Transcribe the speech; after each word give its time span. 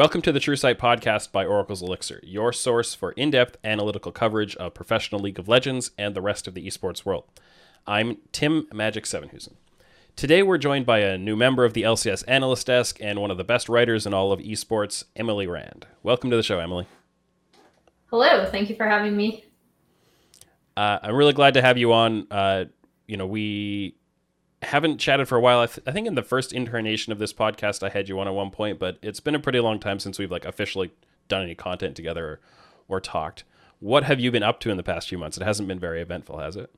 Welcome 0.00 0.22
to 0.22 0.32
the 0.32 0.40
True 0.40 0.56
Sight 0.56 0.78
podcast 0.78 1.30
by 1.30 1.44
Oracle's 1.44 1.82
Elixir, 1.82 2.20
your 2.22 2.54
source 2.54 2.94
for 2.94 3.12
in 3.12 3.32
depth 3.32 3.58
analytical 3.62 4.12
coverage 4.12 4.56
of 4.56 4.72
professional 4.72 5.20
League 5.20 5.38
of 5.38 5.46
Legends 5.46 5.90
and 5.98 6.14
the 6.14 6.22
rest 6.22 6.48
of 6.48 6.54
the 6.54 6.66
esports 6.66 7.04
world. 7.04 7.24
I'm 7.86 8.16
Tim 8.32 8.66
Magic 8.72 9.04
Sevenhuysen. 9.04 9.56
Today 10.16 10.42
we're 10.42 10.56
joined 10.56 10.86
by 10.86 11.00
a 11.00 11.18
new 11.18 11.36
member 11.36 11.66
of 11.66 11.74
the 11.74 11.82
LCS 11.82 12.24
Analyst 12.26 12.66
Desk 12.66 12.96
and 12.98 13.20
one 13.20 13.30
of 13.30 13.36
the 13.36 13.44
best 13.44 13.68
writers 13.68 14.06
in 14.06 14.14
all 14.14 14.32
of 14.32 14.40
esports, 14.40 15.04
Emily 15.16 15.46
Rand. 15.46 15.86
Welcome 16.02 16.30
to 16.30 16.36
the 16.36 16.42
show, 16.42 16.60
Emily. 16.60 16.86
Hello, 18.06 18.46
thank 18.46 18.70
you 18.70 18.76
for 18.76 18.86
having 18.86 19.14
me. 19.14 19.44
Uh, 20.78 21.00
I'm 21.02 21.14
really 21.14 21.34
glad 21.34 21.52
to 21.52 21.60
have 21.60 21.76
you 21.76 21.92
on. 21.92 22.26
Uh, 22.30 22.64
you 23.06 23.18
know, 23.18 23.26
we 23.26 23.96
haven't 24.62 24.98
chatted 24.98 25.28
for 25.28 25.36
a 25.36 25.40
while. 25.40 25.60
I, 25.60 25.66
th- 25.66 25.86
I, 25.86 25.92
think 25.92 26.06
in 26.06 26.14
the 26.14 26.22
first 26.22 26.52
incarnation 26.52 27.12
of 27.12 27.18
this 27.18 27.32
podcast, 27.32 27.82
I 27.82 27.88
had 27.88 28.08
you 28.08 28.18
on 28.20 28.28
at 28.28 28.34
one 28.34 28.50
point, 28.50 28.78
but 28.78 28.98
it's 29.02 29.20
been 29.20 29.34
a 29.34 29.40
pretty 29.40 29.60
long 29.60 29.78
time 29.80 29.98
since 29.98 30.18
we've 30.18 30.30
like 30.30 30.44
officially 30.44 30.92
done 31.28 31.42
any 31.42 31.54
content 31.54 31.96
together 31.96 32.26
or, 32.88 32.96
or 32.96 33.00
talked. 33.00 33.44
What 33.78 34.04
have 34.04 34.20
you 34.20 34.30
been 34.30 34.42
up 34.42 34.60
to 34.60 34.70
in 34.70 34.76
the 34.76 34.82
past 34.82 35.08
few 35.08 35.16
months? 35.16 35.38
It 35.38 35.44
hasn't 35.44 35.68
been 35.68 35.78
very 35.78 36.02
eventful, 36.02 36.38
has 36.38 36.56
it? 36.56 36.70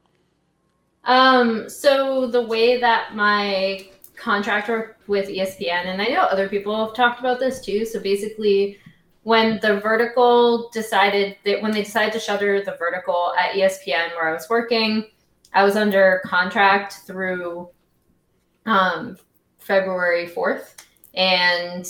Um, 1.05 1.69
so 1.69 2.29
the 2.29 2.43
way 2.43 2.81
that 2.81 3.17
my 3.17 3.89
contract 4.15 4.69
worked 4.69 5.09
with 5.09 5.29
ESPN, 5.29 5.87
and 5.87 6.01
I 6.01 6.07
know 6.07 6.21
other 6.21 6.49
people 6.49 6.87
have 6.87 6.95
talked 6.95 7.19
about 7.19 7.41
this 7.41 7.61
too. 7.61 7.85
So 7.85 7.99
basically, 7.99 8.79
when 9.25 9.59
the 9.61 9.81
vertical 9.81 10.71
decided 10.73 11.37
that 11.45 11.61
when 11.61 11.73
they 11.73 11.83
decided 11.83 12.13
to 12.13 12.21
shutter 12.21 12.65
the 12.65 12.77
vertical 12.79 13.35
at 13.39 13.55
ESPN 13.55 14.11
where 14.15 14.29
I 14.29 14.33
was 14.33 14.49
working, 14.49 15.07
I 15.55 15.65
was 15.65 15.77
under 15.77 16.21
contract 16.25 17.01
through 17.07 17.69
um, 18.67 19.17
February 19.59 20.29
4th. 20.29 20.75
And 21.15 21.87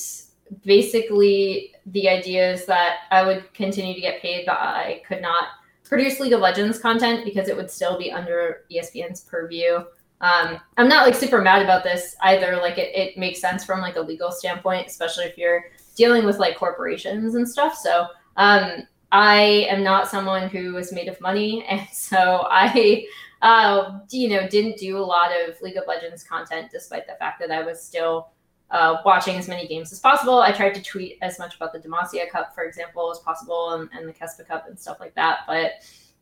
basically, 0.64 1.74
the 1.86 2.08
idea 2.08 2.52
is 2.52 2.66
that 2.66 3.00
I 3.10 3.24
would 3.24 3.52
continue 3.54 3.94
to 3.94 4.00
get 4.00 4.20
paid, 4.20 4.46
but 4.46 4.56
I 4.56 5.02
could 5.06 5.22
not 5.22 5.48
produce 5.84 6.20
League 6.20 6.32
of 6.32 6.40
Legends 6.40 6.78
content 6.78 7.24
because 7.24 7.48
it 7.48 7.56
would 7.56 7.70
still 7.70 7.98
be 7.98 8.10
under 8.10 8.64
ESPN's 8.72 9.20
purview. 9.22 9.84
Um, 10.20 10.58
I'm 10.76 10.88
not 10.88 11.04
like 11.04 11.14
super 11.14 11.40
mad 11.40 11.62
about 11.62 11.82
this 11.82 12.16
either. 12.22 12.56
Like 12.56 12.78
it, 12.78 12.94
it 12.94 13.18
makes 13.18 13.40
sense 13.40 13.64
from 13.64 13.80
like 13.80 13.96
a 13.96 14.00
legal 14.00 14.30
standpoint, 14.30 14.86
especially 14.86 15.24
if 15.24 15.36
you're 15.36 15.64
dealing 15.96 16.24
with 16.24 16.38
like 16.38 16.56
corporations 16.56 17.34
and 17.34 17.48
stuff. 17.48 17.76
So 17.76 18.06
um, 18.36 18.84
I 19.10 19.66
am 19.68 19.82
not 19.82 20.08
someone 20.08 20.48
who 20.48 20.76
is 20.76 20.92
made 20.92 21.08
of 21.08 21.20
money, 21.20 21.64
and 21.68 21.86
so 21.92 22.46
I 22.50 23.06
uh, 23.42 23.98
you 24.10 24.28
know, 24.28 24.48
didn't 24.48 24.78
do 24.78 24.96
a 24.96 25.04
lot 25.04 25.30
of 25.32 25.60
League 25.60 25.76
of 25.76 25.84
Legends 25.86 26.22
content, 26.22 26.70
despite 26.70 27.06
the 27.06 27.14
fact 27.14 27.40
that 27.40 27.50
I 27.50 27.62
was 27.62 27.82
still 27.82 28.28
uh, 28.70 28.98
watching 29.04 29.36
as 29.36 29.48
many 29.48 29.66
games 29.66 29.92
as 29.92 29.98
possible. 29.98 30.40
I 30.40 30.52
tried 30.52 30.74
to 30.74 30.82
tweet 30.82 31.18
as 31.22 31.38
much 31.38 31.56
about 31.56 31.72
the 31.72 31.80
Demacia 31.80 32.30
Cup, 32.30 32.54
for 32.54 32.64
example, 32.64 33.10
as 33.10 33.18
possible, 33.18 33.72
and, 33.72 33.90
and 33.92 34.08
the 34.08 34.12
Kespa 34.12 34.46
Cup 34.46 34.68
and 34.68 34.78
stuff 34.78 34.98
like 35.00 35.14
that. 35.16 35.40
But 35.46 35.72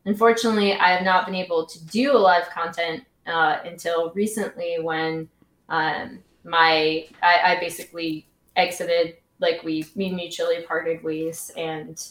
unfortunately, 0.05 0.73
I 0.73 0.89
have 0.89 1.03
not 1.03 1.27
been 1.27 1.35
able 1.35 1.65
to 1.67 1.85
do 1.85 2.11
a 2.11 2.17
lot 2.17 2.41
of 2.41 2.49
content 2.49 3.05
uh, 3.27 3.59
until 3.63 4.11
recently 4.15 4.77
when 4.81 5.29
um, 5.69 6.19
my 6.43 7.07
I, 7.21 7.55
I 7.55 7.59
basically 7.59 8.27
exited, 8.55 9.17
like 9.39 9.63
we 9.63 9.85
we 9.95 10.09
mutually 10.09 10.63
parted 10.63 11.03
ways, 11.03 11.51
and 11.55 12.03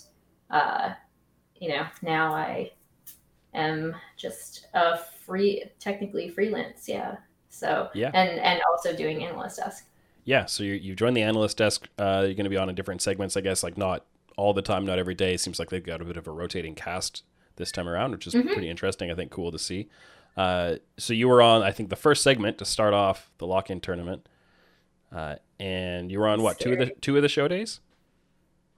uh, 0.50 0.92
you 1.56 1.68
know 1.68 1.84
now 2.00 2.32
I 2.32 2.70
am 3.54 3.94
just 4.16 4.66
a 4.74 4.98
free, 4.98 5.64
technically 5.78 6.28
freelance. 6.28 6.88
Yeah. 6.88 7.16
So 7.48 7.90
yeah, 7.94 8.10
and 8.14 8.38
and 8.40 8.60
also 8.70 8.94
doing 8.94 9.24
analyst 9.24 9.58
desk. 9.58 9.86
Yeah. 10.24 10.46
So 10.46 10.62
you 10.62 10.74
you 10.74 10.94
joined 10.94 11.16
the 11.16 11.22
analyst 11.22 11.56
desk. 11.56 11.88
Uh, 11.98 12.22
you're 12.24 12.34
going 12.34 12.44
to 12.44 12.50
be 12.50 12.56
on 12.56 12.68
in 12.68 12.74
different 12.74 13.02
segments, 13.02 13.36
I 13.36 13.40
guess. 13.40 13.62
Like 13.62 13.76
not 13.76 14.06
all 14.36 14.54
the 14.54 14.62
time, 14.62 14.86
not 14.86 14.98
every 14.98 15.14
day. 15.14 15.34
It 15.34 15.40
seems 15.40 15.58
like 15.58 15.70
they've 15.70 15.84
got 15.84 16.00
a 16.00 16.04
bit 16.04 16.16
of 16.16 16.26
a 16.26 16.30
rotating 16.30 16.74
cast 16.74 17.24
this 17.56 17.72
time 17.72 17.88
around, 17.88 18.12
which 18.12 18.26
is 18.26 18.34
mm-hmm. 18.34 18.48
pretty 18.48 18.68
interesting. 18.68 19.10
I 19.10 19.14
think 19.14 19.30
cool 19.30 19.52
to 19.52 19.58
see. 19.58 19.88
Uh, 20.36 20.76
so 20.96 21.12
you 21.12 21.28
were 21.28 21.42
on, 21.42 21.62
I 21.62 21.72
think, 21.72 21.90
the 21.90 21.96
first 21.96 22.22
segment 22.22 22.58
to 22.58 22.64
start 22.64 22.94
off 22.94 23.30
the 23.38 23.46
lock-in 23.46 23.80
tournament, 23.80 24.28
uh, 25.12 25.36
and 25.58 26.10
you 26.10 26.20
were 26.20 26.28
on 26.28 26.42
what 26.42 26.58
two 26.60 26.72
of 26.72 26.78
the 26.78 26.90
two 27.00 27.16
of 27.16 27.22
the 27.22 27.28
show 27.28 27.48
days? 27.48 27.80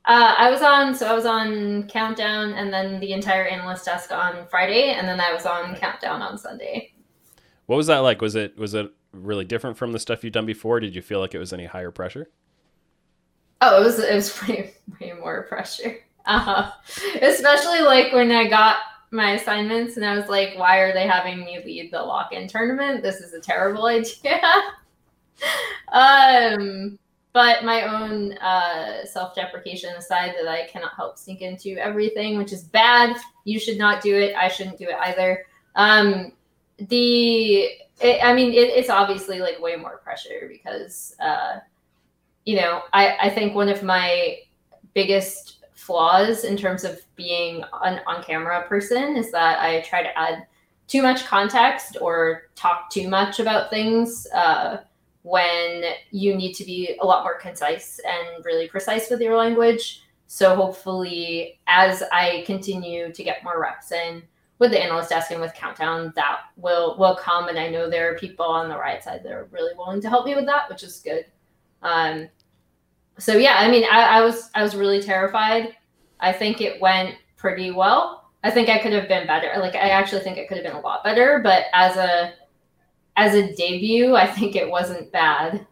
Uh, 0.04 0.34
I 0.36 0.50
was 0.50 0.62
on, 0.62 0.94
so 0.94 1.06
I 1.06 1.14
was 1.14 1.26
on 1.26 1.84
Countdown 1.84 2.54
and 2.54 2.72
then 2.72 2.98
the 2.98 3.12
entire 3.12 3.44
analyst 3.44 3.84
desk 3.84 4.10
on 4.10 4.46
Friday, 4.48 4.90
and 4.90 5.06
then 5.06 5.20
I 5.20 5.32
was 5.32 5.46
on 5.46 5.76
Countdown 5.76 6.20
on 6.22 6.36
Sunday. 6.38 6.92
What 7.66 7.76
was 7.76 7.86
that 7.86 7.98
like? 7.98 8.20
Was 8.20 8.34
it 8.34 8.56
was 8.58 8.74
it 8.74 8.92
really 9.12 9.44
different 9.44 9.76
from 9.76 9.92
the 9.92 10.00
stuff 10.00 10.24
you've 10.24 10.32
done 10.32 10.46
before? 10.46 10.80
Did 10.80 10.96
you 10.96 11.02
feel 11.02 11.20
like 11.20 11.34
it 11.34 11.38
was 11.38 11.52
any 11.52 11.66
higher 11.66 11.92
pressure? 11.92 12.28
Oh, 13.60 13.80
it 13.80 13.84
was 13.84 13.98
it 14.00 14.14
was 14.14 14.42
way 14.48 14.74
way 15.00 15.12
more 15.12 15.44
pressure. 15.44 15.98
Uh, 16.26 16.70
especially 17.20 17.80
like 17.80 18.12
when 18.12 18.30
I 18.32 18.48
got 18.48 18.76
my 19.12 19.32
assignments 19.32 19.96
and 19.96 20.06
I 20.06 20.16
was 20.16 20.28
like, 20.28 20.54
why 20.56 20.78
are 20.78 20.92
they 20.92 21.06
having 21.06 21.40
me 21.40 21.62
lead 21.64 21.92
the 21.92 22.02
lock-in 22.02 22.48
tournament? 22.48 23.02
This 23.02 23.20
is 23.20 23.34
a 23.34 23.40
terrible 23.40 23.86
idea. 23.86 24.40
um 25.92 26.98
but 27.32 27.64
my 27.64 27.82
own 27.82 28.32
uh, 28.38 29.04
self-deprecation 29.04 29.94
aside 29.96 30.34
that 30.38 30.48
i 30.48 30.66
cannot 30.66 30.94
help 30.94 31.18
sink 31.18 31.40
into 31.40 31.76
everything 31.78 32.36
which 32.36 32.52
is 32.52 32.62
bad 32.64 33.16
you 33.44 33.58
should 33.58 33.78
not 33.78 34.02
do 34.02 34.14
it 34.14 34.34
i 34.36 34.48
shouldn't 34.48 34.78
do 34.78 34.84
it 34.84 34.96
either. 35.00 35.44
Um, 35.74 36.32
the 36.88 37.68
it, 38.00 38.22
i 38.22 38.34
mean 38.34 38.52
it, 38.52 38.70
it's 38.70 38.90
obviously 38.90 39.40
like 39.40 39.60
way 39.60 39.76
more 39.76 39.98
pressure 39.98 40.48
because 40.50 41.14
uh, 41.20 41.58
you 42.44 42.56
know 42.56 42.82
I, 42.92 43.16
I 43.22 43.30
think 43.30 43.54
one 43.54 43.68
of 43.68 43.82
my 43.82 44.38
biggest 44.94 45.64
flaws 45.74 46.44
in 46.44 46.56
terms 46.56 46.84
of 46.84 47.00
being 47.16 47.64
an 47.82 48.00
on-camera 48.06 48.66
person 48.68 49.16
is 49.16 49.30
that 49.32 49.60
i 49.60 49.80
try 49.80 50.02
to 50.02 50.18
add 50.18 50.46
too 50.88 51.02
much 51.02 51.24
context 51.24 51.96
or 52.00 52.44
talk 52.54 52.90
too 52.90 53.08
much 53.08 53.40
about 53.40 53.70
things 53.70 54.26
uh, 54.34 54.78
when 55.22 55.84
you 56.10 56.34
need 56.34 56.52
to 56.54 56.64
be 56.64 56.96
a 57.00 57.06
lot 57.06 57.22
more 57.22 57.38
concise 57.38 58.00
and 58.04 58.44
really 58.44 58.68
precise 58.68 59.08
with 59.08 59.20
your 59.20 59.36
language. 59.36 60.02
So 60.26 60.54
hopefully, 60.56 61.60
as 61.66 62.02
I 62.12 62.42
continue 62.46 63.12
to 63.12 63.24
get 63.24 63.44
more 63.44 63.60
reps 63.60 63.92
in 63.92 64.22
with 64.58 64.70
the 64.70 64.82
analyst 64.82 65.10
desk 65.10 65.30
and 65.30 65.40
with 65.40 65.54
Countdown, 65.54 66.12
that 66.16 66.40
will 66.56 66.96
will 66.98 67.16
come. 67.16 67.48
And 67.48 67.58
I 67.58 67.68
know 67.68 67.88
there 67.88 68.10
are 68.10 68.18
people 68.18 68.46
on 68.46 68.68
the 68.68 68.78
right 68.78 69.02
side 69.02 69.22
that 69.24 69.32
are 69.32 69.48
really 69.50 69.74
willing 69.76 70.00
to 70.00 70.08
help 70.08 70.24
me 70.24 70.34
with 70.34 70.46
that, 70.46 70.68
which 70.68 70.82
is 70.82 71.00
good. 71.00 71.26
Um, 71.82 72.28
so 73.18 73.36
yeah, 73.36 73.56
I 73.58 73.70
mean, 73.70 73.84
I, 73.90 74.18
I 74.18 74.20
was 74.22 74.50
I 74.54 74.62
was 74.62 74.74
really 74.74 75.02
terrified. 75.02 75.76
I 76.20 76.32
think 76.32 76.60
it 76.60 76.80
went 76.80 77.16
pretty 77.36 77.70
well. 77.70 78.30
I 78.44 78.50
think 78.50 78.68
I 78.68 78.78
could 78.78 78.92
have 78.92 79.08
been 79.08 79.26
better. 79.26 79.52
Like 79.58 79.74
I 79.74 79.90
actually 79.90 80.22
think 80.22 80.38
it 80.38 80.48
could 80.48 80.56
have 80.56 80.64
been 80.64 80.76
a 80.76 80.80
lot 80.80 81.04
better. 81.04 81.40
But 81.42 81.66
as 81.74 81.96
a 81.96 82.32
as 83.16 83.34
a 83.34 83.54
debut, 83.54 84.14
I 84.14 84.26
think 84.26 84.56
it 84.56 84.70
wasn't 84.70 85.12
bad, 85.12 85.66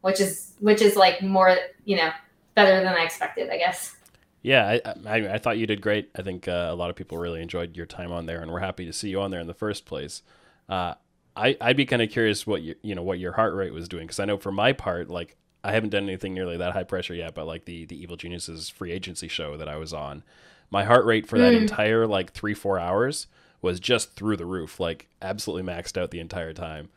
which 0.00 0.20
is 0.20 0.54
which 0.60 0.82
is 0.82 0.96
like 0.96 1.22
more 1.22 1.56
you 1.84 1.96
know 1.96 2.10
better 2.54 2.82
than 2.82 2.94
I 2.94 3.04
expected, 3.04 3.50
I 3.50 3.58
guess. 3.58 3.96
Yeah, 4.42 4.66
I, 4.66 4.94
I, 5.06 5.34
I 5.34 5.38
thought 5.38 5.58
you 5.58 5.66
did 5.66 5.82
great. 5.82 6.10
I 6.16 6.22
think 6.22 6.48
uh, 6.48 6.68
a 6.70 6.74
lot 6.74 6.88
of 6.88 6.96
people 6.96 7.18
really 7.18 7.42
enjoyed 7.42 7.76
your 7.76 7.84
time 7.84 8.10
on 8.10 8.24
there, 8.24 8.40
and 8.40 8.50
we're 8.50 8.60
happy 8.60 8.86
to 8.86 8.92
see 8.92 9.10
you 9.10 9.20
on 9.20 9.30
there 9.30 9.40
in 9.40 9.46
the 9.46 9.54
first 9.54 9.84
place. 9.84 10.22
Uh, 10.68 10.94
I 11.36 11.56
I'd 11.60 11.76
be 11.76 11.86
kind 11.86 12.02
of 12.02 12.10
curious 12.10 12.46
what 12.46 12.62
your 12.62 12.76
you 12.82 12.94
know 12.94 13.02
what 13.02 13.18
your 13.18 13.32
heart 13.32 13.54
rate 13.54 13.72
was 13.72 13.88
doing 13.88 14.04
because 14.04 14.20
I 14.20 14.24
know 14.24 14.38
for 14.38 14.52
my 14.52 14.72
part, 14.72 15.08
like 15.08 15.36
I 15.62 15.72
haven't 15.72 15.90
done 15.90 16.04
anything 16.04 16.34
nearly 16.34 16.56
that 16.56 16.72
high 16.72 16.84
pressure 16.84 17.14
yet, 17.14 17.34
but 17.34 17.46
like 17.46 17.66
the 17.66 17.84
the 17.86 18.00
Evil 18.00 18.16
Geniuses 18.16 18.68
free 18.68 18.92
agency 18.92 19.28
show 19.28 19.56
that 19.56 19.68
I 19.68 19.76
was 19.76 19.92
on, 19.92 20.24
my 20.70 20.84
heart 20.84 21.04
rate 21.04 21.26
for 21.26 21.38
that 21.38 21.52
mm. 21.52 21.60
entire 21.60 22.06
like 22.06 22.32
three 22.32 22.54
four 22.54 22.78
hours 22.78 23.26
was 23.62 23.80
just 23.80 24.14
through 24.14 24.36
the 24.36 24.46
roof, 24.46 24.80
like 24.80 25.08
absolutely 25.20 25.70
maxed 25.70 26.00
out 26.00 26.10
the 26.10 26.20
entire 26.20 26.52
time. 26.52 26.88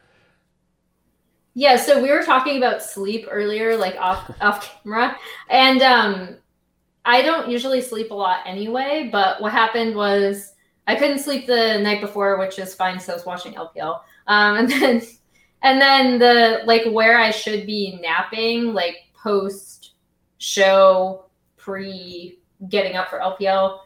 Yeah, 1.55 1.75
so 1.75 2.01
we 2.01 2.11
were 2.11 2.23
talking 2.23 2.57
about 2.57 2.81
sleep 2.81 3.27
earlier, 3.29 3.77
like 3.77 3.95
off 3.97 4.31
off 4.41 4.83
camera, 4.83 5.17
and 5.49 5.81
um, 5.81 6.37
I 7.05 7.21
don't 7.21 7.49
usually 7.49 7.81
sleep 7.81 8.11
a 8.11 8.15
lot 8.15 8.39
anyway. 8.45 9.09
But 9.11 9.41
what 9.41 9.51
happened 9.51 9.95
was 9.95 10.53
I 10.87 10.95
couldn't 10.95 11.19
sleep 11.19 11.45
the 11.45 11.79
night 11.79 12.01
before, 12.01 12.39
which 12.39 12.57
is 12.57 12.73
fine. 12.73 12.99
So 12.99 13.13
I 13.13 13.15
was 13.15 13.25
watching 13.25 13.53
LPL, 13.53 14.01
um, 14.27 14.57
and 14.57 14.69
then 14.69 15.01
and 15.61 15.81
then 15.81 16.19
the 16.19 16.61
like 16.65 16.85
where 16.91 17.19
I 17.19 17.31
should 17.31 17.65
be 17.65 17.99
napping, 18.01 18.73
like 18.73 18.97
post 19.13 19.93
show, 20.39 21.25
pre 21.57 22.39
getting 22.69 22.95
up 22.95 23.09
for 23.09 23.19
LPL, 23.19 23.79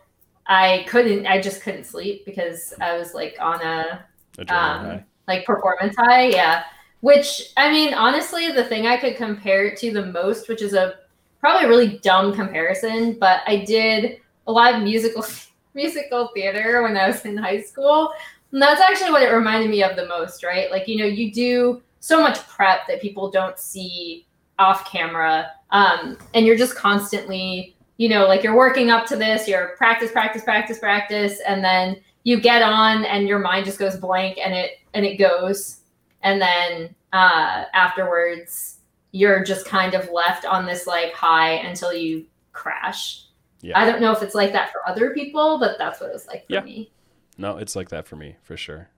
I 0.48 0.86
couldn't. 0.88 1.26
I 1.26 1.42
just 1.42 1.62
couldn't 1.62 1.86
sleep 1.86 2.26
because 2.26 2.74
I 2.80 2.98
was 2.98 3.14
like 3.14 3.38
on 3.40 3.62
a 3.62 4.06
um, 4.50 5.04
like 5.28 5.46
performance 5.46 5.96
high. 5.98 6.28
Yeah, 6.28 6.64
which 7.02 7.54
I 7.58 7.70
mean, 7.70 7.94
honestly, 7.94 8.52
the 8.52 8.64
thing 8.64 8.88
I 8.88 8.98
could 8.98 9.18
compare 9.18 9.66
it 9.66 9.78
to 9.80 9.92
the 9.92 10.06
most, 10.06 10.50
which 10.50 10.62
is 10.62 10.74
a 10.74 10.96
probably 11.40 11.66
a 11.66 11.70
really 11.70 12.00
dumb 12.00 12.34
comparison, 12.34 13.18
but 13.20 13.42
I 13.46 13.58
did 13.58 14.20
a 14.48 14.52
lot 14.52 14.76
of 14.76 14.84
musical 14.84 15.26
musical 15.74 16.30
theater 16.34 16.82
when 16.84 16.98
I 16.98 17.08
was 17.08 17.24
in 17.26 17.38
high 17.38 17.62
school. 17.62 18.12
And 18.52 18.62
that's 18.62 18.82
actually 18.82 19.12
what 19.12 19.22
it 19.22 19.30
reminded 19.30 19.70
me 19.70 19.84
of 19.84 19.96
the 19.96 20.08
most, 20.08 20.44
right? 20.44 20.72
Like, 20.72 20.88
you 20.88 20.98
know, 20.98 21.06
you 21.06 21.32
do 21.32 21.82
so 22.00 22.22
much 22.22 22.40
prep 22.48 22.88
that 22.88 23.02
people 23.02 23.30
don't 23.30 23.60
see 23.60 24.26
off 24.58 24.90
camera, 24.90 25.52
um, 25.72 26.18
and 26.34 26.46
you're 26.46 26.58
just 26.58 26.76
constantly, 26.76 27.76
you 27.98 28.10
know, 28.10 28.28
like 28.28 28.44
you're 28.44 28.56
working 28.56 28.90
up 28.90 29.06
to 29.08 29.16
this, 29.16 29.48
you're 29.48 29.70
practice, 29.78 30.12
practice, 30.12 30.44
practice, 30.44 30.80
practice, 30.80 31.40
and 31.48 31.64
then 31.64 31.98
you 32.24 32.40
get 32.40 32.62
on 32.62 33.06
and 33.06 33.28
your 33.28 33.40
mind 33.40 33.66
just 33.66 33.80
goes 33.80 33.98
blank 33.98 34.38
and 34.38 34.54
it 34.54 34.80
and 34.94 35.06
it 35.06 35.18
goes, 35.18 35.82
and 36.22 36.42
then 36.42 36.96
uh, 37.14 37.66
afterwards 37.74 38.78
you're 39.12 39.44
just 39.44 39.66
kind 39.66 39.94
of 39.94 40.10
left 40.12 40.46
on 40.46 40.66
this 40.66 40.86
like 40.86 41.14
high 41.14 41.54
until 41.54 41.94
you 41.94 42.26
crash. 42.54 43.24
Yeah. 43.62 43.80
I 43.80 43.90
don't 43.90 44.02
know 44.02 44.12
if 44.12 44.22
it's 44.22 44.36
like 44.36 44.54
that 44.54 44.72
for 44.72 44.88
other 44.88 45.12
people, 45.12 45.58
but 45.60 45.78
that's 45.78 46.00
what 46.00 46.10
it 46.10 46.14
was 46.14 46.28
like 46.28 46.46
for 46.46 46.54
yeah. 46.54 46.62
me. 46.62 46.92
No, 47.38 47.58
it's 47.58 47.76
like 47.76 47.90
that 47.90 48.08
for 48.08 48.16
me 48.16 48.36
for 48.44 48.58
sure. 48.58 48.90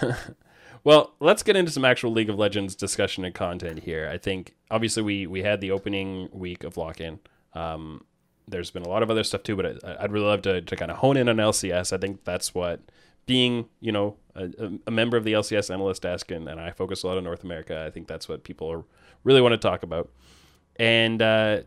well, 0.84 1.14
let's 1.20 1.42
get 1.42 1.56
into 1.56 1.70
some 1.70 1.84
actual 1.84 2.10
League 2.10 2.30
of 2.30 2.38
Legends 2.38 2.74
discussion 2.74 3.24
and 3.24 3.34
content 3.34 3.80
here. 3.80 4.08
I 4.12 4.18
think 4.18 4.54
obviously 4.70 5.02
we 5.02 5.26
we 5.26 5.42
had 5.42 5.60
the 5.60 5.70
opening 5.70 6.28
week 6.32 6.64
of 6.64 6.76
lock 6.76 7.00
in. 7.00 7.20
Um, 7.54 8.04
there's 8.48 8.70
been 8.70 8.82
a 8.82 8.88
lot 8.88 9.02
of 9.02 9.10
other 9.10 9.24
stuff 9.24 9.42
too, 9.42 9.56
but 9.56 9.84
I, 9.84 10.02
would 10.02 10.12
really 10.12 10.26
love 10.26 10.42
to, 10.42 10.60
to 10.60 10.76
kind 10.76 10.90
of 10.90 10.98
hone 10.98 11.16
in 11.16 11.28
on 11.28 11.36
LCS. 11.36 11.92
I 11.92 11.98
think 11.98 12.24
that's 12.24 12.54
what 12.54 12.80
being, 13.26 13.68
you 13.80 13.92
know, 13.92 14.16
a, 14.34 14.50
a 14.86 14.90
member 14.90 15.16
of 15.16 15.24
the 15.24 15.32
LCS 15.32 15.72
analyst 15.72 16.02
desk 16.02 16.30
and, 16.30 16.48
and 16.48 16.60
I 16.60 16.70
focus 16.70 17.02
a 17.02 17.06
lot 17.06 17.18
on 17.18 17.24
North 17.24 17.44
America. 17.44 17.84
I 17.86 17.90
think 17.90 18.08
that's 18.08 18.28
what 18.28 18.44
people 18.44 18.70
are, 18.70 18.84
really 19.24 19.40
want 19.40 19.52
to 19.52 19.58
talk 19.58 19.82
about. 19.82 20.10
And 20.76 21.22
uh, 21.22 21.60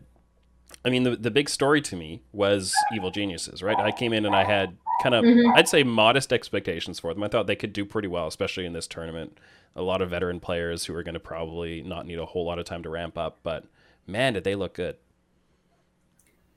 I 0.84 0.90
mean, 0.90 1.04
the, 1.04 1.16
the 1.16 1.30
big 1.30 1.48
story 1.48 1.80
to 1.82 1.96
me 1.96 2.22
was 2.32 2.74
Evil 2.94 3.10
Geniuses, 3.10 3.62
right? 3.62 3.78
I 3.78 3.92
came 3.92 4.12
in 4.12 4.26
and 4.26 4.34
I 4.34 4.44
had 4.44 4.76
kind 5.02 5.14
of, 5.14 5.24
mm-hmm. 5.24 5.52
I'd 5.56 5.68
say, 5.68 5.82
modest 5.82 6.32
expectations 6.32 7.00
for 7.00 7.12
them. 7.14 7.22
I 7.22 7.28
thought 7.28 7.46
they 7.46 7.56
could 7.56 7.72
do 7.72 7.84
pretty 7.84 8.08
well, 8.08 8.26
especially 8.26 8.66
in 8.66 8.72
this 8.72 8.86
tournament. 8.86 9.38
A 9.74 9.82
lot 9.82 10.00
of 10.00 10.10
veteran 10.10 10.40
players 10.40 10.84
who 10.84 10.94
are 10.94 11.02
going 11.02 11.14
to 11.14 11.20
probably 11.20 11.82
not 11.82 12.06
need 12.06 12.18
a 12.18 12.26
whole 12.26 12.44
lot 12.44 12.58
of 12.58 12.64
time 12.64 12.82
to 12.82 12.88
ramp 12.88 13.18
up, 13.18 13.38
but 13.42 13.64
man, 14.06 14.34
did 14.34 14.44
they 14.44 14.54
look 14.54 14.74
good. 14.74 14.96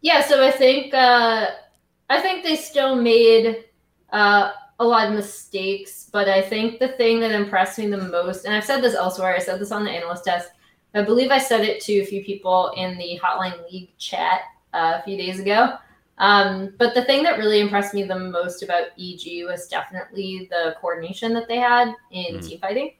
Yeah, 0.01 0.21
so 0.21 0.45
I 0.45 0.51
think 0.51 0.93
uh, 0.93 1.47
I 2.09 2.21
think 2.21 2.43
they 2.43 2.55
still 2.55 2.95
made 2.95 3.65
uh, 4.11 4.51
a 4.79 4.85
lot 4.85 5.07
of 5.07 5.13
mistakes, 5.13 6.09
but 6.11 6.29
I 6.29 6.41
think 6.41 6.79
the 6.79 6.89
thing 6.89 7.19
that 7.19 7.31
impressed 7.31 7.77
me 7.77 7.87
the 7.87 7.97
most, 7.97 8.45
and 8.45 8.55
I've 8.55 8.65
said 8.65 8.81
this 8.81 8.95
elsewhere, 8.95 9.35
I 9.35 9.39
said 9.39 9.59
this 9.59 9.71
on 9.71 9.83
the 9.83 9.91
analyst 9.91 10.25
desk, 10.25 10.49
I 10.95 11.03
believe 11.03 11.31
I 11.31 11.37
said 11.37 11.61
it 11.61 11.81
to 11.81 11.99
a 11.99 12.05
few 12.05 12.23
people 12.23 12.73
in 12.75 12.97
the 12.97 13.19
Hotline 13.21 13.69
League 13.71 13.95
chat 13.97 14.41
uh, 14.73 14.97
a 14.99 15.03
few 15.03 15.17
days 15.17 15.39
ago. 15.39 15.75
Um, 16.17 16.73
but 16.77 16.93
the 16.95 17.05
thing 17.05 17.23
that 17.23 17.37
really 17.37 17.59
impressed 17.59 17.93
me 17.93 18.03
the 18.03 18.17
most 18.17 18.63
about 18.63 18.87
EG 18.99 19.45
was 19.45 19.67
definitely 19.67 20.47
the 20.49 20.75
coordination 20.81 21.33
that 21.33 21.47
they 21.47 21.57
had 21.57 21.93
in 22.11 22.37
mm. 22.37 22.47
team 22.47 22.59
fighting. 22.59 22.93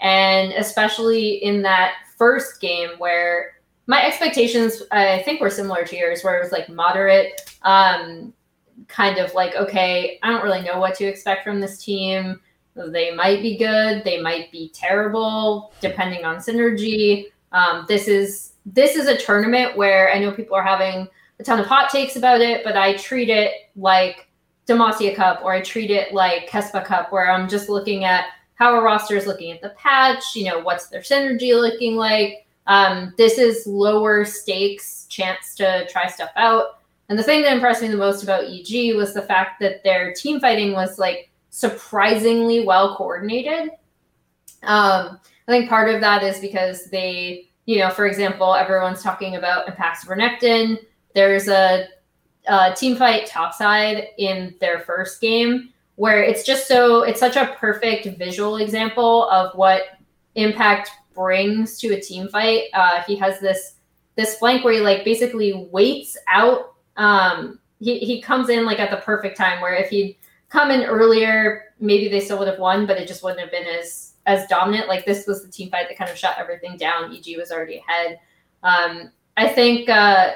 And 0.00 0.52
especially 0.52 1.42
in 1.44 1.62
that 1.62 1.94
first 2.16 2.60
game 2.60 2.90
where 2.98 3.55
my 3.86 4.04
expectations, 4.04 4.82
I 4.90 5.22
think, 5.22 5.40
were 5.40 5.50
similar 5.50 5.84
to 5.84 5.96
yours, 5.96 6.22
where 6.22 6.36
it 6.36 6.42
was 6.42 6.52
like 6.52 6.68
moderate, 6.68 7.40
um, 7.62 8.32
kind 8.88 9.18
of 9.18 9.32
like, 9.34 9.54
okay, 9.54 10.18
I 10.22 10.30
don't 10.30 10.42
really 10.42 10.62
know 10.62 10.78
what 10.78 10.94
to 10.96 11.04
expect 11.04 11.44
from 11.44 11.60
this 11.60 11.82
team. 11.82 12.40
They 12.74 13.14
might 13.14 13.40
be 13.40 13.56
good, 13.56 14.04
they 14.04 14.20
might 14.20 14.52
be 14.52 14.70
terrible, 14.74 15.72
depending 15.80 16.24
on 16.24 16.36
synergy. 16.36 17.26
Um, 17.52 17.86
this 17.88 18.06
is 18.08 18.52
this 18.66 18.96
is 18.96 19.06
a 19.06 19.16
tournament 19.16 19.76
where 19.76 20.12
I 20.12 20.18
know 20.18 20.32
people 20.32 20.56
are 20.56 20.62
having 20.62 21.08
a 21.38 21.44
ton 21.44 21.60
of 21.60 21.66
hot 21.66 21.90
takes 21.90 22.16
about 22.16 22.40
it, 22.40 22.64
but 22.64 22.76
I 22.76 22.96
treat 22.96 23.28
it 23.28 23.52
like 23.76 24.28
Demacia 24.66 25.14
Cup 25.14 25.40
or 25.44 25.52
I 25.52 25.60
treat 25.60 25.90
it 25.90 26.12
like 26.12 26.50
Kespa 26.50 26.84
Cup, 26.84 27.12
where 27.12 27.30
I'm 27.30 27.48
just 27.48 27.68
looking 27.68 28.04
at 28.04 28.26
how 28.54 28.74
a 28.74 28.82
roster 28.82 29.16
is 29.16 29.26
looking 29.26 29.52
at 29.52 29.62
the 29.62 29.70
patch, 29.70 30.34
you 30.34 30.44
know, 30.44 30.58
what's 30.58 30.88
their 30.88 31.02
synergy 31.02 31.54
looking 31.54 31.94
like. 31.94 32.45
Um, 32.66 33.14
this 33.16 33.38
is 33.38 33.66
lower 33.66 34.24
stakes 34.24 35.06
chance 35.08 35.54
to 35.56 35.86
try 35.88 36.08
stuff 36.08 36.30
out. 36.36 36.80
And 37.08 37.18
the 37.18 37.22
thing 37.22 37.42
that 37.42 37.52
impressed 37.52 37.82
me 37.82 37.88
the 37.88 37.96
most 37.96 38.22
about 38.24 38.44
EG 38.44 38.96
was 38.96 39.14
the 39.14 39.22
fact 39.22 39.60
that 39.60 39.84
their 39.84 40.12
team 40.12 40.40
fighting 40.40 40.72
was 40.72 40.98
like 40.98 41.30
surprisingly 41.50 42.64
well 42.64 42.96
coordinated. 42.96 43.70
Um, 44.62 45.20
I 45.46 45.52
think 45.52 45.68
part 45.68 45.94
of 45.94 46.00
that 46.00 46.24
is 46.24 46.40
because 46.40 46.90
they, 46.90 47.48
you 47.66 47.78
know, 47.78 47.90
for 47.90 48.06
example, 48.06 48.54
everyone's 48.54 49.02
talking 49.02 49.36
about 49.36 49.68
Renekton. 49.76 50.78
There's 51.14 51.48
a, 51.48 51.86
a 52.48 52.74
team 52.74 52.96
fight 52.96 53.26
topside 53.26 54.08
in 54.18 54.54
their 54.60 54.80
first 54.80 55.20
game 55.20 55.70
where 55.94 56.22
it's 56.22 56.44
just 56.44 56.68
so 56.68 57.02
it's 57.02 57.20
such 57.20 57.36
a 57.36 57.54
perfect 57.58 58.18
visual 58.18 58.56
example 58.58 59.28
of 59.30 59.56
what 59.56 59.82
impact 60.34 60.90
brings 61.16 61.78
to 61.78 61.94
a 61.94 62.00
team 62.00 62.28
fight. 62.28 62.64
Uh, 62.74 63.02
he 63.06 63.16
has 63.16 63.40
this 63.40 63.74
this 64.14 64.38
flank 64.38 64.64
where 64.64 64.74
he 64.74 64.80
like 64.80 65.04
basically 65.04 65.68
waits 65.72 66.16
out. 66.28 66.74
Um, 66.96 67.58
he 67.80 67.98
he 67.98 68.22
comes 68.22 68.48
in 68.48 68.64
like 68.64 68.78
at 68.78 68.90
the 68.90 68.98
perfect 68.98 69.36
time 69.36 69.60
where 69.60 69.74
if 69.74 69.90
he'd 69.90 70.16
come 70.48 70.70
in 70.70 70.84
earlier, 70.84 71.74
maybe 71.80 72.08
they 72.08 72.20
still 72.20 72.38
would 72.38 72.48
have 72.48 72.58
won, 72.58 72.86
but 72.86 72.98
it 72.98 73.08
just 73.08 73.22
wouldn't 73.22 73.40
have 73.40 73.50
been 73.50 73.66
as 73.66 74.14
as 74.26 74.46
dominant. 74.48 74.88
Like 74.88 75.04
this 75.04 75.26
was 75.26 75.44
the 75.44 75.50
team 75.50 75.70
fight 75.70 75.88
that 75.88 75.98
kind 75.98 76.10
of 76.10 76.16
shut 76.16 76.36
everything 76.38 76.76
down. 76.76 77.14
EG 77.14 77.36
was 77.36 77.50
already 77.50 77.82
ahead. 77.88 78.20
Um, 78.62 79.10
I 79.36 79.48
think 79.48 79.88
uh, 79.88 80.32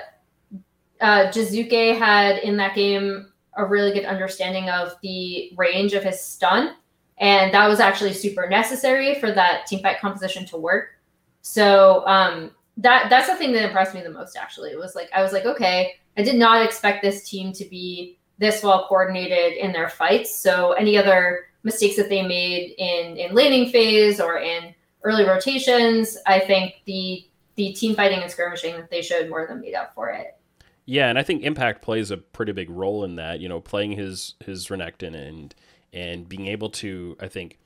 uh, 1.01 1.31
Jiizuke 1.31 1.99
had 1.99 2.39
in 2.39 2.57
that 2.59 2.75
game 2.75 3.33
a 3.57 3.65
really 3.65 3.93
good 3.93 4.05
understanding 4.05 4.69
of 4.69 4.95
the 5.03 5.53
range 5.57 5.95
of 5.95 6.05
his 6.05 6.21
stun, 6.21 6.77
and 7.21 7.53
that 7.53 7.69
was 7.69 7.81
actually 7.81 8.15
super 8.15 8.49
necessary 8.49 9.15
for 9.21 9.31
that 9.31 9.67
team 9.67 9.81
fight 9.81 10.01
composition 10.01 10.47
to 10.47 10.57
work. 10.57 10.97
So 11.43 12.05
um, 12.07 12.51
that 12.79 13.09
that's 13.11 13.29
the 13.29 13.37
thing 13.37 13.53
that 13.53 13.65
impressed 13.65 13.95
me 13.95 14.01
the 14.01 14.11
most. 14.11 14.37
Actually, 14.37 14.71
it 14.71 14.79
was 14.79 14.95
like 14.95 15.11
I 15.15 15.23
was 15.23 15.33
like, 15.33 15.45
okay, 15.45 15.95
I 16.17 16.23
did 16.23 16.37
not 16.37 16.65
expect 16.65 17.03
this 17.03 17.29
team 17.29 17.53
to 17.53 17.65
be 17.65 18.19
this 18.39 18.63
well 18.63 18.87
coordinated 18.89 19.59
in 19.59 19.73
their 19.73 19.89
fights. 19.89 20.35
So 20.35 20.73
any 20.73 20.97
other 20.97 21.47
mistakes 21.63 21.97
that 21.97 22.09
they 22.09 22.23
made 22.23 22.75
in 22.79 23.17
in 23.17 23.35
laning 23.35 23.71
phase 23.71 24.19
or 24.21 24.39
in 24.39 24.75
early 25.05 25.25
rotations, 25.25 26.17
I 26.27 26.41
think 26.41 26.83
the 26.87 27.27
the 27.57 27.75
team 27.75 27.95
fighting 27.95 28.21
and 28.21 28.31
skirmishing 28.31 28.77
that 28.77 28.91
they 28.91 29.03
showed 29.03 29.29
more 29.29 29.47
than 29.47 29.61
made 29.61 29.75
up 29.75 29.95
for 29.95 30.09
it. 30.09 30.39
Yeah, 30.87 31.09
and 31.09 31.19
I 31.19 31.23
think 31.23 31.43
Impact 31.43 31.83
plays 31.83 32.11
a 32.11 32.17
pretty 32.17 32.53
big 32.53 32.71
role 32.71 33.05
in 33.05 33.17
that. 33.17 33.41
You 33.41 33.49
know, 33.49 33.61
playing 33.61 33.93
his 33.93 34.35
his 34.41 34.69
Renekton 34.69 35.15
and 35.15 35.55
and 35.93 36.29
being 36.29 36.47
able 36.47 36.71
to, 36.71 37.17
I 37.21 37.29
think, 37.29 37.59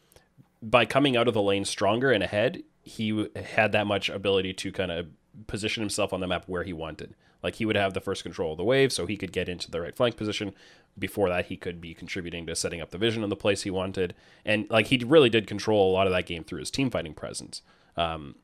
by 0.63 0.85
coming 0.85 1.17
out 1.17 1.29
of 1.29 1.35
the 1.35 1.43
lane 1.43 1.65
stronger 1.65 2.11
and 2.11 2.23
ahead, 2.23 2.63
he 2.83 3.29
had 3.37 3.73
that 3.73 3.87
much 3.87 4.09
ability 4.09 4.53
to 4.55 4.73
kind 4.73 4.91
of 4.91 5.07
position 5.47 5.83
himself 5.83 6.13
on 6.13 6.21
the 6.21 6.27
map 6.27 6.45
where 6.47 6.63
he 6.65 6.73
wanted. 6.73 7.15
Like 7.43 7.57
he 7.57 7.67
would 7.67 7.77
have 7.77 7.93
the 7.93 8.01
first 8.01 8.23
control 8.23 8.53
of 8.53 8.59
the 8.59 8.65
wave, 8.65 8.91
so 8.93 9.05
he 9.05 9.19
could 9.19 9.33
get 9.33 9.51
into 9.51 9.71
the 9.71 9.81
right 9.81 9.95
flank 9.95 10.17
position. 10.17 10.55
Before 10.99 11.29
that, 11.29 11.47
he 11.47 11.57
could 11.57 11.81
be 11.81 11.93
contributing 11.93 12.47
to 12.47 12.57
setting 12.57 12.81
up 12.81 12.91
the 12.91 12.99
vision 12.99 13.23
in 13.23 13.29
the 13.29 13.37
place 13.37 13.63
he 13.63 13.71
wanted, 13.71 14.15
and 14.45 14.67
like 14.71 14.87
he 14.87 14.97
really 15.05 15.29
did 15.29 15.47
control 15.47 15.91
a 15.91 15.93
lot 15.93 16.07
of 16.07 16.13
that 16.15 16.25
game 16.25 16.45
through 16.45 16.61
his 16.61 16.71
team 16.71 16.91
fighting 16.91 17.13
presence. 17.13 17.61
Um, 17.97 18.37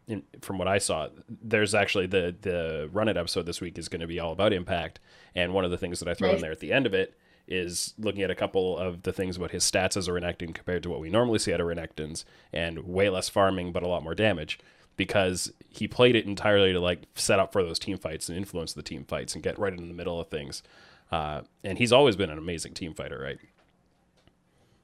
from 0.43 0.59
what 0.59 0.69
I 0.69 0.79
saw, 0.79 1.09
there's 1.29 1.75
actually 1.75 2.07
the 2.07 2.37
the 2.43 2.91
run 2.93 3.09
it 3.09 3.17
episode 3.17 3.47
this 3.47 3.61
week 3.63 3.79
is 3.79 3.89
going 3.89 4.01
to 4.01 4.07
be 4.07 4.21
all 4.21 4.33
about 4.33 4.53
impact, 4.53 5.01
and 5.35 5.55
one 5.55 5.65
of 5.65 5.71
the 5.71 5.79
things 5.79 5.99
that 6.01 6.09
I 6.09 6.15
throw 6.15 6.29
nice. 6.29 6.37
in 6.37 6.43
there 6.43 6.53
at 6.53 6.61
the 6.61 6.73
end 6.73 6.85
of 6.85 6.93
it 6.93 7.17
is 7.51 7.95
looking 7.99 8.23
at 8.23 8.31
a 8.31 8.35
couple 8.35 8.79
of 8.79 9.03
the 9.03 9.13
things 9.13 9.37
about 9.37 9.51
his 9.51 9.69
stats 9.69 9.97
as 9.97 10.09
a 10.09 10.13
Renekton 10.13 10.55
compared 10.55 10.83
to 10.85 10.91
what 10.91 11.01
we 11.01 11.11
normally 11.11 11.39
see 11.39 11.53
out 11.53 11.61
of 11.61 11.67
Renektons, 11.67 12.25
and 12.53 12.79
way 12.87 13.09
less 13.11 13.29
farming 13.29 13.73
but 13.73 13.83
a 13.83 13.89
lot 13.89 14.03
more 14.03 14.15
damage 14.15 14.59
because 14.97 15.53
he 15.69 15.89
played 15.89 16.15
it 16.15 16.27
entirely 16.27 16.73
to 16.73 16.81
like 16.81 17.01
set 17.15 17.39
up 17.39 17.53
for 17.53 17.63
those 17.63 17.79
team 17.79 17.97
fights 17.97 18.29
and 18.29 18.37
influence 18.37 18.75
the 18.75 18.83
team 18.83 19.05
fights 19.05 19.35
and 19.35 19.43
get 19.43 19.59
right 19.59 19.73
in 19.73 19.89
the 19.89 19.95
middle 19.95 20.21
of 20.21 20.29
things. 20.29 20.63
Uh, 21.11 21.41
and 21.65 21.79
he's 21.79 21.93
always 21.93 22.17
been 22.17 22.31
an 22.31 22.39
amazing 22.39 22.75
team 22.75 22.95
fighter, 22.95 23.19
right? 23.19 23.39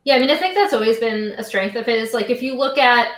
Yeah, 0.04 0.16
I 0.16 0.18
mean, 0.18 0.30
I 0.30 0.37
think 0.37 0.54
that's 0.54 0.73
always 0.73 0.99
been 0.99 1.35
a 1.37 1.44
strength 1.44 1.76
of 1.76 1.85
his. 1.85 2.14
Like, 2.14 2.30
if 2.30 2.42
you 2.42 2.54
look 2.54 2.78
at 2.78 3.08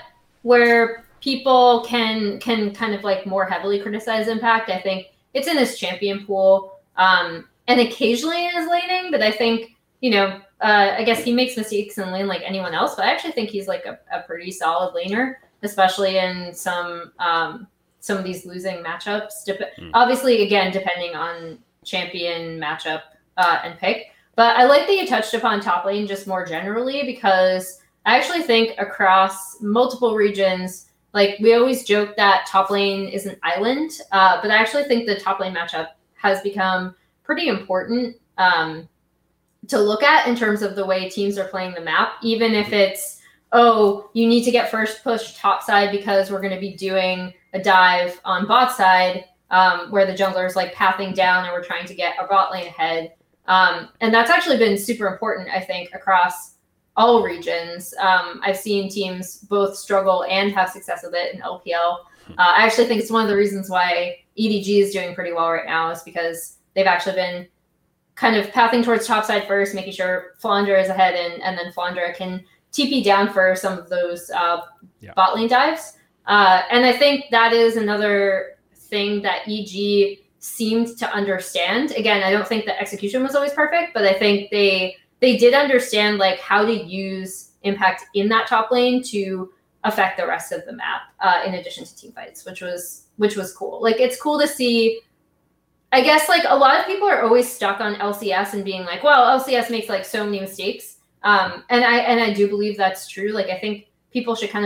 where 0.42 1.04
people 1.20 1.84
can 1.86 2.38
can 2.40 2.74
kind 2.74 2.94
of 2.94 3.04
like 3.04 3.26
more 3.26 3.44
heavily 3.44 3.78
criticize 3.78 4.26
Impact, 4.26 4.70
I 4.70 4.80
think 4.80 5.08
it's 5.34 5.46
in 5.48 5.56
this 5.56 5.78
champion 5.78 6.26
pool, 6.26 6.78
um, 6.96 7.46
and 7.68 7.80
occasionally 7.80 8.46
in 8.46 8.54
his 8.54 8.68
laning. 8.68 9.12
But 9.12 9.22
I 9.22 9.30
think 9.30 9.76
you 10.00 10.10
know, 10.10 10.40
uh, 10.60 10.94
I 10.96 11.04
guess 11.04 11.22
he 11.22 11.32
makes 11.32 11.56
mistakes 11.56 11.98
in 11.98 12.10
lane 12.10 12.26
like 12.26 12.42
anyone 12.44 12.74
else. 12.74 12.94
But 12.96 13.04
I 13.04 13.12
actually 13.12 13.32
think 13.32 13.50
he's 13.50 13.68
like 13.68 13.84
a, 13.86 13.98
a 14.12 14.22
pretty 14.22 14.50
solid 14.50 14.94
laner 14.94 15.36
especially 15.62 16.18
in 16.18 16.54
some 16.54 17.12
um, 17.18 17.66
some 18.00 18.16
of 18.16 18.24
these 18.24 18.46
losing 18.46 18.76
matchups. 18.76 19.44
Dep- 19.44 19.76
mm. 19.78 19.90
Obviously, 19.94 20.42
again, 20.42 20.72
depending 20.72 21.14
on 21.14 21.58
champion 21.84 22.60
matchup 22.60 23.02
uh, 23.36 23.60
and 23.64 23.78
pick. 23.78 24.06
But 24.36 24.56
I 24.56 24.64
like 24.64 24.86
that 24.86 24.94
you 24.94 25.06
touched 25.06 25.34
upon 25.34 25.60
top 25.60 25.84
lane 25.84 26.06
just 26.06 26.26
more 26.26 26.44
generally 26.44 27.04
because 27.04 27.80
I 28.06 28.16
actually 28.16 28.42
think 28.42 28.78
across 28.78 29.60
multiple 29.60 30.14
regions, 30.14 30.90
like 31.12 31.38
we 31.40 31.54
always 31.54 31.84
joke 31.84 32.16
that 32.16 32.46
top 32.46 32.70
lane 32.70 33.08
is 33.08 33.26
an 33.26 33.36
island, 33.42 33.90
uh, 34.12 34.40
but 34.40 34.50
I 34.50 34.56
actually 34.56 34.84
think 34.84 35.06
the 35.06 35.18
top 35.18 35.40
lane 35.40 35.54
matchup 35.54 35.88
has 36.14 36.40
become 36.42 36.94
pretty 37.28 37.48
important 37.48 38.16
um, 38.38 38.88
to 39.68 39.78
look 39.78 40.02
at 40.02 40.26
in 40.26 40.34
terms 40.34 40.62
of 40.62 40.74
the 40.74 40.84
way 40.84 41.10
teams 41.10 41.36
are 41.36 41.46
playing 41.46 41.74
the 41.74 41.80
map, 41.80 42.14
even 42.22 42.54
if 42.54 42.72
it's 42.72 43.20
oh, 43.52 44.10
you 44.12 44.26
need 44.26 44.44
to 44.44 44.50
get 44.50 44.70
first 44.70 45.02
push 45.02 45.34
top 45.34 45.62
side 45.62 45.90
because 45.90 46.30
we're 46.30 46.40
going 46.40 46.54
to 46.54 46.60
be 46.60 46.74
doing 46.74 47.32
a 47.54 47.58
dive 47.58 48.20
on 48.24 48.46
bot 48.46 48.72
side 48.72 49.24
um, 49.50 49.90
where 49.90 50.04
the 50.04 50.12
jungler 50.12 50.46
is 50.46 50.54
like 50.54 50.74
pathing 50.74 51.14
down 51.14 51.44
and 51.44 51.52
we're 51.52 51.64
trying 51.64 51.86
to 51.86 51.94
get 51.94 52.14
a 52.20 52.26
bot 52.26 52.52
lane 52.52 52.66
ahead. 52.66 53.14
Um, 53.46 53.88
and 54.02 54.12
that's 54.12 54.30
actually 54.30 54.58
been 54.58 54.76
super 54.76 55.06
important, 55.06 55.48
I 55.48 55.60
think, 55.60 55.94
across 55.94 56.56
all 56.94 57.22
regions. 57.22 57.94
Um, 57.98 58.40
I've 58.44 58.58
seen 58.58 58.90
teams 58.90 59.38
both 59.38 59.76
struggle 59.76 60.24
and 60.24 60.52
have 60.52 60.68
success 60.68 61.02
with 61.02 61.14
it 61.14 61.34
in 61.34 61.40
LPL. 61.40 62.00
Hmm. 62.26 62.32
Uh, 62.32 62.52
I 62.56 62.66
actually 62.66 62.86
think 62.86 63.00
it's 63.00 63.10
one 63.10 63.22
of 63.22 63.30
the 63.30 63.36
reasons 63.36 63.70
why 63.70 64.18
EDG 64.38 64.82
is 64.82 64.92
doing 64.92 65.14
pretty 65.14 65.32
well 65.32 65.50
right 65.50 65.64
now 65.64 65.90
is 65.90 66.02
because 66.02 66.57
they've 66.78 66.86
actually 66.86 67.16
been 67.16 67.48
kind 68.14 68.36
of 68.36 68.52
pathing 68.52 68.84
towards 68.84 69.04
topside 69.04 69.48
first, 69.48 69.74
making 69.74 69.92
sure 69.92 70.34
Flandre 70.40 70.80
is 70.80 70.88
ahead, 70.88 71.14
and, 71.16 71.42
and 71.42 71.58
then 71.58 71.72
Flandre 71.72 72.14
can 72.14 72.44
TP 72.72 73.02
down 73.02 73.32
for 73.32 73.56
some 73.56 73.76
of 73.76 73.88
those 73.88 74.30
uh, 74.30 74.62
yeah. 75.00 75.12
bot 75.14 75.34
lane 75.34 75.48
dives. 75.48 75.94
Uh, 76.26 76.62
and 76.70 76.86
I 76.86 76.92
think 76.92 77.24
that 77.32 77.52
is 77.52 77.76
another 77.76 78.58
thing 78.76 79.22
that 79.22 79.42
EG 79.48 80.20
seemed 80.38 80.96
to 80.98 81.10
understand. 81.12 81.90
Again, 81.92 82.22
I 82.22 82.30
don't 82.30 82.46
think 82.46 82.64
the 82.64 82.80
execution 82.80 83.24
was 83.24 83.34
always 83.34 83.52
perfect, 83.52 83.92
but 83.92 84.04
I 84.04 84.12
think 84.12 84.50
they 84.50 84.96
they 85.18 85.36
did 85.36 85.52
understand 85.52 86.18
like 86.18 86.38
how 86.38 86.64
to 86.64 86.72
use 86.72 87.50
impact 87.64 88.04
in 88.14 88.28
that 88.28 88.46
top 88.46 88.70
lane 88.70 89.02
to 89.02 89.52
affect 89.82 90.16
the 90.16 90.26
rest 90.26 90.52
of 90.52 90.64
the 90.64 90.72
map 90.72 91.02
uh, 91.18 91.42
in 91.44 91.54
addition 91.54 91.84
to 91.84 91.96
team 91.96 92.12
fights 92.12 92.44
which 92.44 92.60
was 92.60 93.06
which 93.16 93.36
was 93.36 93.52
cool 93.52 93.82
like 93.82 93.96
it's 94.00 94.20
cool 94.20 94.38
to 94.38 94.46
see 94.46 95.00
i 95.92 96.00
guess 96.00 96.28
like 96.28 96.44
a 96.48 96.56
lot 96.56 96.78
of 96.78 96.86
people 96.86 97.08
are 97.08 97.22
always 97.22 97.50
stuck 97.50 97.80
on 97.80 97.94
lcs 97.96 98.52
and 98.52 98.64
being 98.64 98.84
like 98.84 99.02
well 99.02 99.38
lcs 99.38 99.70
makes 99.70 99.88
like 99.88 100.04
so 100.04 100.24
many 100.24 100.40
mistakes. 100.40 100.96
Um, 101.24 101.64
and 101.70 101.84
i 101.84 101.98
and 101.98 102.20
i 102.20 102.32
do 102.32 102.48
believe 102.48 102.76
that's 102.76 103.08
true. 103.08 103.32
Like 103.32 103.48
i 103.48 103.58
think 103.58 103.86
people 104.12 104.34
should 104.34 104.50
kind 104.50 104.64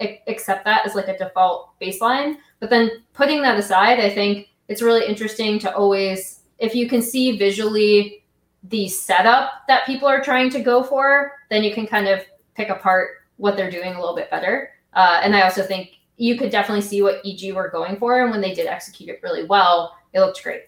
of 0.00 0.08
accept 0.28 0.64
that 0.64 0.86
as 0.86 0.94
like 0.94 1.08
a 1.08 1.16
default 1.16 1.78
baseline. 1.80 2.36
But 2.60 2.70
then 2.70 3.02
putting 3.12 3.42
that 3.42 3.58
aside 3.58 4.00
i 4.00 4.08
think 4.08 4.48
it's 4.68 4.82
really 4.82 5.06
interesting 5.06 5.58
to 5.60 5.74
always 5.74 6.40
if 6.58 6.74
you 6.74 6.88
can 6.88 7.02
see 7.02 7.36
visually 7.36 8.24
the 8.64 8.88
setup 8.88 9.66
that 9.68 9.86
people 9.86 10.08
are 10.08 10.22
trying 10.22 10.50
to 10.50 10.60
go 10.60 10.82
for, 10.82 11.32
then 11.50 11.62
you 11.62 11.74
can 11.74 11.86
kind 11.86 12.08
of 12.08 12.20
pick 12.54 12.70
apart 12.70 13.18
what 13.36 13.56
they're 13.56 13.70
doing 13.70 13.94
a 13.94 14.00
little 14.00 14.16
bit 14.16 14.30
better. 14.30 14.70
Uh, 14.94 15.20
and 15.22 15.36
I 15.36 15.42
also 15.42 15.62
think 15.62 15.98
you 16.16 16.38
could 16.38 16.50
definitely 16.50 16.82
see 16.82 17.02
what 17.02 17.20
EG 17.26 17.52
were 17.52 17.68
going 17.68 17.96
for, 17.96 18.22
and 18.22 18.30
when 18.30 18.40
they 18.40 18.54
did 18.54 18.66
execute 18.66 19.10
it 19.10 19.20
really 19.22 19.44
well, 19.44 19.96
it 20.14 20.20
looked 20.20 20.42
great. 20.42 20.62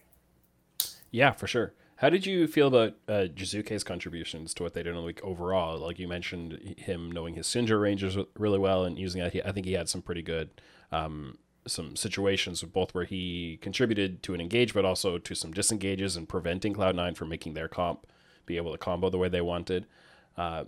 Yeah, 1.10 1.32
for 1.32 1.46
sure. 1.46 1.72
How 1.96 2.10
did 2.10 2.26
you 2.26 2.46
feel 2.46 2.68
about 2.68 2.96
uh, 3.08 3.28
contributions 3.84 4.52
to 4.54 4.62
what 4.62 4.74
they 4.74 4.82
did 4.82 4.90
in 4.90 4.96
the 4.96 5.02
week 5.02 5.24
overall? 5.24 5.78
Like 5.78 5.98
you 5.98 6.06
mentioned, 6.06 6.74
him 6.76 7.10
knowing 7.10 7.34
his 7.34 7.46
Syndra 7.46 7.80
ranges 7.80 8.18
really 8.36 8.58
well 8.58 8.84
and 8.84 8.98
using 8.98 9.22
that. 9.22 9.34
I 9.46 9.52
think 9.52 9.64
he 9.64 9.72
had 9.72 9.88
some 9.88 10.02
pretty 10.02 10.20
good 10.20 10.50
um, 10.92 11.38
some 11.66 11.96
situations 11.96 12.62
both 12.62 12.94
where 12.94 13.04
he 13.04 13.58
contributed 13.62 14.22
to 14.24 14.34
an 14.34 14.40
engage, 14.40 14.74
but 14.74 14.84
also 14.84 15.18
to 15.18 15.34
some 15.34 15.52
disengages 15.52 16.16
and 16.16 16.28
preventing 16.28 16.74
Cloud9 16.74 17.16
from 17.16 17.28
making 17.28 17.54
their 17.54 17.68
comp 17.68 18.06
be 18.44 18.56
able 18.56 18.72
to 18.72 18.78
combo 18.78 19.10
the 19.10 19.18
way 19.18 19.28
they 19.28 19.40
wanted. 19.40 19.86
Uh, 20.36 20.64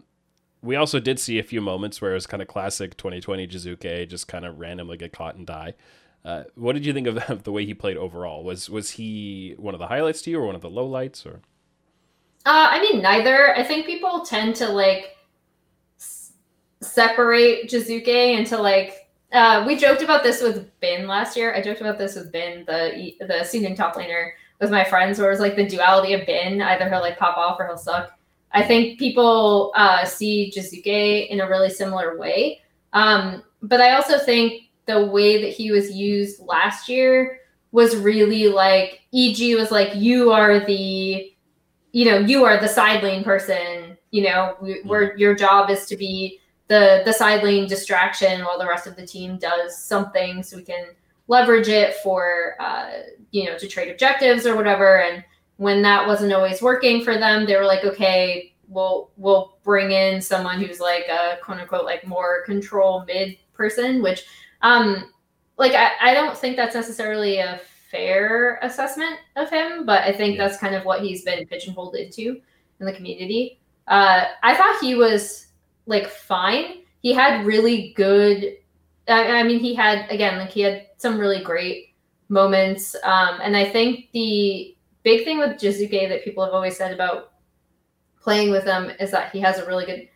we 0.62 0.74
also 0.74 0.98
did 0.98 1.20
see 1.20 1.38
a 1.38 1.44
few 1.44 1.60
moments 1.60 2.00
where 2.00 2.12
it 2.12 2.14
was 2.14 2.26
kind 2.26 2.42
of 2.42 2.48
classic 2.48 2.96
2020 2.96 3.46
Jiizuke 3.46 4.08
just 4.08 4.26
kind 4.26 4.44
of 4.44 4.58
randomly 4.58 4.96
get 4.96 5.12
caught 5.12 5.36
and 5.36 5.46
die. 5.46 5.74
Uh, 6.24 6.44
what 6.56 6.74
did 6.74 6.84
you 6.84 6.92
think 6.92 7.06
of 7.06 7.44
the, 7.44 7.52
way 7.52 7.64
he 7.64 7.74
played 7.74 7.96
overall? 7.96 8.44
Was 8.44 8.68
was 8.68 8.90
he 8.90 9.54
one 9.56 9.74
of 9.74 9.80
the 9.80 9.86
highlights 9.86 10.22
to 10.22 10.30
you, 10.30 10.38
or 10.38 10.46
one 10.46 10.54
of 10.54 10.60
the 10.60 10.70
lowlights, 10.70 11.24
or? 11.24 11.40
Uh, 12.44 12.68
I 12.70 12.80
mean, 12.80 13.02
neither. 13.02 13.54
I 13.56 13.62
think 13.62 13.86
people 13.86 14.24
tend 14.24 14.56
to 14.56 14.68
like 14.68 15.16
s- 15.98 16.32
separate 16.80 17.68
Jiizuke 17.70 18.38
into 18.38 18.58
like 18.58 19.08
uh, 19.32 19.64
we 19.66 19.76
joked 19.76 20.02
about 20.02 20.22
this 20.22 20.42
with 20.42 20.68
Bin 20.80 21.06
last 21.06 21.36
year. 21.36 21.54
I 21.54 21.62
joked 21.62 21.80
about 21.80 21.98
this 21.98 22.14
with 22.14 22.32
Bin, 22.32 22.64
the 22.66 23.14
the 23.20 23.44
Suning 23.44 23.76
top 23.76 23.94
laner, 23.94 24.30
with 24.60 24.70
my 24.70 24.84
friends, 24.84 25.18
where 25.18 25.28
it 25.28 25.32
was 25.32 25.40
like 25.40 25.56
the 25.56 25.66
duality 25.66 26.14
of 26.14 26.26
Bin. 26.26 26.60
Either 26.62 26.88
he'll 26.88 27.00
like 27.00 27.18
pop 27.18 27.36
off 27.36 27.60
or 27.60 27.66
he'll 27.66 27.78
suck. 27.78 28.18
I 28.52 28.62
think 28.62 28.98
people 28.98 29.72
uh, 29.76 30.04
see 30.04 30.52
Jiizuke 30.54 31.28
in 31.28 31.40
a 31.40 31.48
really 31.48 31.70
similar 31.70 32.18
way. 32.18 32.60
Um, 32.94 33.42
but 33.62 33.80
I 33.80 33.92
also 33.92 34.18
think 34.18 34.67
the 34.88 35.06
way 35.06 35.40
that 35.40 35.52
he 35.52 35.70
was 35.70 35.92
used 35.92 36.40
last 36.40 36.88
year 36.88 37.40
was 37.70 37.94
really 37.96 38.48
like 38.48 39.02
EG 39.14 39.54
was 39.54 39.70
like 39.70 39.94
you 39.94 40.32
are 40.32 40.58
the 40.66 41.32
you 41.92 42.04
know 42.04 42.18
you 42.18 42.44
are 42.44 42.60
the 42.60 42.68
side 42.68 43.02
lane 43.02 43.22
person 43.22 43.96
you 44.10 44.24
know 44.24 44.56
we, 44.60 44.80
where 44.82 45.16
your 45.16 45.34
job 45.34 45.70
is 45.70 45.86
to 45.86 45.96
be 45.96 46.40
the 46.66 47.02
the 47.04 47.12
side 47.12 47.44
lane 47.44 47.68
distraction 47.68 48.44
while 48.44 48.58
the 48.58 48.66
rest 48.66 48.86
of 48.86 48.96
the 48.96 49.06
team 49.06 49.38
does 49.38 49.80
something 49.80 50.42
so 50.42 50.56
we 50.56 50.64
can 50.64 50.88
leverage 51.28 51.68
it 51.68 51.94
for 52.02 52.54
uh, 52.58 52.90
you 53.30 53.44
know 53.44 53.56
to 53.56 53.68
trade 53.68 53.90
objectives 53.90 54.46
or 54.46 54.56
whatever. 54.56 55.02
And 55.02 55.22
when 55.56 55.82
that 55.82 56.06
wasn't 56.06 56.32
always 56.32 56.62
working 56.62 57.04
for 57.04 57.18
them 57.18 57.44
they 57.44 57.56
were 57.56 57.64
like 57.64 57.84
okay 57.84 58.54
we'll 58.68 59.10
we'll 59.16 59.58
bring 59.62 59.90
in 59.90 60.20
someone 60.20 60.60
who's 60.60 60.80
like 60.80 61.04
a 61.08 61.36
quote 61.42 61.58
unquote 61.58 61.84
like 61.84 62.06
more 62.06 62.42
control 62.44 63.04
mid 63.06 63.36
person 63.54 64.00
which 64.02 64.24
um 64.62 65.12
like 65.56 65.72
I, 65.72 65.90
I 66.00 66.14
don't 66.14 66.36
think 66.36 66.56
that's 66.56 66.74
necessarily 66.74 67.38
a 67.38 67.60
fair 67.90 68.58
assessment 68.62 69.16
of 69.36 69.50
him 69.50 69.86
but 69.86 70.04
i 70.04 70.12
think 70.12 70.36
yeah. 70.36 70.46
that's 70.46 70.58
kind 70.58 70.74
of 70.74 70.84
what 70.84 71.00
he's 71.00 71.24
been 71.24 71.46
pigeonholed 71.46 71.96
into 71.96 72.40
in 72.80 72.86
the 72.86 72.92
community 72.92 73.58
uh 73.86 74.24
i 74.42 74.54
thought 74.54 74.78
he 74.80 74.94
was 74.94 75.48
like 75.88 76.08
fine. 76.08 76.82
He 77.00 77.12
had 77.12 77.44
really 77.44 77.92
good. 77.96 78.58
I, 79.08 79.40
I 79.40 79.42
mean, 79.42 79.58
he 79.58 79.74
had 79.74 80.08
again 80.10 80.38
like 80.38 80.50
he 80.50 80.60
had 80.60 80.86
some 80.98 81.18
really 81.18 81.42
great 81.42 81.94
moments, 82.28 82.94
um, 83.02 83.40
and 83.42 83.56
I 83.56 83.64
think 83.64 84.10
the 84.12 84.76
big 85.02 85.24
thing 85.24 85.38
with 85.38 85.58
Jiizuke 85.58 86.08
that 86.08 86.22
people 86.22 86.44
have 86.44 86.52
always 86.52 86.76
said 86.76 86.92
about 86.92 87.32
playing 88.20 88.50
with 88.50 88.64
him 88.64 88.92
is 89.00 89.10
that 89.10 89.32
he 89.32 89.40
has 89.40 89.58
a 89.58 89.66
really 89.66 89.86
good 89.86 90.08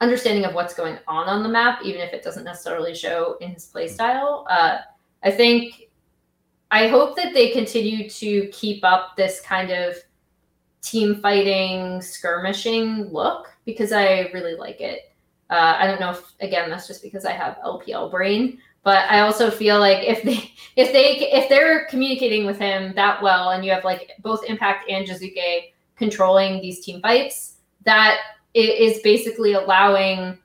understanding 0.00 0.44
of 0.44 0.54
what's 0.54 0.74
going 0.74 0.98
on 1.08 1.28
on 1.28 1.42
the 1.42 1.48
map, 1.48 1.80
even 1.84 2.00
if 2.00 2.12
it 2.12 2.22
doesn't 2.22 2.44
necessarily 2.44 2.94
show 2.94 3.36
in 3.40 3.50
his 3.50 3.70
playstyle. 3.72 4.44
Uh, 4.48 4.78
I 5.22 5.30
think 5.30 5.88
I 6.70 6.88
hope 6.88 7.16
that 7.16 7.34
they 7.34 7.50
continue 7.50 8.08
to 8.10 8.46
keep 8.48 8.84
up 8.84 9.16
this 9.16 9.40
kind 9.40 9.70
of 9.70 9.96
team 10.82 11.20
fighting, 11.20 12.00
skirmishing 12.00 13.12
look 13.12 13.48
because 13.64 13.92
I 13.92 14.30
really 14.32 14.54
like 14.54 14.80
it. 14.80 15.12
Uh, 15.50 15.76
I 15.78 15.86
don't 15.86 16.00
know 16.00 16.10
if 16.10 16.32
again 16.40 16.68
that's 16.68 16.86
just 16.86 17.02
because 17.02 17.24
I 17.24 17.32
have 17.32 17.58
LPL 17.64 18.10
brain, 18.10 18.58
but 18.84 19.10
I 19.10 19.20
also 19.20 19.50
feel 19.50 19.78
like 19.80 20.06
if 20.06 20.22
they 20.22 20.52
if 20.76 20.92
they 20.92 21.30
if 21.32 21.48
they're 21.48 21.86
communicating 21.86 22.46
with 22.46 22.58
him 22.58 22.92
that 22.94 23.22
well, 23.22 23.50
and 23.50 23.64
you 23.64 23.72
have 23.72 23.84
like 23.84 24.12
both 24.20 24.44
Impact 24.44 24.88
and 24.90 25.06
Jiizuke 25.06 25.72
controlling 25.96 26.60
these 26.60 26.84
team 26.84 27.00
fights, 27.00 27.56
that 27.84 28.18
is 28.54 29.00
basically 29.00 29.52
allowing 29.52 30.38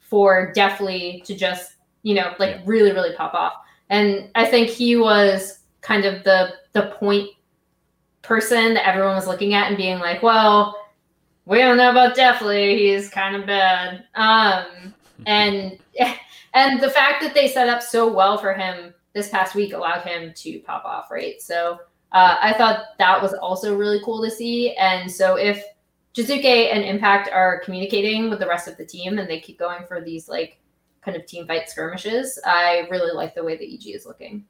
for 0.00 0.52
Deftly 0.54 1.22
to 1.26 1.34
just 1.34 1.76
you 2.02 2.14
know 2.14 2.34
like 2.38 2.56
really 2.64 2.92
really 2.92 3.14
pop 3.16 3.34
off. 3.34 3.54
And 3.90 4.30
I 4.34 4.46
think 4.46 4.68
he 4.68 4.96
was 4.96 5.60
kind 5.80 6.04
of 6.04 6.24
the 6.24 6.54
the 6.72 6.94
point 6.98 7.28
person 8.22 8.74
that 8.74 8.86
everyone 8.86 9.14
was 9.14 9.26
looking 9.26 9.54
at 9.54 9.68
and 9.68 9.76
being 9.76 9.98
like, 9.98 10.22
well, 10.22 10.76
we 11.44 11.58
don't 11.58 11.76
know 11.76 11.90
about 11.90 12.14
Deftly. 12.14 12.78
He's 12.78 13.08
kind 13.08 13.36
of 13.36 13.46
bad. 13.46 14.04
Um, 14.14 14.94
and 15.26 15.78
and 16.54 16.80
the 16.80 16.90
fact 16.90 17.22
that 17.22 17.34
they 17.34 17.48
set 17.48 17.68
up 17.68 17.82
so 17.82 18.10
well 18.12 18.38
for 18.38 18.54
him 18.54 18.94
this 19.12 19.28
past 19.28 19.54
week 19.54 19.72
allowed 19.72 20.02
him 20.02 20.32
to 20.34 20.58
pop 20.60 20.84
off, 20.84 21.10
right? 21.10 21.40
So 21.40 21.80
uh, 22.12 22.36
I 22.40 22.52
thought 22.54 22.84
that 22.98 23.20
was 23.20 23.34
also 23.34 23.76
really 23.76 24.00
cool 24.04 24.22
to 24.22 24.30
see. 24.30 24.74
And 24.76 25.10
so 25.10 25.36
if 25.36 25.62
Jiizuke 26.14 26.74
and 26.74 26.84
Impact 26.84 27.30
are 27.32 27.60
communicating 27.60 28.28
with 28.28 28.38
the 28.38 28.46
rest 28.46 28.68
of 28.68 28.76
the 28.76 28.84
team 28.84 29.18
and 29.18 29.28
they 29.28 29.40
keep 29.40 29.58
going 29.58 29.86
for 29.86 30.00
these 30.00 30.28
like 30.28 30.58
kind 31.02 31.16
of 31.16 31.26
team 31.26 31.46
fight 31.46 31.68
skirmishes, 31.68 32.38
I 32.44 32.86
really 32.90 33.12
like 33.12 33.34
the 33.34 33.44
way 33.44 33.56
that 33.56 33.64
EG 33.64 33.94
is 33.94 34.06
looking. 34.06 34.44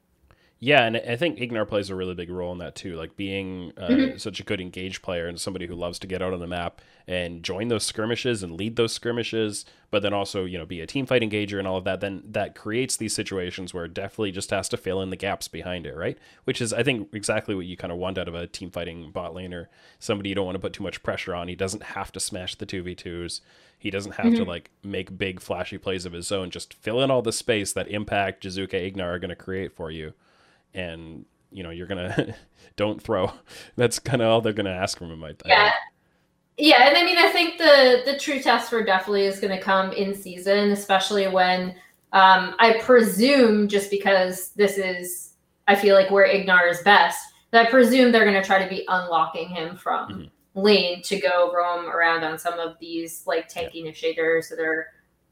Yeah, 0.65 0.85
and 0.85 0.95
I 0.95 1.17
think 1.17 1.39
Ignar 1.39 1.67
plays 1.67 1.89
a 1.89 1.95
really 1.95 2.13
big 2.13 2.29
role 2.29 2.53
in 2.53 2.59
that 2.59 2.73
too. 2.73 2.95
Like 2.95 3.17
being 3.17 3.73
uh, 3.75 3.87
mm-hmm. 3.87 4.17
such 4.17 4.39
a 4.39 4.43
good 4.43 4.61
engaged 4.61 5.01
player 5.01 5.27
and 5.27 5.37
somebody 5.37 5.67
who 5.67 5.75
loves 5.75 5.99
to 5.99 6.07
get 6.07 6.21
out 6.21 6.31
on 6.31 6.39
the 6.39 6.47
map 6.47 6.79
and 7.05 7.43
join 7.43 7.67
those 7.67 7.83
skirmishes 7.83 8.43
and 8.43 8.53
lead 8.53 8.77
those 8.77 8.93
skirmishes, 8.93 9.65
but 9.91 10.03
then 10.03 10.13
also 10.13 10.45
you 10.45 10.57
know 10.57 10.65
be 10.65 10.79
a 10.79 10.87
team 10.87 11.05
fight 11.05 11.21
engager 11.21 11.59
and 11.59 11.67
all 11.67 11.75
of 11.75 11.83
that. 11.83 11.99
Then 11.99 12.23
that 12.29 12.55
creates 12.55 12.95
these 12.95 13.13
situations 13.13 13.73
where 13.73 13.89
Deftly 13.89 14.31
just 14.31 14.51
has 14.51 14.69
to 14.69 14.77
fill 14.77 15.01
in 15.01 15.09
the 15.09 15.17
gaps 15.17 15.49
behind 15.49 15.85
it, 15.85 15.97
right? 15.97 16.17
Which 16.45 16.61
is 16.61 16.71
I 16.71 16.81
think 16.81 17.09
exactly 17.13 17.55
what 17.55 17.65
you 17.65 17.75
kind 17.75 17.91
of 17.91 17.99
want 17.99 18.17
out 18.17 18.29
of 18.29 18.35
a 18.35 18.47
team 18.47 18.71
fighting 18.71 19.11
bot 19.11 19.33
laner. 19.33 19.65
Somebody 19.99 20.29
you 20.29 20.35
don't 20.35 20.45
want 20.45 20.55
to 20.55 20.61
put 20.61 20.71
too 20.71 20.83
much 20.83 21.03
pressure 21.03 21.35
on. 21.35 21.49
He 21.49 21.55
doesn't 21.55 21.83
have 21.83 22.13
to 22.13 22.21
smash 22.21 22.55
the 22.55 22.65
two 22.65 22.83
v 22.83 22.95
twos. 22.95 23.41
He 23.77 23.89
doesn't 23.89 24.13
have 24.13 24.27
mm-hmm. 24.27 24.45
to 24.45 24.49
like 24.49 24.69
make 24.81 25.17
big 25.17 25.41
flashy 25.41 25.77
plays 25.77 26.05
of 26.05 26.13
his 26.13 26.31
own. 26.31 26.51
Just 26.51 26.73
fill 26.73 27.01
in 27.01 27.11
all 27.11 27.21
the 27.21 27.33
space 27.33 27.73
that 27.73 27.89
Impact, 27.89 28.45
Jiizuke, 28.45 28.93
Ignar 28.93 29.15
are 29.15 29.19
going 29.19 29.27
to 29.27 29.35
create 29.35 29.75
for 29.75 29.91
you 29.91 30.13
and 30.73 31.25
you 31.51 31.63
know 31.63 31.69
you're 31.69 31.87
gonna 31.87 32.35
don't 32.75 33.01
throw. 33.01 33.31
That's 33.75 33.99
kind 33.99 34.21
of 34.21 34.29
all 34.29 34.41
they're 34.41 34.53
gonna 34.53 34.69
ask 34.69 34.97
from 34.97 35.11
him. 35.11 35.23
I, 35.23 35.29
think. 35.29 35.43
yeah. 35.47 35.71
Yeah, 36.55 36.87
and 36.87 36.95
I 36.95 37.03
mean, 37.03 37.17
I 37.17 37.29
think 37.29 37.57
the 37.57 38.03
the 38.05 38.19
true 38.19 38.39
test 38.39 38.69
for 38.69 38.83
Deftly 38.83 39.23
is 39.25 39.39
going 39.39 39.57
to 39.57 39.59
come 39.59 39.91
in 39.91 40.13
season, 40.13 40.69
especially 40.71 41.27
when 41.27 41.75
Um, 42.13 42.53
I 42.59 42.77
presume 42.79 43.67
just 43.67 43.89
because 43.89 44.51
this 44.51 44.77
is, 44.77 45.33
I 45.67 45.75
feel 45.75 45.95
like 45.95 46.11
where 46.11 46.27
Ignar 46.27 46.69
is 46.69 46.79
best, 46.83 47.19
that 47.49 47.65
I 47.65 47.69
presume 47.71 48.11
they're 48.11 48.23
going 48.23 48.39
to 48.39 48.47
try 48.47 48.63
to 48.63 48.69
be 48.69 48.85
unlocking 48.87 49.49
him 49.49 49.75
from 49.75 50.09
mm-hmm. 50.09 50.59
lane 50.59 51.01
to 51.01 51.19
go 51.19 51.51
roam 51.51 51.89
around 51.89 52.23
on 52.23 52.37
some 52.37 52.59
of 52.59 52.77
these 52.79 53.23
like 53.25 53.51
tanky 53.51 53.75
yeah. 53.75 53.85
initiators 53.85 54.49
that 54.49 54.59
are 54.59 54.89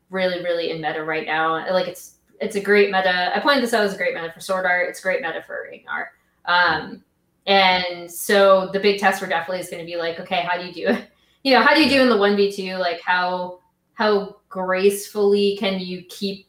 really, 0.09 0.43
really 0.43 0.71
in 0.71 0.81
meta 0.81 1.03
right 1.03 1.27
now. 1.27 1.53
Like 1.71 1.87
it's 1.87 2.15
it's 2.41 2.55
a 2.55 2.61
great 2.61 2.91
meta. 2.91 3.35
I 3.35 3.39
pointed 3.39 3.63
this 3.63 3.73
out 3.73 3.85
as 3.85 3.93
a 3.93 3.97
great 3.97 4.13
meta 4.13 4.31
for 4.31 4.39
Sword 4.39 4.65
Art. 4.65 4.89
It's 4.89 4.99
a 4.99 5.03
great 5.03 5.21
meta 5.21 5.43
for 5.45 5.69
Ignar. 5.71 6.05
Um, 6.45 7.03
and 7.47 8.11
so 8.11 8.69
the 8.73 8.79
big 8.79 8.99
test 8.99 9.21
for 9.21 9.27
Deftly 9.27 9.59
is 9.59 9.69
going 9.69 9.79
to 9.79 9.85
be 9.85 9.97
like, 9.97 10.19
okay, 10.19 10.41
how 10.41 10.59
do 10.59 10.65
you 10.65 10.73
do 10.73 10.87
it? 10.87 11.07
You 11.43 11.55
know, 11.55 11.63
how 11.63 11.73
do 11.73 11.83
you 11.83 11.89
do 11.89 11.99
in 12.03 12.07
the 12.07 12.17
one 12.17 12.35
v 12.35 12.51
two? 12.51 12.75
Like 12.75 13.01
how 13.01 13.61
how 13.93 14.35
gracefully 14.47 15.57
can 15.59 15.79
you 15.79 16.03
keep? 16.03 16.45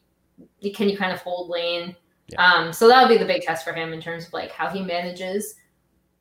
Can 0.75 0.87
you 0.87 0.95
kind 0.95 1.11
of 1.11 1.19
hold 1.19 1.49
lane? 1.49 1.95
Yeah. 2.27 2.45
Um, 2.45 2.71
so 2.71 2.87
that'll 2.87 3.09
be 3.09 3.17
the 3.17 3.25
big 3.25 3.41
test 3.41 3.65
for 3.65 3.73
him 3.73 3.91
in 3.91 3.99
terms 3.99 4.27
of 4.27 4.33
like 4.33 4.51
how 4.51 4.69
he 4.69 4.83
manages 4.83 5.55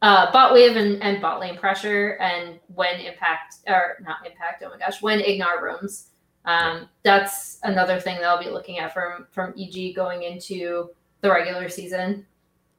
uh, 0.03 0.31
bot 0.33 0.53
wave 0.53 0.77
and, 0.77 1.01
and 1.01 1.23
bot 1.23 1.41
lane 1.41 1.57
pressure, 1.57 2.19
and 2.21 2.59
when 2.75 3.01
impact 3.01 3.57
or 3.69 3.99
not 4.03 4.27
impact. 4.27 4.63
Oh 4.67 4.71
my 4.71 4.77
gosh, 4.77 5.01
when 5.01 5.21
Ignar 5.21 5.63
roams. 5.63 6.09
Um, 6.45 6.89
that's 7.03 7.59
another 7.63 8.01
thing 8.01 8.17
that 8.17 8.25
I'll 8.25 8.43
be 8.43 8.51
looking 8.51 8.79
at 8.79 8.93
from 8.93 9.27
from 9.31 9.55
EG 9.59 9.95
going 9.95 10.23
into 10.23 10.91
the 11.21 11.31
regular 11.31 11.69
season. 11.69 12.27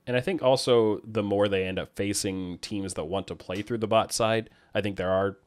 And 0.05 0.17
I 0.17 0.22
think 0.22 0.41
also 0.41 1.00
the 1.05 1.24
more 1.24 1.48
they 1.48 1.65
end 1.65 1.79
up 1.79 1.96
facing 1.96 2.58
teams 2.60 2.93
that 2.96 3.05
want 3.05 3.27
to 3.27 3.36
play 3.36 3.62
through 3.62 3.77
the 3.77 3.88
bot 3.88 4.12
side, 4.12 4.50
I 4.75 4.82
think 4.82 4.98
there 4.98 5.10
are, 5.10 5.38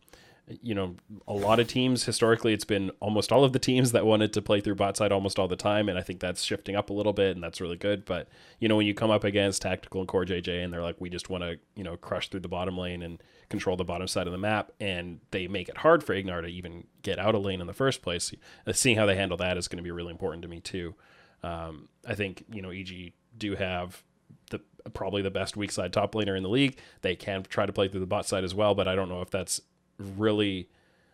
you 0.62 0.74
know, 0.74 0.96
a 1.28 1.34
lot 1.34 1.60
of 1.60 1.68
teams. 1.68 2.04
Historically, 2.04 2.54
it's 2.54 2.64
been 2.64 2.90
almost 3.00 3.32
all 3.32 3.44
of 3.44 3.52
the 3.52 3.58
teams 3.58 3.92
that 3.92 4.06
wanted 4.06 4.32
to 4.32 4.40
play 4.40 4.62
through 4.62 4.76
bot 4.76 4.96
side 4.96 5.12
almost 5.12 5.38
all 5.38 5.48
the 5.48 5.56
time, 5.56 5.90
and 5.90 5.98
I 5.98 6.02
think 6.02 6.20
that's 6.20 6.42
shifting 6.42 6.74
up 6.74 6.88
a 6.88 6.94
little 6.94 7.12
bit, 7.12 7.34
and 7.34 7.44
that's 7.44 7.60
really 7.60 7.76
good. 7.76 8.06
But 8.06 8.28
you 8.58 8.68
know, 8.68 8.76
when 8.76 8.86
you 8.86 8.94
come 8.94 9.10
up 9.10 9.24
against 9.24 9.60
Tactical 9.60 10.00
and 10.00 10.08
Core 10.08 10.24
JJ, 10.24 10.64
and 10.64 10.72
they're 10.72 10.82
like, 10.82 10.96
we 11.00 11.10
just 11.10 11.28
want 11.28 11.42
to, 11.42 11.58
you 11.74 11.84
know, 11.84 11.98
crush 11.98 12.30
through 12.30 12.40
the 12.40 12.48
bottom 12.48 12.78
lane 12.78 13.02
and 13.02 13.22
control 13.48 13.76
the 13.76 13.84
bottom 13.84 14.08
side 14.08 14.26
of 14.26 14.32
the 14.32 14.38
map, 14.38 14.72
and 14.80 15.20
they 15.30 15.48
make 15.48 15.68
it 15.68 15.78
hard 15.78 16.02
for 16.02 16.14
Ignar 16.14 16.42
to 16.42 16.48
even 16.48 16.86
get 17.02 17.18
out 17.18 17.34
of 17.34 17.42
lane 17.42 17.60
in 17.60 17.66
the 17.66 17.72
first 17.72 18.02
place. 18.02 18.34
Uh, 18.66 18.72
seeing 18.72 18.96
how 18.96 19.06
they 19.06 19.16
handle 19.16 19.36
that 19.38 19.56
is 19.56 19.68
going 19.68 19.78
to 19.78 19.82
be 19.82 19.90
really 19.90 20.10
important 20.10 20.42
to 20.42 20.48
me 20.48 20.60
too. 20.60 20.94
Um, 21.42 21.88
I 22.06 22.14
think 22.14 22.44
you 22.52 22.62
know 22.62 22.70
EG 22.70 23.12
do 23.36 23.54
have 23.54 24.02
the 24.50 24.60
probably 24.90 25.22
the 25.22 25.30
best 25.30 25.56
weak 25.56 25.70
side 25.70 25.92
top 25.92 26.12
laner 26.12 26.36
in 26.36 26.42
the 26.42 26.48
league. 26.48 26.78
They 27.02 27.14
can 27.16 27.42
try 27.42 27.66
to 27.66 27.72
play 27.72 27.88
through 27.88 28.00
the 28.00 28.06
bot 28.06 28.26
side 28.26 28.44
as 28.44 28.54
well, 28.54 28.74
but 28.74 28.88
I 28.88 28.94
don't 28.94 29.08
know 29.08 29.22
if 29.22 29.30
that's 29.30 29.60
really 29.98 30.68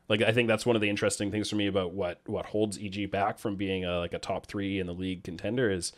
like 0.09 0.23
I 0.23 0.33
think 0.33 0.49
that's 0.49 0.67
one 0.67 0.77
of 0.77 0.83
the 0.83 0.91
interesting 0.91 1.31
things 1.31 1.49
for 1.49 1.57
me 1.57 1.67
about 1.67 1.93
what 1.93 2.21
what 2.27 2.47
holds 2.47 2.79
EG 2.79 3.11
back 3.11 3.39
from 3.39 3.57
being 3.57 3.85
a 3.85 3.99
like 3.99 4.15
a 4.15 4.19
top 4.19 4.47
three 4.47 4.79
in 4.79 4.87
the 4.87 4.95
league 4.95 5.25
contender 5.25 5.71
is 5.71 5.93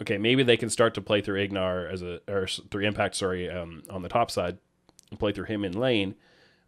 okay 0.00 0.18
maybe 0.18 0.42
they 0.42 0.56
can 0.56 0.70
start 0.70 0.94
to 0.94 1.00
play 1.00 1.20
through 1.20 1.46
Ignar 1.46 1.90
as 1.90 2.02
a 2.02 2.20
or 2.28 2.46
through 2.46 2.84
Impact 2.84 3.14
sorry 3.14 3.50
um, 3.50 3.82
on 3.90 4.02
the 4.02 4.08
top 4.08 4.30
side 4.30 4.58
and 5.10 5.18
play 5.18 5.32
through 5.32 5.44
him 5.44 5.64
in 5.64 5.72
lane, 5.72 6.14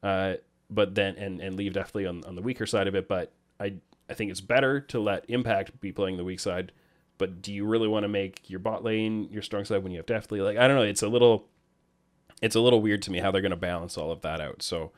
uh, 0.03 0.35
but 0.71 0.95
then 0.95 1.17
and 1.17 1.41
and 1.41 1.57
leave 1.57 1.73
Deftly 1.73 2.07
on 2.07 2.25
on 2.25 2.35
the 2.35 2.43
weaker 2.43 2.67
side 2.67 2.87
of 2.87 2.95
it. 2.95 3.09
But 3.09 3.33
I 3.59 3.75
I 4.09 4.15
think 4.15 4.31
it's 4.31 4.41
better 4.41 4.81
to 4.81 5.01
let 5.01 5.25
Impact 5.29 5.81
be 5.81 5.93
playing 5.93 6.17
the 6.17 6.25
weak 6.25 6.41
side 6.41 6.73
but 7.19 7.43
do 7.43 7.53
you 7.53 7.67
really 7.67 7.89
want 7.89 8.05
to 8.05 8.09
make 8.09 8.49
your 8.49 8.61
bot 8.61 8.85
lane 8.85 9.29
your 9.31 9.43
strong 9.43 9.65
side 9.65 9.83
when 9.83 9.93
you 9.93 9.99
have 9.99 10.07
Deftly? 10.07 10.41
Like 10.41 10.57
I 10.57 10.67
don't 10.67 10.77
know, 10.77 10.83
it's 10.83 11.03
a 11.03 11.09
little 11.09 11.49
it's 12.41 12.55
a 12.55 12.61
little 12.61 12.81
weird 12.81 13.03
to 13.03 13.11
me 13.11 13.19
how 13.19 13.31
they're 13.31 13.43
going 13.43 13.51
to 13.51 13.57
balance 13.57 13.99
all 13.99 14.13
of 14.13 14.23
that 14.23 14.41
out. 14.41 14.63
So 14.63 14.93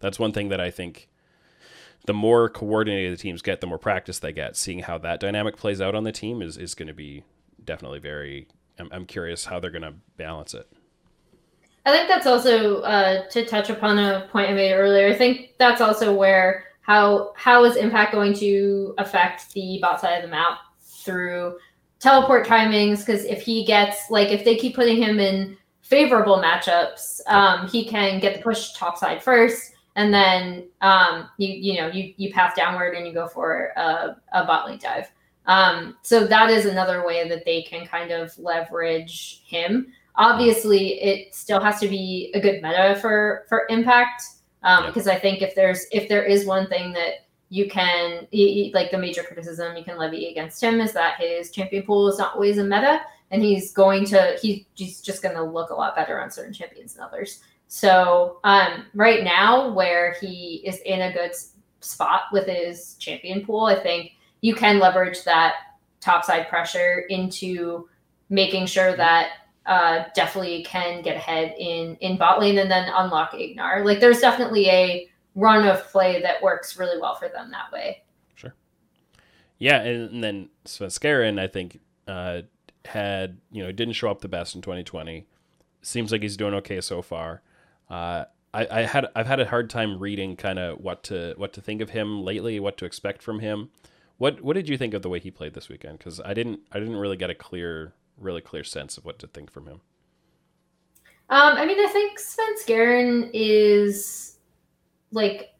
that's 0.00 0.18
one 0.18 0.32
thing 0.32 0.48
that 0.48 0.60
I 0.60 0.70
think 0.70 1.08
the 2.06 2.14
more 2.14 2.48
coordinated 2.48 3.12
the 3.12 3.22
teams 3.22 3.42
get, 3.42 3.60
the 3.60 3.66
more 3.66 3.78
practice 3.78 4.18
they 4.18 4.32
get. 4.32 4.56
Seeing 4.56 4.80
how 4.80 4.96
that 4.98 5.20
dynamic 5.20 5.56
plays 5.56 5.80
out 5.80 5.94
on 5.94 6.04
the 6.04 6.12
team 6.12 6.42
is 6.42 6.56
is 6.56 6.74
going 6.74 6.88
to 6.88 6.94
be 6.94 7.22
definitely 7.62 8.00
very. 8.00 8.48
I'm, 8.78 8.88
I'm 8.90 9.06
curious 9.06 9.46
how 9.46 9.60
they're 9.60 9.70
going 9.70 9.82
to 9.82 9.94
balance 10.16 10.54
it. 10.54 10.70
I 11.86 11.92
think 11.92 12.08
that's 12.08 12.26
also 12.26 12.80
uh, 12.82 13.28
to 13.28 13.46
touch 13.46 13.70
upon 13.70 13.98
a 14.00 14.28
point 14.32 14.50
I 14.50 14.54
made 14.54 14.74
earlier. 14.74 15.06
I 15.06 15.14
think 15.14 15.52
that's 15.56 15.80
also 15.80 16.12
where 16.12 16.64
how 16.82 17.32
how 17.36 17.64
is 17.64 17.76
impact 17.76 18.12
going 18.12 18.34
to 18.34 18.94
affect 18.98 19.52
the 19.54 19.78
bot 19.80 20.00
side 20.00 20.16
of 20.16 20.22
the 20.22 20.28
map 20.28 20.58
through 20.80 21.56
teleport 22.00 22.44
timings 22.44 23.06
because 23.06 23.24
if 23.24 23.40
he 23.40 23.64
gets 23.64 24.10
like 24.10 24.28
if 24.30 24.44
they 24.44 24.56
keep 24.56 24.74
putting 24.74 25.00
him 25.00 25.20
in 25.20 25.56
favorable 25.82 26.42
matchups, 26.42 27.20
um, 27.28 27.68
he 27.68 27.84
can 27.84 28.18
get 28.18 28.34
the 28.34 28.42
push 28.42 28.72
top 28.72 28.98
side 28.98 29.22
first, 29.22 29.72
and 29.94 30.12
then 30.12 30.66
um, 30.80 31.28
you 31.38 31.48
you 31.48 31.80
know 31.80 31.86
you 31.86 32.12
you 32.16 32.32
path 32.32 32.56
downward 32.56 32.96
and 32.96 33.06
you 33.06 33.14
go 33.14 33.28
for 33.28 33.72
a, 33.76 34.16
a 34.32 34.44
bot 34.44 34.68
lane 34.68 34.80
dive. 34.80 35.08
Um, 35.46 35.96
so 36.02 36.26
that 36.26 36.50
is 36.50 36.66
another 36.66 37.06
way 37.06 37.28
that 37.28 37.44
they 37.44 37.62
can 37.62 37.86
kind 37.86 38.10
of 38.10 38.36
leverage 38.38 39.42
him. 39.46 39.92
Obviously, 40.16 41.00
it 41.02 41.34
still 41.34 41.60
has 41.60 41.80
to 41.80 41.88
be 41.88 42.30
a 42.34 42.40
good 42.40 42.62
meta 42.62 42.98
for 43.00 43.44
for 43.48 43.66
impact 43.68 44.22
because 44.60 45.06
um, 45.06 45.12
I 45.12 45.18
think 45.18 45.42
if 45.42 45.54
there's 45.54 45.86
if 45.92 46.08
there 46.08 46.24
is 46.24 46.46
one 46.46 46.66
thing 46.68 46.92
that 46.92 47.26
you 47.48 47.68
can 47.68 48.26
like 48.74 48.90
the 48.90 48.98
major 48.98 49.22
criticism 49.22 49.76
you 49.76 49.84
can 49.84 49.96
levy 49.96 50.26
against 50.28 50.60
him 50.60 50.80
is 50.80 50.92
that 50.92 51.20
his 51.20 51.52
champion 51.52 51.84
pool 51.84 52.08
is 52.08 52.18
not 52.18 52.34
always 52.34 52.58
a 52.58 52.64
meta 52.64 53.02
and 53.30 53.40
he's 53.40 53.72
going 53.72 54.04
to 54.06 54.36
he, 54.42 54.66
he's 54.74 55.00
just 55.00 55.22
going 55.22 55.34
to 55.34 55.42
look 55.42 55.70
a 55.70 55.74
lot 55.74 55.94
better 55.94 56.20
on 56.20 56.30
certain 56.30 56.52
champions 56.52 56.94
than 56.94 57.04
others. 57.04 57.40
So 57.68 58.40
um, 58.42 58.86
right 58.94 59.22
now 59.22 59.72
where 59.72 60.14
he 60.20 60.62
is 60.64 60.78
in 60.78 61.02
a 61.02 61.12
good 61.12 61.32
spot 61.80 62.22
with 62.32 62.46
his 62.46 62.94
champion 62.94 63.44
pool 63.44 63.66
i 63.66 63.78
think 63.78 64.12
you 64.40 64.54
can 64.54 64.78
leverage 64.78 65.22
that 65.24 65.54
topside 66.00 66.48
pressure 66.48 67.04
into 67.08 67.88
making 68.28 68.66
sure 68.66 68.96
that 68.96 69.28
uh, 69.66 70.04
Deftly 70.14 70.64
can 70.64 71.02
get 71.02 71.16
ahead 71.16 71.54
in 71.58 71.96
in 71.96 72.16
bot 72.16 72.40
lane 72.40 72.58
and 72.58 72.70
then 72.70 72.88
unlock 72.94 73.32
ignar 73.32 73.84
like 73.84 74.00
there's 74.00 74.20
definitely 74.20 74.68
a 74.70 75.08
run 75.36 75.68
of 75.68 75.86
play 75.88 76.20
that 76.22 76.42
works 76.42 76.76
really 76.76 77.00
well 77.00 77.14
for 77.14 77.28
them 77.28 77.50
that 77.52 77.70
way. 77.70 78.02
Sure. 78.34 78.54
Yeah, 79.58 79.82
and, 79.82 80.10
and 80.10 80.24
then 80.24 80.48
Svenskeren, 80.64 81.38
I 81.38 81.46
think, 81.46 81.78
uh, 82.08 82.42
had 82.84 83.38
you 83.52 83.62
know 83.62 83.70
didn't 83.70 83.94
show 83.94 84.10
up 84.10 84.22
the 84.22 84.28
best 84.28 84.56
in 84.56 84.62
2020. 84.62 85.26
Seems 85.82 86.10
like 86.10 86.22
he's 86.22 86.36
doing 86.36 86.54
okay 86.54 86.80
so 86.80 87.02
far. 87.02 87.42
Uh, 87.88 88.24
I, 88.52 88.66
I 88.70 88.80
had 88.82 89.06
I've 89.14 89.26
had 89.26 89.38
a 89.38 89.46
hard 89.46 89.70
time 89.70 89.98
reading 89.98 90.34
kind 90.34 90.58
of 90.58 90.80
what 90.80 91.04
to 91.04 91.34
what 91.36 91.52
to 91.52 91.60
think 91.60 91.80
of 91.80 91.90
him 91.90 92.24
lately, 92.24 92.58
what 92.58 92.76
to 92.78 92.84
expect 92.84 93.22
from 93.22 93.40
him. 93.40 93.70
What 94.18 94.40
what 94.40 94.54
did 94.54 94.68
you 94.68 94.78
think 94.78 94.94
of 94.94 95.02
the 95.02 95.08
way 95.08 95.20
he 95.20 95.30
played 95.30 95.54
this 95.54 95.68
weekend? 95.68 95.98
Because 95.98 96.20
I 96.20 96.32
didn't 96.32 96.60
I 96.72 96.78
didn't 96.78 96.96
really 96.96 97.16
get 97.16 97.30
a 97.30 97.34
clear 97.34 97.92
really 98.18 98.40
clear 98.40 98.64
sense 98.64 98.96
of 98.98 99.04
what 99.04 99.18
to 99.20 99.26
think 99.26 99.50
from 99.50 99.66
him. 99.66 99.80
Um, 101.28 101.56
I 101.56 101.66
mean, 101.66 101.78
I 101.80 101.88
think 101.88 102.18
Svenskeren 102.20 103.30
is 103.32 104.38
like 105.10 105.54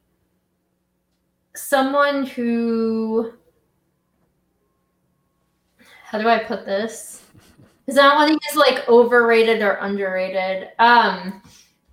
someone 1.55 2.25
who 2.27 3.33
how 6.05 6.19
do 6.19 6.29
I 6.29 6.38
put 6.38 6.64
this? 6.64 7.23
Is 7.87 7.95
that 7.95 8.16
one 8.16 8.37
is 8.51 8.57
like 8.57 8.88
overrated 8.88 9.62
or 9.62 9.75
underrated? 9.75 10.71
Um, 10.81 11.40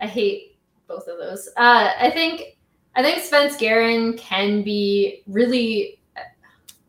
I 0.01 0.07
hate 0.07 0.57
both 0.87 1.07
of 1.07 1.19
those. 1.19 1.47
Uh, 1.55 1.91
I 1.99 2.09
think 2.09 2.57
I 2.95 3.03
think 3.03 3.21
Svenskeren 3.21 4.17
can 4.17 4.63
be 4.63 5.23
really, 5.27 5.99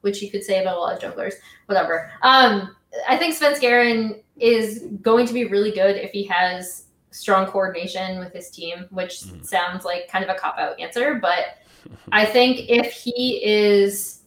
which 0.00 0.22
you 0.22 0.30
could 0.30 0.42
say 0.42 0.62
about 0.62 0.78
a 0.78 0.80
lot 0.80 0.94
of 0.94 1.00
junglers. 1.02 1.34
Whatever. 1.66 2.10
Um, 2.22 2.74
I 3.08 3.16
think 3.16 3.36
Svenskeren 3.36 4.22
is 4.38 4.84
going 5.02 5.26
to 5.26 5.32
be 5.32 5.44
really 5.44 5.70
good 5.70 5.96
if 5.96 6.10
he 6.10 6.24
has 6.24 6.86
strong 7.10 7.46
coordination 7.46 8.18
with 8.18 8.32
his 8.32 8.50
team, 8.50 8.86
which 8.90 9.20
mm-hmm. 9.20 9.42
sounds 9.42 9.84
like 9.84 10.08
kind 10.08 10.24
of 10.24 10.30
a 10.30 10.38
cop 10.38 10.58
out 10.58 10.78
answer. 10.80 11.14
But 11.20 11.58
I 12.12 12.24
think 12.24 12.68
if 12.68 12.92
he 12.92 13.44
is 13.44 14.22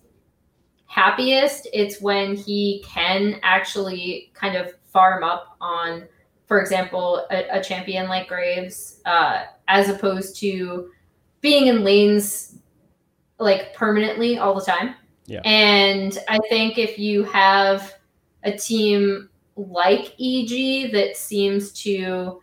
happiest, 0.86 1.67
it's 1.73 2.01
when 2.01 2.36
he 2.36 2.84
can 2.88 3.39
actually 3.43 4.32
kind 4.34 4.56
of 4.56 4.73
farm 4.86 5.23
up 5.23 5.58
on, 5.60 6.08
for 6.47 6.62
example, 6.62 7.27
a, 7.30 7.60
a 7.60 7.63
champion 7.63 8.08
like 8.08 8.27
Graves, 8.27 9.01
uh, 9.06 9.43
as 9.67 9.89
opposed 9.89 10.38
to 10.38 10.89
being 11.41 11.67
in 11.67 11.84
lanes 11.84 12.58
like 13.38 13.73
permanently 13.73 14.38
all 14.38 14.56
the 14.56 14.65
time. 14.65 14.95
Yeah. 15.25 15.41
And 15.43 16.17
I 16.30 16.39
think 16.49 16.77
if 16.77 16.97
you 16.97 17.23
have 17.25 17.96
a 18.43 18.52
team 18.52 19.30
like 19.56 20.13
EG 20.19 20.91
that 20.91 21.13
seems 21.15 21.71
to 21.71 22.41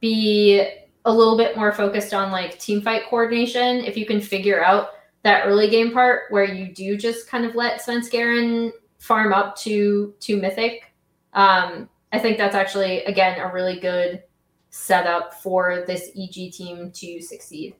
be 0.00 0.66
a 1.04 1.12
little 1.12 1.36
bit 1.36 1.56
more 1.56 1.72
focused 1.72 2.14
on 2.14 2.30
like 2.30 2.58
team 2.58 2.80
fight 2.80 3.02
coordination. 3.08 3.78
If 3.78 3.96
you 3.96 4.06
can 4.06 4.20
figure 4.20 4.64
out 4.64 4.90
that 5.24 5.46
early 5.46 5.68
game 5.68 5.92
part 5.92 6.22
where 6.30 6.44
you 6.44 6.72
do 6.72 6.96
just 6.96 7.28
kind 7.28 7.44
of 7.44 7.54
let 7.54 7.80
Svenskeren 7.80 8.70
farm 8.98 9.32
up 9.32 9.56
to 9.56 10.14
to 10.20 10.36
mythic, 10.36 10.92
um, 11.32 11.88
I 12.12 12.18
think 12.18 12.38
that's 12.38 12.54
actually 12.54 13.02
again 13.04 13.40
a 13.40 13.52
really 13.52 13.80
good 13.80 14.22
setup 14.70 15.34
for 15.34 15.84
this 15.86 16.10
EG 16.16 16.52
team 16.52 16.90
to 16.92 17.20
succeed. 17.20 17.74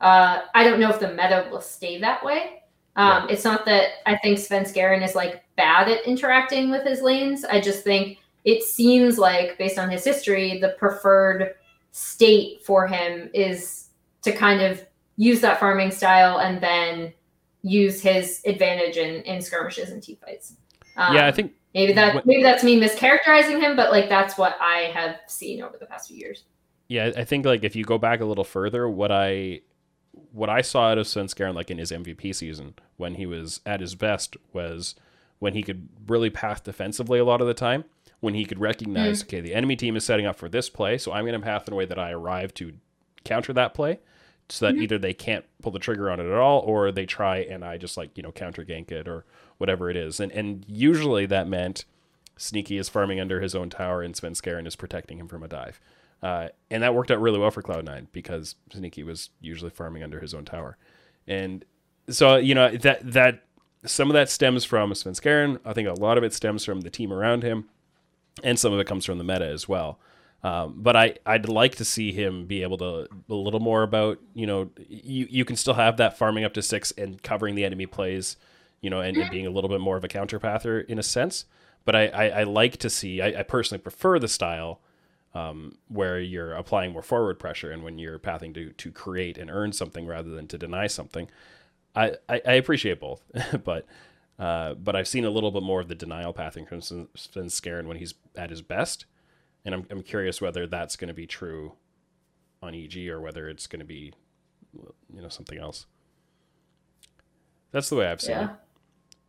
Uh, 0.00 0.42
I 0.54 0.62
don't 0.62 0.78
know 0.78 0.90
if 0.90 1.00
the 1.00 1.08
meta 1.08 1.48
will 1.50 1.60
stay 1.60 1.98
that 2.00 2.24
way, 2.24 2.62
Um, 2.96 3.24
yeah. 3.26 3.32
It's 3.32 3.44
not 3.44 3.64
that 3.66 3.88
I 4.06 4.16
think 4.18 4.38
Svenskeren 4.38 5.02
is 5.02 5.14
like 5.14 5.42
bad 5.58 5.88
at 5.88 6.06
interacting 6.06 6.70
with 6.70 6.86
his 6.86 7.02
lanes. 7.02 7.44
I 7.44 7.60
just 7.60 7.84
think 7.84 8.18
it 8.44 8.62
seems 8.62 9.18
like, 9.18 9.58
based 9.58 9.78
on 9.78 9.90
his 9.90 10.02
history, 10.02 10.58
the 10.58 10.70
preferred 10.78 11.56
state 11.92 12.64
for 12.64 12.86
him 12.86 13.28
is 13.34 13.88
to 14.22 14.32
kind 14.32 14.62
of 14.62 14.82
use 15.16 15.40
that 15.42 15.60
farming 15.60 15.90
style 15.90 16.38
and 16.38 16.62
then 16.62 17.12
use 17.62 18.00
his 18.00 18.40
advantage 18.46 18.96
in, 18.96 19.22
in 19.24 19.42
skirmishes 19.42 19.90
and 19.90 20.02
team 20.02 20.16
fights. 20.24 20.54
Um, 20.96 21.14
yeah, 21.14 21.26
I 21.26 21.32
think 21.32 21.52
maybe 21.74 21.92
that 21.92 22.24
maybe 22.24 22.42
that's 22.42 22.64
me 22.64 22.80
mischaracterizing 22.80 23.60
him, 23.60 23.76
but 23.76 23.90
like 23.90 24.08
that's 24.08 24.38
what 24.38 24.56
I 24.60 24.90
have 24.94 25.16
seen 25.26 25.60
over 25.60 25.76
the 25.78 25.86
past 25.86 26.08
few 26.08 26.16
years. 26.16 26.44
Yeah, 26.88 27.10
I 27.16 27.24
think 27.24 27.44
like 27.44 27.64
if 27.64 27.76
you 27.76 27.84
go 27.84 27.98
back 27.98 28.20
a 28.20 28.24
little 28.24 28.44
further, 28.44 28.88
what 28.88 29.12
I 29.12 29.60
what 30.32 30.48
I 30.48 30.62
saw 30.62 30.90
out 30.90 30.98
of 30.98 31.06
Svenskeren 31.06 31.54
like 31.54 31.70
in 31.70 31.78
his 31.78 31.90
MVP 31.90 32.34
season 32.34 32.74
when 32.96 33.14
he 33.14 33.26
was 33.26 33.60
at 33.66 33.80
his 33.80 33.94
best 33.94 34.36
was 34.52 34.94
when 35.38 35.54
he 35.54 35.62
could 35.62 35.88
really 36.06 36.30
path 36.30 36.64
defensively 36.64 37.18
a 37.18 37.24
lot 37.24 37.40
of 37.40 37.46
the 37.46 37.54
time. 37.54 37.84
When 38.20 38.34
he 38.34 38.44
could 38.44 38.58
recognize, 38.58 39.22
mm. 39.22 39.26
okay, 39.26 39.40
the 39.40 39.54
enemy 39.54 39.76
team 39.76 39.94
is 39.94 40.04
setting 40.04 40.26
up 40.26 40.36
for 40.36 40.48
this 40.48 40.68
play, 40.68 40.98
so 40.98 41.12
I'm 41.12 41.24
going 41.24 41.38
to 41.38 41.46
path 41.46 41.68
in 41.68 41.72
a 41.72 41.76
way 41.76 41.84
that 41.84 42.00
I 42.00 42.10
arrive 42.10 42.52
to 42.54 42.72
counter 43.24 43.52
that 43.52 43.74
play 43.74 44.00
so 44.48 44.66
that 44.66 44.74
mm-hmm. 44.74 44.82
either 44.82 44.98
they 44.98 45.14
can't 45.14 45.44
pull 45.62 45.72
the 45.72 45.78
trigger 45.78 46.10
on 46.10 46.20
it 46.20 46.26
at 46.26 46.38
all 46.38 46.60
or 46.60 46.90
they 46.90 47.06
try 47.06 47.38
and 47.38 47.64
I 47.64 47.76
just 47.76 47.96
like, 47.96 48.16
you 48.16 48.22
know, 48.22 48.32
counter 48.32 48.64
gank 48.64 48.90
it 48.90 49.06
or 49.06 49.24
whatever 49.58 49.90
it 49.90 49.96
is. 49.96 50.20
And 50.20 50.32
and 50.32 50.64
usually 50.66 51.26
that 51.26 51.46
meant 51.46 51.84
Sneaky 52.36 52.78
is 52.78 52.88
farming 52.88 53.20
under 53.20 53.40
his 53.40 53.54
own 53.54 53.68
tower 53.68 54.02
and 54.02 54.14
Svenskeren 54.14 54.66
is 54.66 54.76
protecting 54.76 55.18
him 55.18 55.28
from 55.28 55.42
a 55.42 55.48
dive. 55.48 55.80
Uh, 56.22 56.48
and 56.70 56.82
that 56.82 56.94
worked 56.94 57.10
out 57.10 57.20
really 57.20 57.38
well 57.38 57.50
for 57.50 57.62
Cloud9 57.62 58.06
because 58.10 58.56
Sneaky 58.72 59.02
was 59.02 59.30
usually 59.40 59.70
farming 59.70 60.02
under 60.02 60.20
his 60.20 60.34
own 60.34 60.44
tower. 60.44 60.76
And 61.26 61.64
so, 62.08 62.36
you 62.36 62.54
know, 62.54 62.70
that 62.70 63.12
that 63.12 63.44
some 63.88 64.08
of 64.08 64.14
that 64.14 64.30
stems 64.30 64.64
from 64.64 64.92
Svenskeren. 64.92 65.58
I 65.64 65.72
think 65.72 65.88
a 65.88 65.92
lot 65.92 66.18
of 66.18 66.24
it 66.24 66.32
stems 66.32 66.64
from 66.64 66.82
the 66.82 66.90
team 66.90 67.12
around 67.12 67.42
him. 67.42 67.68
And 68.44 68.58
some 68.58 68.72
of 68.72 68.78
it 68.78 68.86
comes 68.86 69.04
from 69.04 69.18
the 69.18 69.24
meta 69.24 69.46
as 69.46 69.68
well. 69.68 69.98
Um, 70.44 70.74
but 70.76 70.94
I, 70.94 71.16
I'd 71.26 71.48
like 71.48 71.74
to 71.76 71.84
see 71.84 72.12
him 72.12 72.46
be 72.46 72.62
able 72.62 72.78
to 72.78 73.08
a 73.28 73.34
little 73.34 73.58
more 73.58 73.82
about, 73.82 74.18
you 74.34 74.46
know, 74.46 74.70
you, 74.88 75.26
you 75.28 75.44
can 75.44 75.56
still 75.56 75.74
have 75.74 75.96
that 75.96 76.16
farming 76.16 76.44
up 76.44 76.54
to 76.54 76.62
six 76.62 76.92
and 76.92 77.20
covering 77.22 77.56
the 77.56 77.64
enemy 77.64 77.86
plays, 77.86 78.36
you 78.80 78.88
know, 78.88 79.00
and, 79.00 79.16
and 79.16 79.30
being 79.30 79.46
a 79.46 79.50
little 79.50 79.68
bit 79.68 79.80
more 79.80 79.96
of 79.96 80.04
a 80.04 80.08
counterpather 80.08 80.86
in 80.86 80.98
a 80.98 81.02
sense. 81.02 81.44
But 81.84 81.96
I, 81.96 82.06
I, 82.08 82.28
I 82.28 82.42
like 82.44 82.76
to 82.78 82.90
see, 82.90 83.20
I, 83.20 83.40
I, 83.40 83.42
personally 83.42 83.82
prefer 83.82 84.18
the 84.18 84.28
style 84.28 84.80
um, 85.34 85.78
where 85.88 86.20
you're 86.20 86.52
applying 86.52 86.92
more 86.92 87.02
forward 87.02 87.38
pressure 87.38 87.72
and 87.72 87.82
when 87.82 87.98
you're 87.98 88.18
pathing 88.18 88.54
to, 88.54 88.70
to 88.72 88.92
create 88.92 89.38
and 89.38 89.50
earn 89.50 89.72
something 89.72 90.06
rather 90.06 90.30
than 90.30 90.46
to 90.48 90.58
deny 90.58 90.86
something. 90.86 91.28
I, 91.94 92.12
I, 92.28 92.40
I 92.46 92.52
appreciate 92.54 93.00
both, 93.00 93.22
but 93.64 93.86
uh, 94.38 94.74
but 94.74 94.94
I've 94.94 95.08
seen 95.08 95.24
a 95.24 95.30
little 95.30 95.50
bit 95.50 95.62
more 95.62 95.80
of 95.80 95.88
the 95.88 95.94
denial 95.94 96.32
pathing 96.32 96.66
from 96.66 96.80
Svenskeren 96.80 97.86
when 97.86 97.96
he's 97.96 98.14
at 98.36 98.50
his 98.50 98.62
best 98.62 99.06
and 99.68 99.74
I'm 99.74 99.86
I'm 99.90 100.02
curious 100.02 100.40
whether 100.40 100.66
that's 100.66 100.96
going 100.96 101.08
to 101.08 101.14
be 101.14 101.26
true 101.26 101.74
on 102.62 102.74
EG 102.74 103.08
or 103.08 103.20
whether 103.20 103.48
it's 103.48 103.66
going 103.66 103.80
to 103.80 103.86
be 103.86 104.14
you 105.12 105.20
know 105.22 105.28
something 105.28 105.58
else. 105.58 105.86
That's 107.70 107.90
the 107.90 107.96
way 107.96 108.06
I've 108.06 108.20
seen 108.20 108.36
yeah. 108.36 108.44
it. 108.44 108.50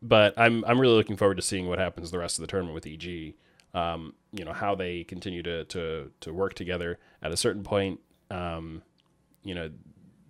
But 0.01 0.33
I'm 0.37 0.63
I'm 0.65 0.79
really 0.79 0.95
looking 0.95 1.17
forward 1.17 1.35
to 1.35 1.41
seeing 1.41 1.67
what 1.67 1.77
happens 1.77 2.11
the 2.11 2.19
rest 2.19 2.37
of 2.37 2.41
the 2.41 2.47
tournament 2.47 2.73
with 2.73 2.87
EG. 2.87 3.33
Um, 3.73 4.13
you 4.31 4.45
know 4.45 4.53
how 4.53 4.75
they 4.75 5.03
continue 5.03 5.43
to 5.43 5.65
to 5.65 6.11
to 6.21 6.33
work 6.33 6.53
together. 6.53 6.99
At 7.21 7.33
a 7.33 7.37
certain 7.37 7.63
point, 7.63 7.99
um, 8.31 8.81
you 9.43 9.55
know 9.55 9.69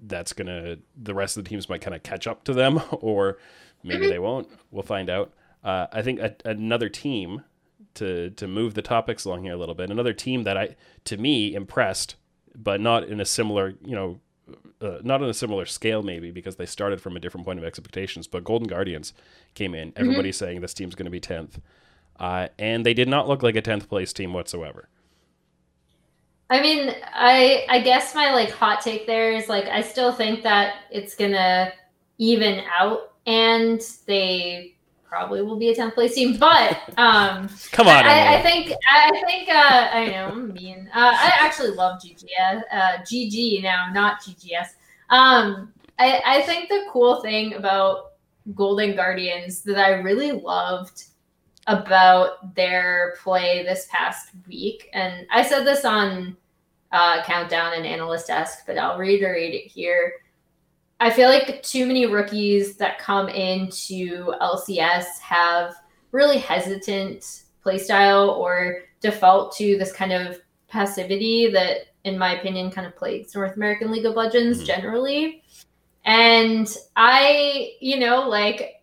that's 0.01 0.33
gonna 0.33 0.77
the 0.95 1.13
rest 1.13 1.37
of 1.37 1.43
the 1.43 1.49
teams 1.49 1.69
might 1.69 1.81
kind 1.81 1.95
of 1.95 2.03
catch 2.03 2.27
up 2.27 2.43
to 2.45 2.53
them, 2.53 2.81
or 2.91 3.37
maybe 3.83 4.03
mm-hmm. 4.03 4.09
they 4.09 4.19
won't. 4.19 4.49
We'll 4.71 4.83
find 4.83 5.09
out. 5.09 5.33
Uh, 5.63 5.87
I 5.91 6.01
think 6.01 6.19
a, 6.19 6.35
another 6.45 6.89
team 6.89 7.43
to 7.95 8.29
to 8.31 8.47
move 8.47 8.73
the 8.73 8.81
topics 8.81 9.25
along 9.25 9.43
here 9.43 9.53
a 9.53 9.57
little 9.57 9.75
bit. 9.75 9.89
Another 9.89 10.13
team 10.13 10.43
that 10.43 10.57
I, 10.57 10.75
to 11.05 11.17
me, 11.17 11.53
impressed, 11.53 12.15
but 12.55 12.79
not 12.79 13.03
in 13.03 13.19
a 13.19 13.25
similar, 13.25 13.75
you 13.83 13.95
know, 13.95 14.19
uh, 14.81 14.99
not 15.03 15.21
on 15.21 15.29
a 15.29 15.33
similar 15.33 15.65
scale 15.65 16.01
maybe 16.01 16.31
because 16.31 16.55
they 16.55 16.65
started 16.65 17.01
from 17.01 17.15
a 17.15 17.19
different 17.19 17.45
point 17.45 17.59
of 17.59 17.65
expectations. 17.65 18.27
But 18.27 18.43
Golden 18.43 18.67
Guardians 18.67 19.13
came 19.53 19.75
in. 19.75 19.89
Mm-hmm. 19.89 20.01
Everybody's 20.01 20.37
saying 20.37 20.61
this 20.61 20.73
team's 20.73 20.95
going 20.95 21.05
to 21.05 21.11
be 21.11 21.19
tenth, 21.19 21.59
uh, 22.19 22.47
and 22.57 22.85
they 22.85 22.93
did 22.93 23.09
not 23.09 23.27
look 23.27 23.43
like 23.43 23.55
a 23.55 23.61
tenth 23.61 23.89
place 23.89 24.13
team 24.13 24.33
whatsoever. 24.33 24.87
I 26.49 26.61
mean, 26.61 26.95
I 27.13 27.65
I 27.69 27.81
guess 27.81 28.15
my 28.15 28.33
like 28.33 28.49
hot 28.49 28.81
take 28.81 29.05
there 29.05 29.31
is 29.31 29.47
like 29.47 29.65
I 29.65 29.81
still 29.81 30.11
think 30.11 30.43
that 30.43 30.77
it's 30.91 31.15
gonna 31.15 31.71
even 32.17 32.63
out, 32.77 33.13
and 33.27 33.81
they 34.05 34.75
probably 35.09 35.41
will 35.41 35.57
be 35.57 35.69
a 35.69 35.75
10th 35.75 35.95
place 35.95 36.13
team. 36.15 36.37
But 36.37 36.79
um, 36.97 37.49
come 37.71 37.87
on, 37.87 38.05
I, 38.05 38.37
I, 38.37 38.41
think 38.41 38.71
I 38.89 39.23
think 39.25 39.49
uh, 39.49 39.89
I 39.91 40.07
know 40.07 40.27
I'm 40.27 40.53
mean. 40.53 40.89
Uh, 40.93 41.13
I 41.15 41.31
actually 41.39 41.71
love 41.71 41.99
GGS, 42.01 42.61
uh, 42.71 42.97
GG 42.99 43.63
now, 43.63 43.89
not 43.91 44.21
GGS. 44.21 44.67
Um, 45.09 45.73
I, 45.97 46.21
I 46.25 46.41
think 46.43 46.69
the 46.69 46.85
cool 46.91 47.21
thing 47.21 47.55
about 47.55 48.11
Golden 48.55 48.95
Guardians 48.95 49.61
that 49.63 49.77
I 49.77 49.89
really 50.01 50.31
loved 50.31 51.03
about 51.69 52.55
their 52.55 53.15
play 53.23 53.63
this 53.63 53.87
past 53.89 54.31
week, 54.47 54.89
and 54.91 55.25
I 55.31 55.43
said 55.43 55.63
this 55.63 55.85
on 55.85 56.35
uh, 56.91 57.23
Countdown 57.23 57.73
and 57.73 57.85
Analyst 57.85 58.27
Desk, 58.27 58.63
but 58.67 58.77
I'll 58.77 58.97
reiterate 58.97 59.53
it 59.53 59.71
here 59.71 60.13
I 61.01 61.09
feel 61.09 61.29
like 61.29 61.63
too 61.63 61.85
many 61.85 62.05
rookies 62.05 62.75
that 62.75 62.99
come 62.99 63.29
into 63.29 64.33
LCS 64.41 65.19
have 65.21 65.75
really 66.11 66.39
hesitant 66.39 67.43
playstyle 67.65 68.37
or 68.37 68.81
default 68.99 69.55
to 69.55 69.77
this 69.77 69.93
kind 69.93 70.11
of 70.11 70.41
passivity 70.67 71.49
that, 71.51 71.87
in 72.03 72.17
my 72.17 72.37
opinion, 72.37 72.69
kind 72.69 72.85
of 72.85 72.97
plagues 72.97 73.33
North 73.33 73.55
American 73.55 73.91
League 73.91 74.05
of 74.05 74.15
Legends 74.15 74.57
mm-hmm. 74.57 74.67
generally. 74.67 75.41
And 76.03 76.67
I, 76.97 77.71
you 77.79 77.97
know, 77.99 78.27
like 78.27 78.78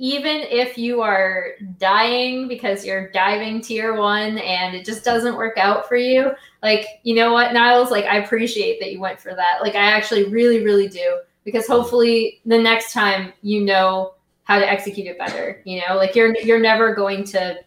even 0.00 0.40
if 0.48 0.78
you 0.78 1.02
are 1.02 1.52
dying 1.78 2.48
because 2.48 2.86
you're 2.86 3.10
diving 3.10 3.60
tier 3.60 3.94
one 3.94 4.38
and 4.38 4.74
it 4.74 4.84
just 4.84 5.04
doesn't 5.04 5.36
work 5.36 5.58
out 5.58 5.86
for 5.86 5.96
you, 5.96 6.32
like, 6.62 6.86
you 7.02 7.14
know 7.14 7.32
what, 7.32 7.52
Niles, 7.52 7.90
like, 7.90 8.06
I 8.06 8.16
appreciate 8.16 8.80
that 8.80 8.92
you 8.92 8.98
went 8.98 9.20
for 9.20 9.34
that. 9.34 9.58
Like, 9.60 9.74
I 9.74 9.90
actually 9.90 10.24
really, 10.24 10.64
really 10.64 10.88
do 10.88 11.20
because 11.44 11.66
hopefully 11.66 12.40
the 12.46 12.58
next 12.58 12.92
time 12.92 13.32
you 13.42 13.62
know 13.62 14.14
how 14.44 14.58
to 14.58 14.68
execute 14.68 15.06
it 15.06 15.18
better. 15.18 15.62
You 15.64 15.82
know, 15.86 15.96
like 15.96 16.16
you're 16.16 16.34
you're 16.38 16.60
never 16.60 16.94
going 16.94 17.24
to 17.24 17.60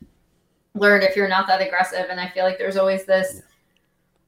learn 0.76 1.02
if 1.02 1.15
you're 1.15 1.30
not 1.30 1.48
that 1.48 1.62
aggressive. 1.62 2.08
And 2.10 2.19
I 2.19 2.30
feel 2.30 2.43
like 2.43 2.58
there's 2.58 2.78
always 2.78 3.06
this 3.06 3.41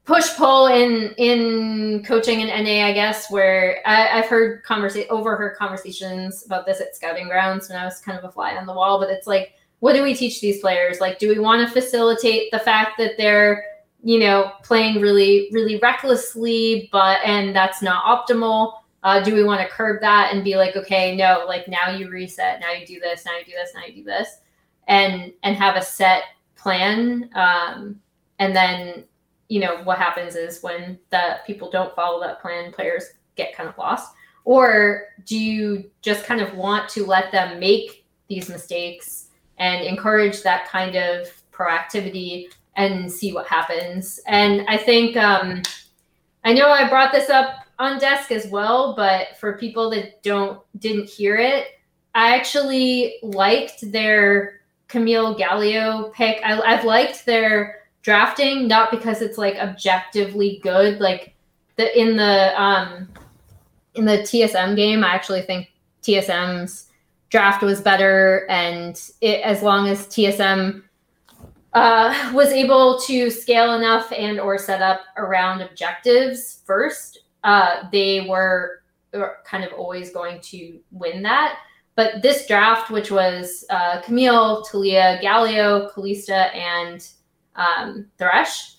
push 0.06 0.34
pull 0.36 0.68
in 0.68 1.12
in 1.18 2.02
coaching 2.04 2.40
and 2.40 2.64
NA, 2.64 2.86
I 2.86 2.92
guess, 2.92 3.30
where 3.30 3.80
I, 3.84 4.20
have 4.20 4.26
heard 4.26 4.62
conversation 4.62 5.08
overheard 5.10 5.56
conversations 5.56 6.46
about 6.46 6.64
this 6.64 6.80
at 6.80 6.94
scouting 6.94 7.26
grounds 7.26 7.68
when 7.68 7.76
I 7.76 7.84
was 7.84 8.00
kind 8.00 8.16
of 8.16 8.24
a 8.24 8.30
fly 8.30 8.56
on 8.56 8.66
the 8.66 8.72
wall. 8.72 9.00
But 9.00 9.10
it's 9.10 9.26
like, 9.26 9.54
what 9.80 9.94
do 9.94 10.02
we 10.02 10.14
teach 10.14 10.40
these 10.40 10.60
players? 10.60 11.00
Like, 11.00 11.18
do 11.18 11.28
we 11.28 11.40
want 11.40 11.66
to 11.66 11.72
facilitate 11.72 12.50
the 12.52 12.60
fact 12.60 12.92
that 12.98 13.18
they're 13.18 13.64
you 14.02 14.20
know 14.20 14.52
playing 14.62 15.00
really 15.02 15.48
really 15.52 15.78
recklessly, 15.80 16.88
but 16.92 17.18
and 17.24 17.54
that's 17.54 17.82
not 17.82 18.04
optimal? 18.04 18.74
Uh, 19.02 19.22
do 19.22 19.34
we 19.34 19.44
want 19.44 19.60
to 19.60 19.68
curb 19.68 20.00
that 20.00 20.32
and 20.32 20.42
be 20.42 20.56
like, 20.56 20.76
okay, 20.76 21.14
no, 21.14 21.44
like 21.46 21.68
now 21.68 21.90
you 21.90 22.08
reset, 22.08 22.60
now 22.60 22.72
you 22.72 22.86
do 22.86 22.98
this, 22.98 23.24
now 23.24 23.36
you 23.38 23.44
do 23.44 23.52
this, 23.52 23.70
now 23.74 23.84
you 23.84 23.92
do 23.92 24.04
this, 24.04 24.38
and 24.86 25.32
and 25.42 25.56
have 25.56 25.74
a 25.74 25.82
set 25.82 26.22
plan. 26.54 27.28
Um, 27.34 28.00
and 28.38 28.54
then 28.54 29.04
you 29.48 29.60
know 29.60 29.82
what 29.84 29.98
happens 29.98 30.34
is 30.34 30.62
when 30.62 30.98
the 31.10 31.38
people 31.46 31.70
don't 31.70 31.94
follow 31.94 32.20
that 32.20 32.40
plan, 32.40 32.72
players 32.72 33.04
get 33.36 33.54
kind 33.54 33.68
of 33.68 33.78
lost. 33.78 34.12
Or 34.44 35.08
do 35.24 35.38
you 35.38 35.90
just 36.02 36.24
kind 36.24 36.40
of 36.40 36.54
want 36.54 36.88
to 36.90 37.04
let 37.04 37.32
them 37.32 37.58
make 37.58 38.04
these 38.28 38.48
mistakes 38.48 39.28
and 39.58 39.84
encourage 39.84 40.42
that 40.42 40.68
kind 40.68 40.94
of 40.96 41.28
proactivity 41.52 42.46
and 42.76 43.10
see 43.10 43.32
what 43.32 43.46
happens? 43.46 44.20
And 44.26 44.64
I 44.68 44.76
think 44.76 45.16
um, 45.16 45.62
I 46.44 46.52
know 46.52 46.70
I 46.70 46.88
brought 46.88 47.12
this 47.12 47.28
up 47.28 47.66
on 47.78 47.98
desk 47.98 48.30
as 48.30 48.46
well, 48.46 48.94
but 48.94 49.36
for 49.38 49.58
people 49.58 49.90
that 49.90 50.22
don't 50.22 50.60
didn't 50.78 51.08
hear 51.08 51.36
it, 51.36 51.80
I 52.14 52.36
actually 52.36 53.16
liked 53.22 53.90
their 53.92 54.60
Camille 54.88 55.36
Galio 55.36 56.12
pick. 56.12 56.40
I, 56.44 56.60
I've 56.60 56.84
liked 56.84 57.26
their 57.26 57.85
drafting, 58.06 58.68
not 58.68 58.92
because 58.92 59.20
it's 59.20 59.36
like 59.36 59.56
objectively 59.56 60.60
good. 60.62 61.00
Like 61.00 61.34
the 61.74 62.00
in 62.00 62.16
the 62.16 62.62
um 62.62 63.08
in 63.96 64.04
the 64.04 64.18
TSM 64.18 64.76
game, 64.76 65.02
I 65.02 65.08
actually 65.08 65.42
think 65.42 65.72
TSM's 66.02 66.86
draft 67.30 67.64
was 67.64 67.80
better, 67.80 68.46
and 68.48 68.96
it, 69.20 69.40
as 69.40 69.60
long 69.60 69.88
as 69.88 70.06
TSM 70.06 70.84
uh, 71.72 72.30
was 72.32 72.50
able 72.50 73.00
to 73.00 73.28
scale 73.28 73.74
enough 73.74 74.12
and 74.12 74.38
or 74.38 74.56
set 74.56 74.80
up 74.80 75.00
around 75.16 75.60
objectives 75.60 76.62
first, 76.64 77.18
uh, 77.42 77.88
they 77.90 78.20
were 78.28 78.82
kind 79.44 79.64
of 79.64 79.72
always 79.72 80.12
going 80.12 80.40
to 80.42 80.78
win 80.92 81.22
that. 81.22 81.58
but 81.96 82.22
this 82.22 82.46
draft, 82.46 82.90
which 82.90 83.10
was 83.10 83.64
uh, 83.70 84.00
Camille, 84.02 84.64
Taliyah, 84.64 85.20
Galio, 85.22 85.90
Kalista, 85.92 86.54
and 86.54 87.08
um, 87.56 88.06
Thresh, 88.18 88.76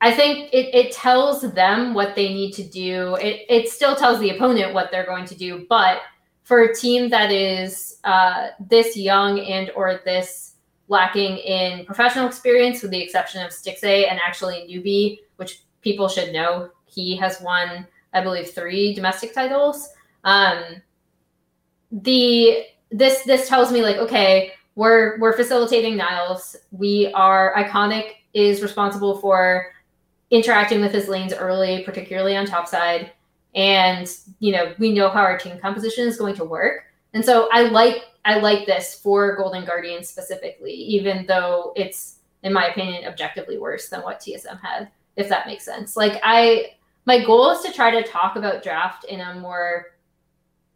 I 0.00 0.12
think 0.12 0.52
it, 0.52 0.74
it 0.74 0.92
tells 0.92 1.42
them 1.54 1.92
what 1.92 2.14
they 2.14 2.28
need 2.32 2.52
to 2.52 2.62
do. 2.62 3.16
It, 3.16 3.46
it 3.48 3.68
still 3.68 3.96
tells 3.96 4.20
the 4.20 4.30
opponent 4.30 4.74
what 4.74 4.90
they're 4.90 5.06
going 5.06 5.24
to 5.26 5.34
do, 5.34 5.66
but 5.68 5.98
for 6.44 6.62
a 6.62 6.74
team 6.74 7.10
that 7.10 7.30
is 7.30 7.98
uh, 8.04 8.48
this 8.70 8.96
young 8.96 9.40
and 9.40 9.70
or 9.74 10.00
this 10.04 10.54
lacking 10.88 11.36
in 11.38 11.84
professional 11.84 12.26
experience, 12.26 12.80
with 12.80 12.90
the 12.90 13.02
exception 13.02 13.44
of 13.44 13.50
Stixxay 13.50 14.10
and 14.10 14.18
actually 14.26 14.66
Newbie, 14.70 15.18
which 15.36 15.62
people 15.82 16.08
should 16.08 16.32
know, 16.32 16.70
he 16.86 17.16
has 17.16 17.40
won, 17.42 17.86
I 18.14 18.22
believe, 18.22 18.50
three 18.50 18.94
domestic 18.94 19.34
titles. 19.34 19.88
Um, 20.24 20.82
the 21.90 22.64
this 22.90 23.22
this 23.24 23.48
tells 23.48 23.70
me 23.72 23.82
like, 23.82 23.96
okay, 23.96 24.52
we're 24.78 25.18
we're 25.18 25.36
facilitating 25.36 25.96
Niles. 25.96 26.54
We 26.70 27.12
are 27.12 27.52
iconic 27.56 28.12
is 28.32 28.62
responsible 28.62 29.18
for 29.18 29.72
interacting 30.30 30.80
with 30.80 30.92
his 30.92 31.08
lanes 31.08 31.32
early, 31.32 31.82
particularly 31.82 32.36
on 32.36 32.46
top 32.46 32.68
side. 32.68 33.10
And, 33.56 34.08
you 34.38 34.52
know, 34.52 34.74
we 34.78 34.92
know 34.92 35.08
how 35.08 35.22
our 35.22 35.36
team 35.36 35.58
composition 35.58 36.06
is 36.06 36.16
going 36.16 36.36
to 36.36 36.44
work. 36.44 36.84
And 37.12 37.24
so 37.24 37.48
I 37.50 37.62
like 37.62 38.04
I 38.24 38.38
like 38.38 38.66
this 38.66 38.94
for 38.94 39.34
Golden 39.34 39.64
Guardians 39.64 40.08
specifically, 40.08 40.74
even 40.74 41.26
though 41.26 41.72
it's, 41.74 42.18
in 42.44 42.52
my 42.52 42.68
opinion, 42.68 43.04
objectively 43.04 43.58
worse 43.58 43.88
than 43.88 44.02
what 44.02 44.20
TSM 44.20 44.60
had, 44.60 44.88
if 45.16 45.28
that 45.28 45.48
makes 45.48 45.64
sense. 45.64 45.96
Like 45.96 46.20
I 46.22 46.76
my 47.04 47.24
goal 47.24 47.50
is 47.50 47.62
to 47.62 47.72
try 47.72 47.90
to 47.90 48.08
talk 48.08 48.36
about 48.36 48.62
draft 48.62 49.06
in 49.06 49.22
a 49.22 49.34
more 49.34 49.86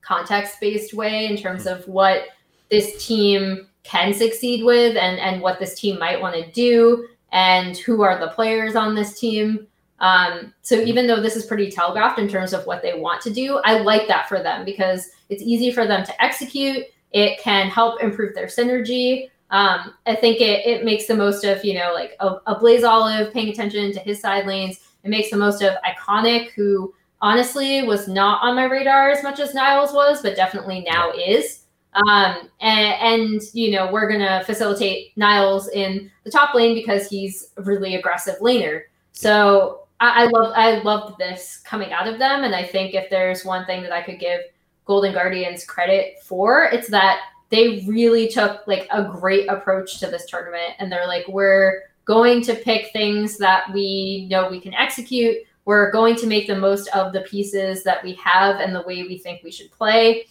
context-based 0.01 0.93
way 0.93 1.27
in 1.27 1.37
terms 1.37 1.69
of 1.69 1.87
what 1.87 2.25
this 2.69 3.07
team 3.07 3.69
can 3.85 4.15
succeed 4.15 4.65
with 4.65 4.97
and 4.97 5.19
and 5.19 5.41
what 5.41 5.59
this 5.59 5.79
team 5.79 5.99
might 5.99 6.21
want 6.21 6.35
to 6.35 6.51
do 6.53 7.09
and 7.33 7.77
who 7.79 8.03
are 8.03 8.19
the 8.19 8.29
players 8.29 8.77
on 8.77 8.95
this 8.95 9.19
team. 9.19 9.67
Um, 10.01 10.53
so 10.63 10.75
even 10.75 11.07
though 11.07 11.21
this 11.21 11.37
is 11.37 11.47
pretty 11.47 11.71
telegraphed 11.71 12.19
in 12.19 12.29
terms 12.29 12.53
of 12.53 12.67
what 12.67 12.83
they 12.83 12.99
want 12.99 13.23
to 13.23 13.31
do, 13.31 13.61
I 13.65 13.79
like 13.79 14.09
that 14.09 14.29
for 14.29 14.43
them 14.43 14.65
because 14.65 15.09
it's 15.29 15.43
easy 15.43 15.73
for 15.73 15.87
them 15.87 16.05
to 16.05 16.25
execute. 16.25 16.85
It 17.13 17.41
can 17.41 17.69
help 17.69 18.03
improve 18.03 18.35
their 18.35 18.47
synergy. 18.47 19.31
Um, 19.51 19.95
I 20.07 20.17
think 20.17 20.41
it, 20.41 20.67
it 20.67 20.85
makes 20.85 21.07
the 21.07 21.15
most 21.15 21.45
of, 21.45 21.65
you 21.65 21.75
know, 21.75 21.93
like 21.95 22.17
a, 22.21 22.41
Ablazeolive 22.49 23.33
paying 23.33 23.49
attention 23.49 23.93
to 23.93 24.01
his 24.01 24.21
side 24.21 24.47
lanes. 24.47 24.81
It 25.05 25.11
makes 25.11 25.31
the 25.31 25.37
most 25.37 25.63
of 25.63 25.75
Iconic, 25.85 26.51
who 26.53 26.93
honestly 27.21 27.83
was 27.83 28.09
not 28.09 28.43
on 28.43 28.57
my 28.57 28.65
radar 28.65 29.11
as 29.11 29.23
much 29.23 29.41
as 29.41 29.55
Niles 29.55 29.93
was, 29.93 30.23
but 30.23 30.37
definitely 30.37 30.85
now 30.89 31.13
is. 31.13 31.62
Um, 31.95 32.49
and, 32.61 33.23
and, 33.33 33.43
you 33.53 33.71
know, 33.71 33.93
we're 33.93 34.09
going 34.09 34.21
to 34.21 34.43
facilitate 34.47 35.17
Niles 35.17 35.69
in 35.69 36.11
the 36.25 36.31
top 36.31 36.55
lane 36.55 36.75
because 36.75 37.09
he's 37.09 37.51
a 37.59 37.63
really 37.63 37.97
aggressive 37.97 38.37
laner. 38.41 38.83
So 39.13 39.83
I, 40.01 40.25
I 40.25 40.27
love 40.27 40.53
I 40.57 40.79
loved 40.83 41.19
this 41.19 41.59
coming 41.65 41.93
out 41.93 42.09
of 42.09 42.19
them. 42.19 42.45
And 42.45 42.55
I 42.55 42.65
think 42.65 42.95
if 42.95 43.11
there's 43.11 43.45
one 43.45 43.67
thing 43.67 43.83
that 43.83 43.93
I 43.93 44.03
could 44.03 44.19
give 44.19 44.41
Golden 44.87 45.13
Guardians 45.13 45.65
credit 45.65 46.17
for, 46.23 46.65
it's 46.65 46.89
that 46.89 47.21
they 47.51 47.85
really 47.87 48.29
took 48.29 48.67
like 48.67 48.89
a 48.91 49.05
great 49.05 49.47
approach 49.49 50.01
to 50.01 50.07
this 50.07 50.25
tournament. 50.27 50.75
And 50.79 50.91
they're 50.91 51.07
like, 51.07 51.29
we're 51.29 51.83
going 52.07 52.43
to 52.43 52.55
pick 52.55 52.91
things 52.93 53.37
that 53.39 53.71
we 53.73 54.27
know 54.31 54.49
we 54.49 54.61
can 54.61 54.75
execute. 54.75 55.37
We're 55.67 55.93
going 55.93 56.17
to 56.17 56.27
make 56.27 56.47
the 56.47 56.57
most 56.57 56.89
of 56.89 57.13
the 57.13 57.21
pieces 57.21 57.85
that 57.85 58.03
we 58.03 58.15
have 58.15 58.61
and 58.61 58.75
the 58.75 58.83
way 58.83 59.03
we 59.03 59.19
think 59.19 59.43
we 59.45 59.53
should 59.53 59.71
play 59.71 60.27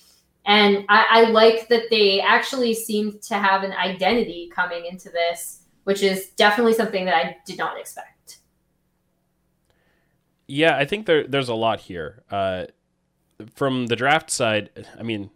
and 0.45 0.85
I, 0.89 1.05
I 1.09 1.29
like 1.29 1.67
that 1.69 1.89
they 1.89 2.19
actually 2.19 2.73
seem 2.73 3.19
to 3.23 3.35
have 3.35 3.63
an 3.63 3.73
identity 3.73 4.49
coming 4.53 4.85
into 4.85 5.09
this, 5.09 5.61
which 5.83 6.01
is 6.01 6.29
definitely 6.31 6.73
something 6.73 7.05
that 7.05 7.15
I 7.15 7.37
did 7.45 7.57
not 7.57 7.79
expect. 7.79 8.39
Yeah, 10.47 10.75
I 10.77 10.85
think 10.85 11.05
there 11.05 11.25
there's 11.25 11.49
a 11.49 11.55
lot 11.55 11.81
here. 11.81 12.23
Uh, 12.29 12.65
from 13.55 13.87
the 13.87 13.95
draft 13.95 14.29
side, 14.29 14.69
I 14.99 15.03
mean, 15.03 15.29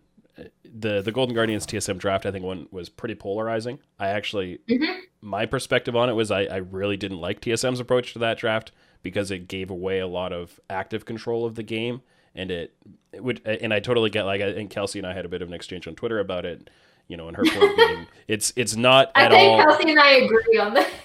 the 0.64 1.02
the 1.02 1.12
Golden 1.12 1.36
Guardians 1.36 1.66
TSM 1.66 1.98
draft, 2.00 2.26
I 2.26 2.32
think 2.32 2.44
one 2.44 2.68
was 2.72 2.90
pretty 2.90 3.16
polarizing. 3.16 3.80
I 4.00 4.08
actually, 4.08 4.60
mm-hmm. 4.68 5.00
my 5.22 5.46
perspective 5.46 5.96
on 5.96 6.10
it 6.10 6.14
was 6.14 6.32
I, 6.32 6.44
I 6.46 6.58
really 6.58 6.98
didn't 6.98 7.22
like 7.22 7.42
TSM's 7.42 7.80
approach 7.80 8.14
to 8.14 8.20
that 8.20 8.38
draft 8.38 8.72
because 9.04 9.32
it 9.32 9.48
gave 9.48 9.70
away 9.70 10.00
a 10.00 10.08
lot 10.08 10.34
of 10.34 10.60
active 10.70 11.06
control 11.06 11.46
of 11.46 11.56
the 11.56 11.64
game 11.64 12.02
and 12.36 12.52
it, 12.52 12.74
it 13.14 13.24
would 13.24 13.42
and 13.46 13.74
I 13.74 13.80
totally 13.80 14.10
get 14.10 14.24
like 14.24 14.42
I 14.42 14.54
think 14.54 14.70
Kelsey 14.72 15.00
and 15.00 15.08
I 15.08 15.14
had 15.14 15.26
a 15.26 15.30
bit 15.30 15.42
of 15.42 15.48
an 15.48 15.54
exchange 15.54 15.88
on 15.88 15.96
Twitter 15.96 16.20
about 16.20 16.46
it. 16.46 16.70
You 17.08 17.18
know, 17.18 17.28
and 17.28 17.38
her 17.38 17.44
point 17.44 17.78
being, 17.78 18.08
it's 18.28 18.52
it's 18.56 18.76
not 18.76 19.12
I 19.16 19.26
at 19.26 19.32
think 19.32 19.52
all. 19.52 19.64
Kelsey 19.64 19.92
and 19.92 20.00
I 20.00 20.10
agree 20.12 20.60
on 20.60 20.74
this. 20.74 20.90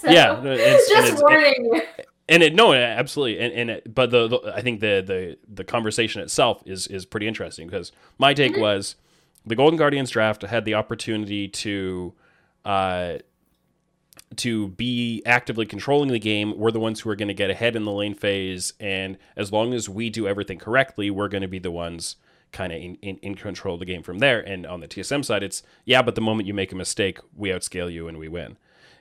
So 0.00 0.10
yeah, 0.10 0.40
it's, 0.44 0.88
just 0.88 1.12
it's, 1.14 1.22
warning 1.22 1.54
you. 1.72 1.82
And 2.28 2.42
it 2.42 2.54
no, 2.54 2.72
absolutely, 2.72 3.38
and 3.40 3.52
and 3.52 3.70
it, 3.70 3.94
but 3.94 4.10
the, 4.10 4.28
the, 4.28 4.52
I 4.54 4.62
think 4.62 4.80
the 4.80 5.02
the 5.04 5.38
the 5.52 5.64
conversation 5.64 6.22
itself 6.22 6.62
is 6.64 6.86
is 6.86 7.04
pretty 7.04 7.26
interesting 7.26 7.66
because 7.66 7.90
my 8.16 8.34
take 8.34 8.52
mm-hmm. 8.52 8.60
was 8.60 8.96
the 9.44 9.56
Golden 9.56 9.76
Guardians 9.76 10.10
draft 10.10 10.42
had 10.42 10.64
the 10.64 10.74
opportunity 10.74 11.48
to 11.48 12.14
uh, 12.64 13.18
to 14.36 14.68
be 14.68 15.22
actively 15.24 15.66
controlling 15.66 16.10
the 16.10 16.18
game, 16.18 16.56
we're 16.56 16.70
the 16.70 16.80
ones 16.80 17.00
who 17.00 17.10
are 17.10 17.16
going 17.16 17.28
to 17.28 17.34
get 17.34 17.50
ahead 17.50 17.76
in 17.76 17.84
the 17.84 17.92
lane 17.92 18.14
phase. 18.14 18.72
And 18.78 19.18
as 19.36 19.52
long 19.52 19.72
as 19.72 19.88
we 19.88 20.10
do 20.10 20.28
everything 20.28 20.58
correctly, 20.58 21.10
we're 21.10 21.28
going 21.28 21.42
to 21.42 21.48
be 21.48 21.58
the 21.58 21.70
ones 21.70 22.16
kind 22.52 22.72
of 22.72 22.80
in, 22.80 22.94
in, 22.96 23.16
in, 23.18 23.34
control 23.34 23.74
of 23.74 23.80
the 23.80 23.86
game 23.86 24.02
from 24.02 24.20
there. 24.20 24.40
And 24.40 24.66
on 24.66 24.80
the 24.80 24.88
TSM 24.88 25.24
side, 25.24 25.42
it's 25.42 25.62
yeah, 25.84 26.02
but 26.02 26.14
the 26.14 26.20
moment 26.20 26.46
you 26.46 26.54
make 26.54 26.72
a 26.72 26.76
mistake, 26.76 27.18
we 27.36 27.50
outscale 27.50 27.92
you 27.92 28.08
and 28.08 28.18
we 28.18 28.28
win. 28.28 28.56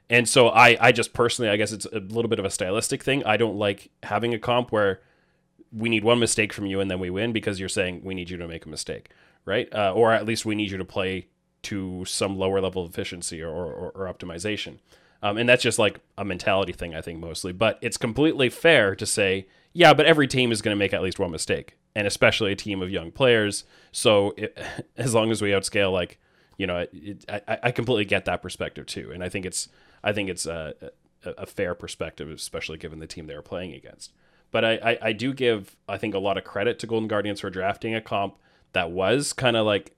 And 0.10 0.28
so 0.28 0.50
I, 0.50 0.78
I 0.80 0.92
just 0.92 1.14
personally, 1.14 1.50
I 1.50 1.58
guess 1.58 1.72
it's 1.72 1.86
a 1.86 2.00
little 2.00 2.30
bit 2.30 2.40
of 2.40 2.46
a 2.46 2.50
stylistic 2.50 3.04
thing. 3.04 3.24
I 3.26 3.38
don't 3.38 3.58
like 3.58 3.90
having 4.04 4.34
a 4.34 4.40
comp 4.40 4.72
where 4.72 5.02
we 5.72 5.90
need 5.90 6.04
one 6.04 6.20
mistake 6.20 6.54
from 6.54 6.66
you 6.66 6.80
and 6.80 6.90
then 6.90 7.00
we 7.00 7.10
win 7.10 7.34
because 7.34 7.60
you're 7.60 7.70
saying 7.70 8.02
we 8.04 8.16
need 8.16 8.30
you 8.30 8.38
to 8.38 8.48
make 8.48 8.66
a 8.66 8.70
mistake, 8.70 9.10
right? 9.46 9.74
Uh, 9.74 9.92
or 9.94 10.14
at 10.14 10.26
least 10.26 10.46
we 10.46 10.56
need 10.56 10.72
you 10.72 10.78
to 10.78 10.86
play 10.86 11.28
to 11.64 12.06
some 12.06 12.38
lower 12.38 12.62
level 12.62 12.86
of 12.86 12.90
efficiency 12.90 13.42
or, 13.42 13.50
or, 13.50 13.92
or 13.92 14.14
optimization. 14.14 14.78
Um, 15.24 15.38
and 15.38 15.48
that's 15.50 15.64
just 15.64 15.80
like 15.80 16.00
a 16.18 16.26
mentality 16.26 16.74
thing, 16.74 16.96
I 16.96 17.02
think, 17.02 17.20
mostly. 17.20 17.52
But 17.52 17.80
it's 17.82 17.98
completely 17.98 18.50
fair 18.50 18.96
to 18.96 19.06
say, 19.06 19.48
yeah, 19.74 19.94
but 19.94 20.06
every 20.06 20.28
team 20.28 20.52
is 20.52 20.62
going 20.62 20.76
to 20.76 20.80
make 20.80 20.94
at 20.94 21.02
least 21.02 21.20
one 21.20 21.32
mistake, 21.32 21.78
and 21.96 22.08
especially 22.08 22.52
a 22.52 22.56
team 22.56 22.82
of 22.82 22.90
young 22.90 23.12
players. 23.12 23.64
So 23.92 24.34
it, 24.38 24.58
as 24.98 25.14
long 25.14 25.32
as 25.32 25.42
we 25.42 25.50
outscale, 25.52 25.92
like, 25.92 26.20
you 26.58 26.68
know, 26.68 26.86
it, 26.92 27.26
I, 27.30 27.60
I 27.64 27.72
completely 27.72 28.06
get 28.06 28.26
that 28.26 28.42
perspective 28.42 28.86
too, 28.86 29.12
and 29.12 29.24
I 29.24 29.30
think 29.30 29.46
it's 29.46 29.70
I 30.04 30.14
think 30.14 30.30
it's 30.30 30.46
a, 30.46 30.74
a, 31.24 31.30
a 31.32 31.46
fair 31.46 31.76
perspective, 31.76 32.30
especially 32.30 32.78
given 32.78 33.00
the 33.00 33.08
team 33.08 33.28
they 33.28 33.36
were 33.36 33.42
playing 33.42 33.74
against. 33.74 34.14
But 34.52 34.64
I, 34.64 34.72
I, 34.74 34.98
I 35.02 35.14
do 35.14 35.34
give 35.34 35.76
I 35.88 35.98
think 35.98 36.16
a 36.16 36.20
lot 36.20 36.38
of 36.38 36.44
credit 36.44 36.80
to 36.80 36.88
Golden 36.88 37.08
Guardians 37.08 37.42
for 37.42 37.50
drafting 37.50 37.94
a 37.94 38.02
comp 38.02 38.38
that 38.74 38.92
was 38.92 39.34
kind 39.34 39.58
of 39.58 39.66
like 39.66 39.97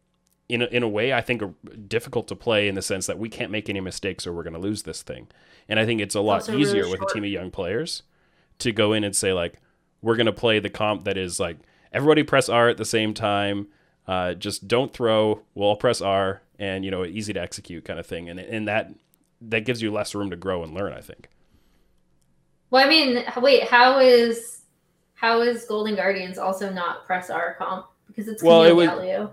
in 0.49 0.63
a, 0.63 0.65
in 0.65 0.83
a 0.83 0.89
way, 0.89 1.13
I 1.13 1.21
think, 1.21 1.41
are 1.43 1.53
difficult 1.87 2.27
to 2.27 2.35
play 2.35 2.67
in 2.67 2.75
the 2.75 2.81
sense 2.81 3.05
that 3.05 3.19
we 3.19 3.29
can't 3.29 3.51
make 3.51 3.69
any 3.69 3.79
mistakes 3.79 4.27
or 4.27 4.33
we're 4.33 4.43
going 4.43 4.53
to 4.53 4.59
lose 4.59 4.83
this 4.83 5.03
thing. 5.03 5.27
And 5.69 5.79
I 5.79 5.85
think 5.85 6.01
it's 6.01 6.15
a 6.15 6.21
lot 6.21 6.49
easier 6.49 6.81
really 6.81 6.91
with 6.91 7.03
a 7.03 7.13
team 7.13 7.23
of 7.23 7.29
young 7.29 7.51
players 7.51 8.03
to 8.57 8.71
go 8.71 8.91
in 8.91 9.03
and 9.03 9.15
say 9.15 9.31
like, 9.31 9.61
we're 10.01 10.15
going 10.15 10.25
to 10.25 10.33
play 10.33 10.59
the 10.59 10.69
comp 10.69 11.03
that 11.05 11.17
is 11.17 11.39
like 11.39 11.57
everybody 11.93 12.23
press 12.23 12.49
R 12.49 12.67
at 12.67 12.77
the 12.77 12.85
same 12.85 13.13
time. 13.13 13.67
Uh, 14.07 14.33
just 14.33 14.67
don't 14.67 14.91
throw. 14.91 15.41
We'll 15.53 15.67
all 15.67 15.75
press 15.75 16.01
R, 16.01 16.41
and 16.57 16.83
you 16.83 16.89
know, 16.89 17.05
easy 17.05 17.31
to 17.33 17.39
execute 17.39 17.85
kind 17.85 17.99
of 17.99 18.07
thing. 18.07 18.27
And 18.27 18.39
and 18.39 18.67
that 18.67 18.91
that 19.41 19.65
gives 19.65 19.83
you 19.83 19.91
less 19.91 20.15
room 20.15 20.31
to 20.31 20.35
grow 20.35 20.63
and 20.63 20.73
learn. 20.73 20.93
I 20.93 21.01
think. 21.01 21.29
Well, 22.71 22.83
I 22.83 22.89
mean, 22.89 23.23
wait, 23.37 23.65
how 23.65 23.99
is 23.99 24.61
how 25.13 25.41
is 25.41 25.65
Golden 25.65 25.95
Guardians 25.95 26.39
also 26.39 26.71
not 26.71 27.05
press 27.05 27.29
R 27.29 27.55
comp 27.59 27.85
because 28.07 28.27
it's 28.27 28.41
well, 28.41 28.63
it 28.63 29.29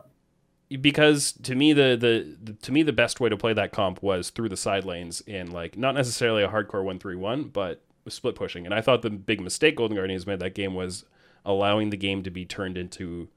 because 0.81 1.33
to 1.43 1.55
me 1.55 1.73
the, 1.73 1.97
the, 1.99 2.37
the 2.43 2.53
to 2.55 2.73
me 2.73 2.83
the 2.83 2.93
best 2.93 3.21
way 3.21 3.29
to 3.29 3.37
play 3.37 3.53
that 3.53 3.73
comp 3.73 4.03
was 4.03 4.31
through 4.31 4.49
the 4.49 4.57
side 4.57 4.85
lanes 4.85 5.21
in 5.23 5.51
like 5.51 5.77
not 5.77 5.95
necessarily 5.95 6.43
a 6.43 6.49
hardcore 6.49 6.85
one 6.85 6.99
three 6.99 7.17
one, 7.17 7.45
but 7.45 7.83
split 8.09 8.35
pushing. 8.35 8.65
And 8.65 8.75
I 8.75 8.81
thought 8.81 9.03
the 9.03 9.11
big 9.11 9.41
mistake 9.41 9.77
Golden 9.77 9.97
Guardians 9.97 10.27
made 10.27 10.41
that 10.41 10.55
game 10.55 10.75
was 10.75 11.05
allowing 11.45 11.91
the 11.91 11.97
game 11.97 12.23
to 12.23 12.31
be 12.31 12.45
turned 12.45 12.77
into 12.77 13.29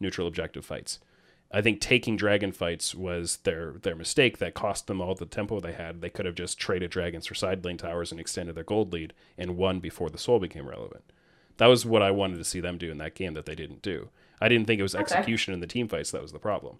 neutral 0.00 0.26
objective 0.26 0.64
fights. 0.64 0.98
I 1.50 1.62
think 1.62 1.80
taking 1.80 2.16
dragon 2.16 2.52
fights 2.52 2.94
was 2.94 3.38
their 3.38 3.72
their 3.82 3.94
mistake 3.94 4.38
that 4.38 4.54
cost 4.54 4.86
them 4.86 5.00
all 5.00 5.14
the 5.14 5.26
tempo 5.26 5.60
they 5.60 5.72
had. 5.72 6.00
They 6.00 6.10
could 6.10 6.26
have 6.26 6.34
just 6.34 6.58
traded 6.58 6.90
dragons 6.90 7.26
for 7.26 7.34
side 7.34 7.64
lane 7.64 7.78
towers 7.78 8.10
and 8.10 8.20
extended 8.20 8.54
their 8.54 8.64
gold 8.64 8.92
lead 8.92 9.14
and 9.38 9.56
won 9.56 9.80
before 9.80 10.10
the 10.10 10.18
soul 10.18 10.38
became 10.38 10.68
relevant. 10.68 11.04
That 11.56 11.66
was 11.66 11.86
what 11.86 12.02
I 12.02 12.10
wanted 12.10 12.36
to 12.36 12.44
see 12.44 12.60
them 12.60 12.78
do 12.78 12.90
in 12.90 12.98
that 12.98 13.14
game 13.14 13.34
that 13.34 13.46
they 13.46 13.54
didn't 13.54 13.82
do. 13.82 14.10
I 14.40 14.48
didn't 14.48 14.66
think 14.66 14.80
it 14.80 14.82
was 14.82 14.94
okay. 14.94 15.02
execution 15.02 15.54
in 15.54 15.60
the 15.60 15.66
team 15.66 15.88
fights 15.88 16.10
that 16.12 16.22
was 16.22 16.32
the 16.32 16.38
problem. 16.38 16.78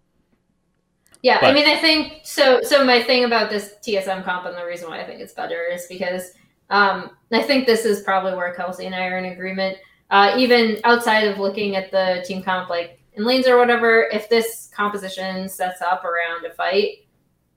Yeah, 1.22 1.38
but, 1.40 1.50
I 1.50 1.52
mean, 1.52 1.66
I 1.66 1.76
think 1.76 2.20
so. 2.22 2.62
So 2.62 2.84
my 2.84 3.02
thing 3.02 3.24
about 3.24 3.50
this 3.50 3.74
TSM 3.84 4.24
comp 4.24 4.46
and 4.46 4.56
the 4.56 4.64
reason 4.64 4.88
why 4.88 5.00
I 5.00 5.04
think 5.04 5.20
it's 5.20 5.32
better 5.32 5.64
is 5.64 5.86
because 5.88 6.32
um, 6.70 7.10
I 7.32 7.42
think 7.42 7.66
this 7.66 7.84
is 7.84 8.02
probably 8.02 8.34
where 8.34 8.54
Kelsey 8.54 8.86
and 8.86 8.94
I 8.94 9.06
are 9.06 9.18
in 9.18 9.26
agreement. 9.26 9.78
Uh, 10.10 10.34
even 10.38 10.78
outside 10.84 11.26
of 11.26 11.38
looking 11.38 11.76
at 11.76 11.90
the 11.90 12.24
team 12.26 12.42
comp, 12.42 12.70
like 12.70 13.00
in 13.14 13.24
lanes 13.24 13.48
or 13.48 13.58
whatever, 13.58 14.08
if 14.12 14.28
this 14.28 14.70
composition 14.72 15.48
sets 15.48 15.82
up 15.82 16.04
around 16.04 16.46
a 16.46 16.54
fight, 16.54 17.06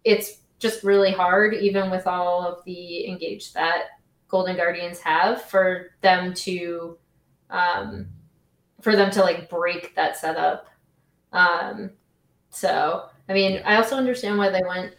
it's 0.03 0.39
just 0.59 0.83
really 0.83 1.11
hard, 1.11 1.53
even 1.53 1.91
with 1.91 2.07
all 2.07 2.45
of 2.45 2.63
the 2.65 3.07
engage 3.07 3.53
that 3.53 3.83
Golden 4.27 4.55
Guardians 4.55 4.99
have, 4.99 5.43
for 5.43 5.91
them 6.01 6.33
to 6.33 6.97
um, 7.49 8.07
for 8.81 8.95
them 8.95 9.11
to 9.11 9.21
like 9.21 9.49
break 9.49 9.95
that 9.95 10.17
setup. 10.17 10.67
Um, 11.31 11.91
so 12.49 13.05
I 13.29 13.33
mean, 13.33 13.53
yeah. 13.53 13.61
I 13.65 13.75
also 13.77 13.95
understand 13.95 14.37
why 14.37 14.49
they 14.49 14.61
went 14.67 14.95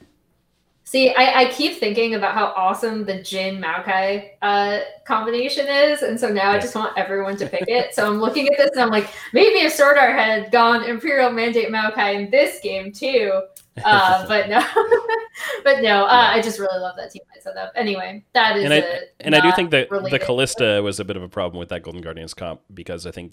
See, 0.84 1.14
I, 1.14 1.42
I 1.42 1.44
keep 1.50 1.78
thinking 1.78 2.16
about 2.16 2.34
how 2.34 2.46
awesome 2.56 3.04
the 3.04 3.14
Jhin 3.14 3.60
Maokai 3.60 4.30
uh, 4.42 4.80
combination 5.06 5.66
is, 5.66 6.02
and 6.02 6.18
so 6.18 6.28
now 6.28 6.50
I 6.50 6.58
just 6.58 6.74
want 6.74 6.98
everyone 6.98 7.36
to 7.36 7.46
pick 7.46 7.64
it. 7.68 7.94
So 7.94 8.06
I'm 8.06 8.20
looking 8.20 8.48
at 8.48 8.58
this 8.58 8.72
and 8.72 8.80
I'm 8.82 8.90
like, 8.90 9.08
maybe 9.32 9.60
if 9.60 9.72
Sword 9.72 9.96
Art 9.96 10.18
had 10.18 10.50
gone 10.50 10.84
Imperial 10.84 11.30
Mandate 11.30 11.70
Maokai 11.70 12.14
in 12.16 12.30
this 12.30 12.60
game 12.60 12.92
too, 12.92 13.42
uh, 13.84 14.26
but 14.28 14.50
no, 14.50 14.60
but 15.64 15.82
no, 15.82 16.04
uh, 16.04 16.30
I 16.30 16.42
just 16.42 16.58
really 16.58 16.78
love 16.78 16.96
that 16.96 17.12
team 17.12 17.22
setup. 17.40 17.72
Anyway, 17.76 18.24
that 18.34 18.56
is 18.56 18.64
and 18.64 18.74
I, 18.74 19.00
and 19.20 19.34
I 19.34 19.40
do 19.40 19.50
think 19.56 19.70
that 19.70 19.88
the 19.88 20.18
Kalista 20.18 20.82
was 20.82 21.00
a 21.00 21.04
bit 21.04 21.16
of 21.16 21.22
a 21.22 21.28
problem 21.28 21.58
with 21.58 21.70
that 21.70 21.82
Golden 21.82 22.02
Guardians 22.02 22.34
comp 22.34 22.60
because 22.74 23.06
I 23.06 23.12
think 23.12 23.32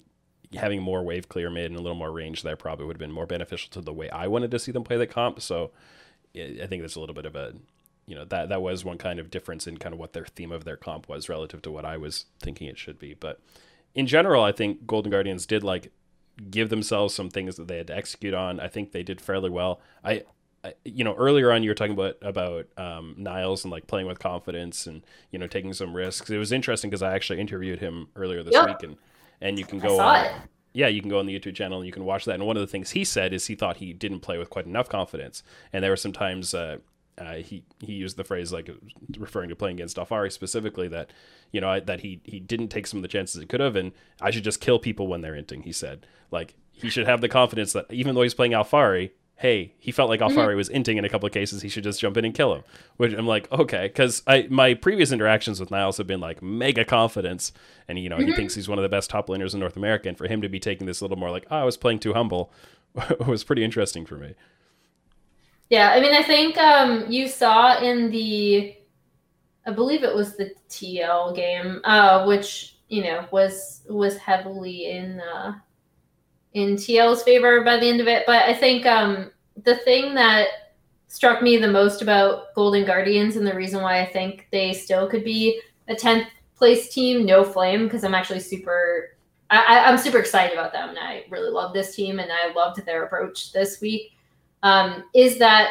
having 0.54 0.82
more 0.82 1.02
wave 1.02 1.28
clear 1.28 1.50
mid 1.50 1.66
and 1.66 1.76
a 1.76 1.82
little 1.82 1.96
more 1.96 2.10
range 2.10 2.42
there 2.42 2.56
probably 2.56 2.86
would 2.86 2.96
have 2.96 3.00
been 3.00 3.12
more 3.12 3.26
beneficial 3.26 3.70
to 3.70 3.80
the 3.80 3.92
way 3.92 4.10
I 4.10 4.26
wanted 4.26 4.50
to 4.50 4.58
see 4.58 4.72
them 4.72 4.84
play 4.84 4.96
the 4.96 5.06
comp. 5.06 5.40
So 5.40 5.70
I 6.34 6.66
think 6.66 6.82
there's 6.82 6.96
a 6.96 7.00
little 7.00 7.14
bit 7.14 7.26
of 7.26 7.36
a, 7.36 7.54
you 8.06 8.14
know, 8.14 8.24
that 8.24 8.48
that 8.48 8.62
was 8.62 8.84
one 8.84 8.98
kind 8.98 9.20
of 9.20 9.30
difference 9.30 9.66
in 9.66 9.76
kind 9.78 9.92
of 9.92 9.98
what 9.98 10.12
their 10.12 10.24
theme 10.24 10.50
of 10.50 10.64
their 10.64 10.76
comp 10.76 11.08
was 11.08 11.28
relative 11.28 11.62
to 11.62 11.70
what 11.70 11.84
I 11.84 11.96
was 11.96 12.26
thinking 12.40 12.66
it 12.66 12.78
should 12.78 12.98
be. 12.98 13.14
But 13.14 13.40
in 13.94 14.06
general, 14.06 14.42
I 14.42 14.52
think 14.52 14.86
Golden 14.86 15.10
Guardians 15.10 15.46
did 15.46 15.62
like 15.62 15.92
give 16.50 16.68
themselves 16.68 17.14
some 17.14 17.30
things 17.30 17.56
that 17.56 17.68
they 17.68 17.76
had 17.76 17.86
to 17.88 17.96
execute 17.96 18.34
on. 18.34 18.58
I 18.60 18.68
think 18.68 18.92
they 18.92 19.02
did 19.02 19.20
fairly 19.20 19.50
well. 19.50 19.80
I, 20.04 20.24
I 20.64 20.74
you 20.84 21.04
know, 21.04 21.14
earlier 21.14 21.52
on 21.52 21.62
you 21.62 21.70
were 21.70 21.74
talking 21.74 21.92
about 21.92 22.16
about 22.22 22.66
um, 22.76 23.14
Niles 23.16 23.64
and 23.64 23.70
like 23.70 23.86
playing 23.86 24.06
with 24.06 24.18
confidence 24.18 24.86
and 24.86 25.02
you 25.30 25.38
know 25.38 25.46
taking 25.46 25.72
some 25.74 25.94
risks. 25.94 26.28
It 26.30 26.38
was 26.38 26.50
interesting 26.50 26.90
because 26.90 27.02
I 27.02 27.14
actually 27.14 27.40
interviewed 27.40 27.78
him 27.78 28.08
earlier 28.16 28.42
this 28.42 28.54
yep. 28.54 28.66
week 28.66 28.82
and 28.82 28.96
and 29.40 29.58
you 29.58 29.64
can 29.64 29.78
go 29.78 30.00
on. 30.00 30.24
It 30.24 30.32
yeah, 30.72 30.88
you 30.88 31.00
can 31.00 31.10
go 31.10 31.18
on 31.18 31.26
the 31.26 31.38
YouTube 31.38 31.54
channel 31.54 31.78
and 31.78 31.86
you 31.86 31.92
can 31.92 32.04
watch 32.04 32.24
that. 32.26 32.34
And 32.34 32.46
one 32.46 32.56
of 32.56 32.60
the 32.60 32.66
things 32.66 32.90
he 32.90 33.04
said 33.04 33.32
is 33.32 33.46
he 33.46 33.54
thought 33.54 33.78
he 33.78 33.92
didn't 33.92 34.20
play 34.20 34.38
with 34.38 34.50
quite 34.50 34.66
enough 34.66 34.88
confidence, 34.88 35.42
and 35.72 35.82
there 35.82 35.90
were 35.90 35.96
some 35.96 36.12
times 36.12 36.54
uh, 36.54 36.78
uh, 37.18 37.34
he 37.34 37.64
he 37.80 37.92
used 37.92 38.16
the 38.16 38.24
phrase 38.24 38.52
like 38.52 38.70
referring 39.18 39.48
to 39.48 39.56
playing 39.56 39.76
against 39.76 39.96
Alphari 39.96 40.30
specifically 40.30 40.88
that 40.88 41.10
you 41.52 41.60
know 41.60 41.80
that 41.80 42.00
he 42.00 42.20
he 42.24 42.38
didn't 42.38 42.68
take 42.68 42.86
some 42.86 42.98
of 42.98 43.02
the 43.02 43.08
chances 43.08 43.40
he 43.40 43.46
could 43.46 43.60
have, 43.60 43.76
and 43.76 43.92
I 44.20 44.30
should 44.30 44.44
just 44.44 44.60
kill 44.60 44.78
people 44.78 45.08
when 45.08 45.22
they're 45.22 45.34
inting. 45.34 45.64
He 45.64 45.72
said 45.72 46.06
like 46.30 46.54
he 46.72 46.88
should 46.88 47.06
have 47.06 47.20
the 47.20 47.28
confidence 47.28 47.72
that 47.72 47.86
even 47.90 48.14
though 48.14 48.22
he's 48.22 48.34
playing 48.34 48.52
Alphari, 48.52 49.10
hey, 49.40 49.72
he 49.78 49.90
felt 49.90 50.10
like 50.10 50.20
Alphari 50.20 50.48
mm-hmm. 50.48 50.56
was 50.56 50.68
inting 50.68 50.98
in 50.98 51.04
a 51.06 51.08
couple 51.08 51.26
of 51.26 51.32
cases. 51.32 51.62
He 51.62 51.70
should 51.70 51.82
just 51.82 51.98
jump 51.98 52.18
in 52.18 52.26
and 52.26 52.34
kill 52.34 52.54
him. 52.54 52.62
Which 52.98 53.14
I'm 53.14 53.26
like, 53.26 53.50
okay, 53.50 53.86
because 53.86 54.22
I 54.26 54.46
my 54.50 54.74
previous 54.74 55.12
interactions 55.12 55.58
with 55.58 55.70
Niles 55.70 55.96
have 55.96 56.06
been 56.06 56.20
like 56.20 56.42
mega 56.42 56.84
confidence, 56.84 57.50
and 57.88 57.98
you 57.98 58.10
know 58.10 58.18
mm-hmm. 58.18 58.28
he 58.28 58.32
thinks 58.34 58.54
he's 58.54 58.68
one 58.68 58.78
of 58.78 58.82
the 58.82 58.90
best 58.90 59.08
top 59.08 59.28
laners 59.28 59.54
in 59.54 59.60
North 59.60 59.78
America, 59.78 60.08
and 60.08 60.18
for 60.18 60.28
him 60.28 60.42
to 60.42 60.48
be 60.50 60.60
taking 60.60 60.86
this 60.86 61.00
a 61.00 61.04
little 61.04 61.16
more 61.16 61.30
like, 61.30 61.46
oh, 61.50 61.56
I 61.56 61.64
was 61.64 61.78
playing 61.78 62.00
too 62.00 62.12
humble, 62.12 62.52
was 63.26 63.42
pretty 63.42 63.64
interesting 63.64 64.04
for 64.04 64.16
me. 64.16 64.34
Yeah, 65.70 65.90
I 65.90 66.00
mean, 66.00 66.14
I 66.14 66.22
think 66.22 66.58
um, 66.58 67.06
you 67.08 67.26
saw 67.26 67.80
in 67.80 68.10
the, 68.10 68.76
I 69.64 69.70
believe 69.70 70.02
it 70.02 70.14
was 70.14 70.36
the 70.36 70.52
TL 70.68 71.34
game, 71.34 71.80
uh, 71.84 72.26
which 72.26 72.76
you 72.88 73.04
know 73.04 73.26
was 73.30 73.82
was 73.88 74.18
heavily 74.18 74.90
in. 74.90 75.20
Uh, 75.20 75.54
in 76.54 76.76
TL's 76.76 77.22
favor 77.22 77.62
by 77.62 77.76
the 77.76 77.86
end 77.86 78.00
of 78.00 78.08
it. 78.08 78.24
But 78.26 78.42
I 78.42 78.54
think 78.54 78.86
um, 78.86 79.30
the 79.64 79.76
thing 79.76 80.14
that 80.14 80.48
struck 81.08 81.42
me 81.42 81.56
the 81.56 81.70
most 81.70 82.02
about 82.02 82.54
Golden 82.54 82.84
Guardians 82.84 83.36
and 83.36 83.46
the 83.46 83.54
reason 83.54 83.82
why 83.82 84.00
I 84.00 84.06
think 84.06 84.46
they 84.52 84.72
still 84.72 85.08
could 85.08 85.24
be 85.24 85.60
a 85.88 85.94
10th 85.94 86.26
place 86.56 86.92
team, 86.92 87.24
no 87.24 87.44
flame, 87.44 87.84
because 87.84 88.04
I'm 88.04 88.14
actually 88.14 88.40
super. 88.40 89.16
I, 89.52 89.80
I'm 89.80 89.98
super 89.98 90.18
excited 90.18 90.56
about 90.56 90.72
them, 90.72 90.90
and 90.90 90.98
I 90.98 91.24
really 91.28 91.50
love 91.50 91.72
this 91.72 91.96
team, 91.96 92.20
and 92.20 92.30
I 92.30 92.52
loved 92.52 92.86
their 92.86 93.02
approach 93.02 93.52
this 93.52 93.80
week. 93.80 94.12
Um, 94.62 95.02
is 95.12 95.38
that, 95.38 95.70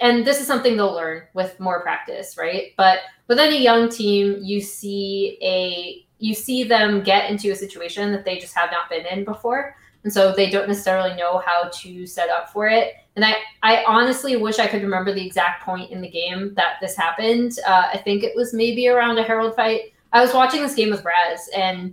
and 0.00 0.26
this 0.26 0.40
is 0.40 0.46
something 0.46 0.78
they'll 0.78 0.94
learn 0.94 1.24
with 1.34 1.60
more 1.60 1.82
practice, 1.82 2.38
right? 2.38 2.72
But 2.78 3.00
with 3.28 3.38
any 3.38 3.62
young 3.62 3.90
team, 3.90 4.38
you 4.42 4.62
see 4.62 5.36
a 5.42 6.06
you 6.18 6.34
see 6.34 6.64
them 6.64 7.02
get 7.02 7.30
into 7.30 7.50
a 7.50 7.54
situation 7.54 8.10
that 8.12 8.24
they 8.24 8.38
just 8.38 8.54
have 8.54 8.70
not 8.70 8.88
been 8.88 9.04
in 9.04 9.24
before 9.24 9.76
and 10.06 10.12
so 10.12 10.32
they 10.32 10.48
don't 10.48 10.68
necessarily 10.68 11.16
know 11.16 11.38
how 11.44 11.68
to 11.68 12.06
set 12.06 12.28
up 12.28 12.52
for 12.52 12.68
it. 12.68 12.94
And 13.16 13.24
I, 13.24 13.38
I 13.64 13.82
honestly 13.88 14.36
wish 14.36 14.60
I 14.60 14.68
could 14.68 14.82
remember 14.82 15.12
the 15.12 15.26
exact 15.26 15.64
point 15.64 15.90
in 15.90 16.00
the 16.00 16.08
game 16.08 16.54
that 16.54 16.74
this 16.80 16.96
happened. 16.96 17.58
Uh, 17.66 17.88
I 17.92 17.96
think 17.96 18.22
it 18.22 18.36
was 18.36 18.54
maybe 18.54 18.86
around 18.86 19.18
a 19.18 19.24
Herald 19.24 19.56
fight. 19.56 19.94
I 20.12 20.20
was 20.20 20.32
watching 20.32 20.62
this 20.62 20.76
game 20.76 20.90
with 20.90 21.04
Raz, 21.04 21.50
and 21.56 21.92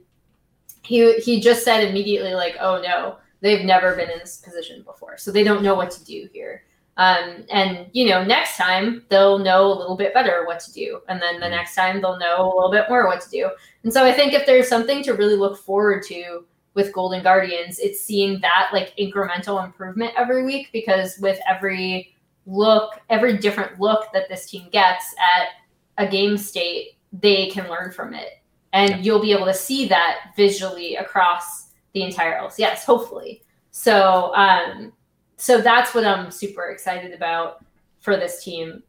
he 0.84 1.14
he 1.16 1.42
just 1.42 1.66
said 1.66 1.90
immediately 1.90 2.36
like, 2.36 2.56
"Oh 2.60 2.80
no, 2.84 3.18
they've 3.42 3.66
never 3.66 3.96
been 3.96 4.12
in 4.12 4.20
this 4.20 4.38
position 4.38 4.84
before, 4.84 5.18
so 5.18 5.32
they 5.32 5.44
don't 5.44 5.64
know 5.64 5.74
what 5.74 5.90
to 5.90 6.06
do 6.06 6.30
here." 6.32 6.66
Um, 6.98 7.46
and 7.50 7.88
you 7.94 8.08
know, 8.08 8.24
next 8.24 8.58
time 8.58 9.06
they'll 9.10 9.40
know 9.40 9.66
a 9.66 9.74
little 9.74 9.98
bit 9.98 10.14
better 10.14 10.46
what 10.46 10.60
to 10.60 10.72
do, 10.72 11.00
and 11.10 11.20
then 11.20 11.40
the 11.40 11.48
mm-hmm. 11.48 11.56
next 11.56 11.74
time 11.74 12.00
they'll 12.00 12.20
know 12.20 12.44
a 12.44 12.54
little 12.54 12.72
bit 12.72 12.86
more 12.90 13.08
what 13.08 13.22
to 13.22 13.30
do. 13.32 13.50
And 13.82 13.92
so 13.92 14.06
I 14.06 14.12
think 14.12 14.34
if 14.34 14.46
there's 14.46 14.68
something 14.68 15.02
to 15.02 15.14
really 15.14 15.36
look 15.36 15.58
forward 15.58 16.04
to 16.10 16.46
with 16.74 16.94
Golden 16.94 17.24
Guardians, 17.24 17.80
it's 17.80 18.02
seeing 18.02 18.40
that 18.42 18.70
like 18.74 18.96
incremental 18.98 19.64
improvement 19.64 20.14
every 20.18 20.44
week 20.44 20.70
because 20.74 21.18
with 21.20 21.40
every 21.48 22.16
look, 22.46 23.00
every 23.10 23.38
different 23.38 23.80
look 23.80 24.12
that 24.14 24.28
this 24.28 24.50
team 24.50 24.70
gets 24.72 25.14
at 25.38 26.04
a 26.04 26.10
game 26.10 26.38
state, 26.38 26.98
they 27.12 27.48
can 27.48 27.70
learn 27.70 27.92
from 27.92 28.14
it. 28.14 28.42
And 28.74 29.06
you'll 29.06 29.22
be 29.22 29.34
able 29.34 29.46
to 29.46 29.54
see 29.54 29.88
that 29.90 30.32
visually 30.36 30.96
across 30.96 31.70
the 31.94 32.02
entire 32.02 32.40
LCS, 32.40 32.84
hopefully. 32.86 33.44
So 33.72 34.34
um 34.36 34.94
so 35.38 35.62
that's 35.62 35.94
what 35.94 36.06
I'm 36.06 36.32
super 36.32 36.70
excited 36.70 37.14
about 37.14 37.66
for 38.00 38.18
this 38.18 38.44
team 38.44 38.82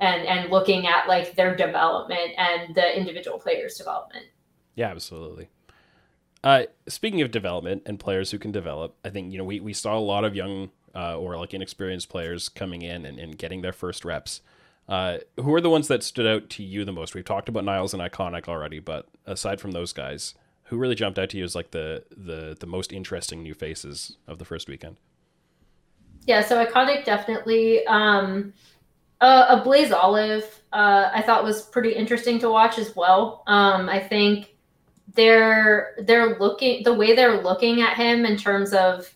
and 0.00 0.26
and 0.26 0.50
looking 0.50 0.86
at 0.86 1.06
like 1.06 1.36
their 1.36 1.54
development 1.54 2.32
and 2.38 2.74
the 2.74 2.96
individual 2.96 3.38
players' 3.38 3.76
development. 3.76 4.26
Yeah, 4.74 4.88
absolutely. 4.88 5.48
Uh, 6.46 6.62
speaking 6.86 7.22
of 7.22 7.32
development 7.32 7.82
and 7.86 7.98
players 7.98 8.30
who 8.30 8.38
can 8.38 8.52
develop, 8.52 8.94
I 9.04 9.10
think 9.10 9.32
you 9.32 9.38
know 9.38 9.42
we, 9.42 9.58
we 9.58 9.72
saw 9.72 9.98
a 9.98 9.98
lot 9.98 10.22
of 10.22 10.36
young 10.36 10.70
uh, 10.94 11.18
or 11.18 11.36
like 11.36 11.52
inexperienced 11.52 12.08
players 12.08 12.48
coming 12.48 12.82
in 12.82 13.04
and, 13.04 13.18
and 13.18 13.36
getting 13.36 13.62
their 13.62 13.72
first 13.72 14.04
reps. 14.04 14.42
Uh, 14.88 15.18
who 15.38 15.52
are 15.54 15.60
the 15.60 15.68
ones 15.68 15.88
that 15.88 16.04
stood 16.04 16.24
out 16.24 16.48
to 16.50 16.62
you 16.62 16.84
the 16.84 16.92
most? 16.92 17.16
We've 17.16 17.24
talked 17.24 17.48
about 17.48 17.64
Niles 17.64 17.92
and 17.92 18.00
Iconic 18.00 18.46
already, 18.46 18.78
but 18.78 19.08
aside 19.26 19.60
from 19.60 19.72
those 19.72 19.92
guys, 19.92 20.36
who 20.66 20.76
really 20.76 20.94
jumped 20.94 21.18
out 21.18 21.30
to 21.30 21.36
you 21.36 21.42
as 21.42 21.56
like 21.56 21.72
the 21.72 22.04
the 22.16 22.56
the 22.60 22.66
most 22.68 22.92
interesting 22.92 23.42
new 23.42 23.52
faces 23.52 24.16
of 24.28 24.38
the 24.38 24.44
first 24.44 24.68
weekend? 24.68 24.98
Yeah, 26.28 26.42
so 26.42 26.64
Iconic 26.64 27.04
definitely. 27.04 27.84
Um, 27.88 28.52
Ablazeolive, 29.20 30.44
uh, 30.72 31.10
I 31.12 31.22
thought 31.22 31.42
was 31.42 31.62
pretty 31.62 31.90
interesting 31.90 32.38
to 32.38 32.48
watch 32.48 32.78
as 32.78 32.94
well. 32.94 33.42
Um, 33.48 33.88
I 33.88 33.98
think 33.98 34.55
they're 35.14 35.94
they're 36.02 36.38
looking 36.38 36.82
the 36.82 36.92
way 36.92 37.14
they're 37.14 37.42
looking 37.42 37.80
at 37.80 37.96
him 37.96 38.24
in 38.24 38.36
terms 38.36 38.72
of 38.72 39.12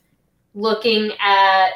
looking 0.55 1.12
at 1.20 1.70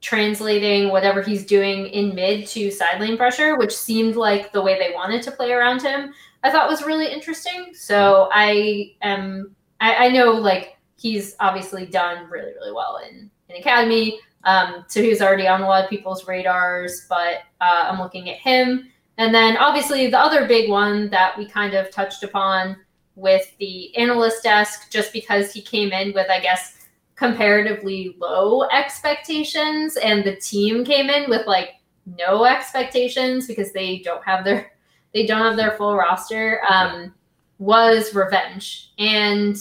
translating 0.00 0.88
whatever 0.88 1.22
he's 1.22 1.44
doing 1.44 1.86
in 1.88 2.14
mid 2.14 2.46
to 2.46 2.70
side 2.70 3.00
lane 3.00 3.16
pressure, 3.16 3.58
which 3.58 3.76
seemed 3.76 4.16
like 4.16 4.52
the 4.52 4.62
way 4.62 4.78
they 4.78 4.94
wanted 4.94 5.22
to 5.22 5.30
play 5.30 5.52
around 5.52 5.82
him, 5.82 6.12
I 6.42 6.50
thought 6.50 6.68
was 6.68 6.82
really 6.82 7.12
interesting. 7.12 7.72
So 7.74 8.28
I 8.32 8.94
am 9.02 9.54
I, 9.80 10.06
I 10.06 10.08
know 10.08 10.32
like 10.32 10.78
he's 10.96 11.36
obviously 11.40 11.86
done 11.86 12.28
really, 12.30 12.52
really 12.52 12.72
well 12.72 13.00
in, 13.08 13.30
in 13.48 13.56
Academy. 13.56 14.20
Um, 14.44 14.84
so 14.88 15.02
he 15.02 15.08
was 15.08 15.20
already 15.20 15.46
on 15.46 15.62
a 15.62 15.66
lot 15.66 15.84
of 15.84 15.90
people's 15.90 16.26
radars, 16.26 17.06
but 17.08 17.42
uh, 17.60 17.88
I'm 17.90 17.98
looking 17.98 18.30
at 18.30 18.36
him. 18.36 18.88
And 19.18 19.34
then 19.34 19.56
obviously 19.58 20.06
the 20.08 20.18
other 20.18 20.46
big 20.46 20.70
one 20.70 21.10
that 21.10 21.36
we 21.36 21.46
kind 21.46 21.74
of 21.74 21.90
touched 21.90 22.22
upon 22.22 22.76
with 23.20 23.56
the 23.58 23.96
analyst 23.96 24.42
desk 24.42 24.90
just 24.90 25.12
because 25.12 25.52
he 25.52 25.60
came 25.60 25.92
in 25.92 26.12
with, 26.14 26.28
I 26.30 26.40
guess, 26.40 26.86
comparatively 27.14 28.16
low 28.18 28.64
expectations, 28.70 29.96
and 29.96 30.24
the 30.24 30.36
team 30.36 30.84
came 30.84 31.10
in 31.10 31.28
with 31.28 31.46
like 31.46 31.74
no 32.16 32.44
expectations 32.44 33.46
because 33.46 33.72
they 33.72 33.98
don't 33.98 34.24
have 34.24 34.44
their 34.44 34.72
they 35.14 35.26
don't 35.26 35.42
have 35.42 35.56
their 35.56 35.72
full 35.72 35.96
roster. 35.96 36.62
Um, 36.68 37.14
was 37.58 38.14
revenge, 38.14 38.92
and 38.98 39.56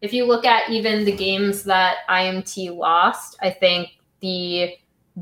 if 0.00 0.12
you 0.12 0.26
look 0.26 0.44
at 0.44 0.70
even 0.70 1.04
the 1.04 1.12
games 1.12 1.64
that 1.64 1.98
IMT 2.08 2.76
lost, 2.76 3.36
I 3.42 3.50
think 3.50 3.90
the 4.20 4.76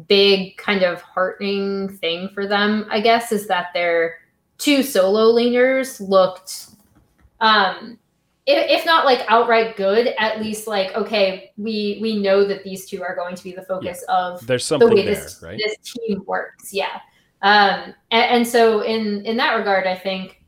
big 0.06 0.56
kind 0.56 0.82
of 0.82 1.00
heartening 1.00 1.96
thing 1.98 2.28
for 2.34 2.46
them, 2.46 2.86
I 2.90 3.00
guess, 3.00 3.32
is 3.32 3.46
that 3.48 3.68
their 3.72 4.18
two 4.58 4.82
solo 4.82 5.32
laners 5.34 6.06
looked 6.06 6.70
um, 7.40 7.98
if, 8.46 8.80
if 8.80 8.86
not 8.86 9.04
like 9.04 9.24
outright 9.28 9.76
good, 9.76 10.14
at 10.18 10.40
least 10.40 10.66
like 10.66 10.94
okay, 10.94 11.52
we 11.56 11.98
we 12.00 12.18
know 12.18 12.44
that 12.44 12.64
these 12.64 12.86
two 12.86 13.02
are 13.02 13.14
going 13.14 13.36
to 13.36 13.44
be 13.44 13.52
the 13.52 13.62
focus 13.62 14.04
yeah. 14.08 14.14
of 14.14 14.46
there's 14.46 14.64
something 14.64 14.88
the 14.88 14.94
way 14.94 15.04
there, 15.04 15.14
this, 15.14 15.40
right? 15.42 15.58
this 15.58 15.76
team 15.82 16.24
works. 16.26 16.72
Yeah. 16.72 17.00
Um, 17.42 17.94
and, 18.10 18.30
and 18.30 18.46
so 18.46 18.80
in 18.80 19.24
in 19.24 19.36
that 19.36 19.54
regard, 19.54 19.86
I 19.86 19.96
think 19.96 20.42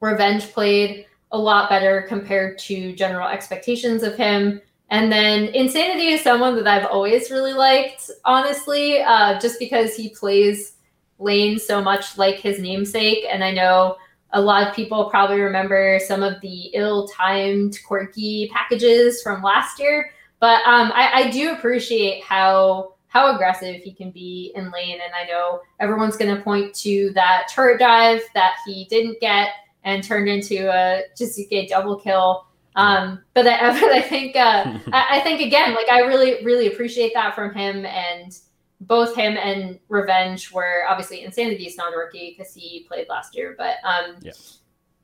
Revenge 0.00 0.52
played 0.52 1.06
a 1.32 1.38
lot 1.38 1.68
better 1.68 2.02
compared 2.02 2.58
to 2.58 2.94
general 2.94 3.28
expectations 3.28 4.02
of 4.02 4.16
him. 4.16 4.60
And 4.90 5.10
then 5.10 5.48
Insanity 5.48 6.08
is 6.08 6.22
someone 6.22 6.54
that 6.56 6.68
I've 6.68 6.86
always 6.86 7.30
really 7.30 7.52
liked, 7.52 8.08
honestly, 8.24 9.00
uh, 9.00 9.40
just 9.40 9.58
because 9.58 9.96
he 9.96 10.10
plays 10.10 10.74
Lane 11.18 11.58
so 11.58 11.82
much 11.82 12.16
like 12.16 12.36
his 12.36 12.60
namesake. 12.60 13.24
And 13.28 13.42
I 13.42 13.50
know 13.50 13.96
a 14.36 14.40
lot 14.40 14.68
of 14.68 14.74
people 14.74 15.08
probably 15.08 15.40
remember 15.40 15.98
some 16.06 16.22
of 16.22 16.38
the 16.42 16.66
ill-timed, 16.74 17.78
quirky 17.86 18.50
packages 18.52 19.22
from 19.22 19.42
last 19.42 19.80
year. 19.80 20.10
But 20.40 20.60
um, 20.66 20.92
I, 20.94 21.10
I 21.14 21.30
do 21.30 21.52
appreciate 21.52 22.22
how 22.22 22.92
how 23.08 23.34
aggressive 23.34 23.76
he 23.76 23.94
can 23.94 24.10
be 24.10 24.52
in 24.54 24.70
lane. 24.70 24.98
And 25.02 25.14
I 25.14 25.26
know 25.26 25.60
everyone's 25.80 26.18
going 26.18 26.36
to 26.36 26.42
point 26.42 26.74
to 26.74 27.12
that 27.14 27.48
turret 27.50 27.78
dive 27.78 28.20
that 28.34 28.56
he 28.66 28.84
didn't 28.90 29.20
get 29.20 29.48
and 29.84 30.04
turned 30.04 30.28
into 30.28 30.70
a 30.70 31.04
just 31.16 31.40
a 31.50 31.66
double 31.66 31.96
kill. 31.96 32.46
Um, 32.74 33.22
but, 33.32 33.46
I, 33.46 33.72
but 33.80 33.90
I 33.90 34.02
think 34.02 34.36
uh, 34.36 34.78
I 34.92 35.20
think 35.20 35.40
again, 35.40 35.74
like 35.74 35.88
I 35.88 36.00
really 36.00 36.44
really 36.44 36.66
appreciate 36.66 37.14
that 37.14 37.34
from 37.34 37.54
him 37.54 37.86
and 37.86 38.38
both 38.80 39.14
him 39.14 39.36
and 39.36 39.78
Revenge 39.88 40.52
were 40.52 40.82
obviously 40.88 41.24
Insanity 41.24 41.66
is 41.66 41.76
not 41.76 41.94
a 41.94 41.96
rookie 41.96 42.34
because 42.36 42.52
he 42.54 42.84
played 42.88 43.08
last 43.08 43.34
year, 43.34 43.54
but 43.56 43.76
um, 43.84 44.16
yeah. 44.20 44.32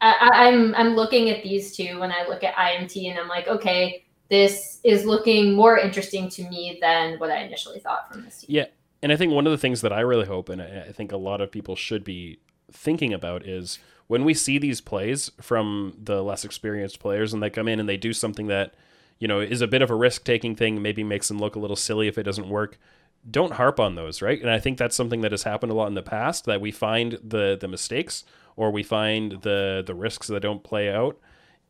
I, 0.01 0.49
am 0.49 0.75
I'm, 0.75 0.89
I'm 0.89 0.97
looking 0.97 1.31
at 1.31 1.43
these 1.43 1.75
two 1.75 2.01
when 2.01 2.11
I 2.11 2.27
look 2.29 2.43
at 2.45 2.55
IMT 2.55 3.09
and 3.09 3.19
I'm 3.19 3.29
like, 3.29 3.49
okay, 3.49 4.05
this 4.29 4.81
is 4.83 5.05
looking 5.05 5.55
more 5.55 5.79
interesting 5.79 6.29
to 6.31 6.43
me 6.49 6.79
than 6.81 7.19
what 7.19 7.31
I 7.31 7.43
initially 7.43 7.79
thought 7.79 8.13
from 8.13 8.25
this 8.25 8.41
team. 8.41 8.57
Yeah, 8.57 8.67
and 9.03 9.13
I 9.13 9.17
think 9.17 9.33
one 9.33 9.47
of 9.47 9.53
the 9.53 9.59
things 9.59 9.81
that 9.83 9.93
I 9.93 10.01
really 10.01 10.27
hope, 10.27 10.49
and 10.49 10.61
I 10.61 10.93
think 10.93 11.13
a 11.13 11.17
lot 11.17 11.41
of 11.41 11.51
people 11.51 11.77
should 11.77 12.05
be 12.05 12.39
thinking 12.71 13.13
about, 13.13 13.47
is 13.47 13.79
when 14.07 14.25
we 14.25 14.35
see 14.35 14.59
these 14.59 14.81
plays 14.81 15.31
from 15.41 15.97
the 16.03 16.23
less 16.23 16.45
experienced 16.45 16.99
players 16.99 17.33
and 17.33 17.43
they 17.43 17.51
come 17.51 17.69
in 17.69 17.81
and 17.81 17.89
they 17.89 17.97
do 17.97 18.13
something 18.13 18.47
that 18.49 18.75
you 19.19 19.29
know 19.29 19.41
is 19.41 19.61
a 19.61 19.67
bit 19.67 19.83
of 19.83 19.91
a 19.91 19.95
risk 19.95 20.25
taking 20.25 20.57
thing, 20.57 20.83
maybe 20.83 21.05
makes 21.05 21.29
them 21.29 21.39
look 21.39 21.55
a 21.55 21.61
little 21.61 21.77
silly 21.77 22.09
if 22.09 22.19
it 22.19 22.25
doesn't 22.25 22.49
work 22.49 22.79
don't 23.29 23.55
harp 23.55 23.79
on 23.79 23.95
those, 23.95 24.21
right? 24.21 24.41
And 24.41 24.51
I 24.51 24.59
think 24.59 24.79
that's 24.79 24.97
something 24.97 25.21
that 25.21 25.31
has 25.31 25.45
happened 25.45 25.73
a 25.73 25.75
lot 25.75 25.87
in 25.87 25.95
the 25.95 26.03
past 26.03 26.45
that 26.47 26.61
we 26.61 26.71
find 26.71 27.19
the 27.23 27.57
the 27.61 27.69
mistakes 27.69 28.25
or 28.57 28.71
we 28.71 28.83
find 28.83 29.43
the 29.43 29.83
the 29.87 29.95
risks 29.95 30.27
that 30.29 30.41
don't 30.41 30.63
play 30.63 30.93
out 30.93 31.19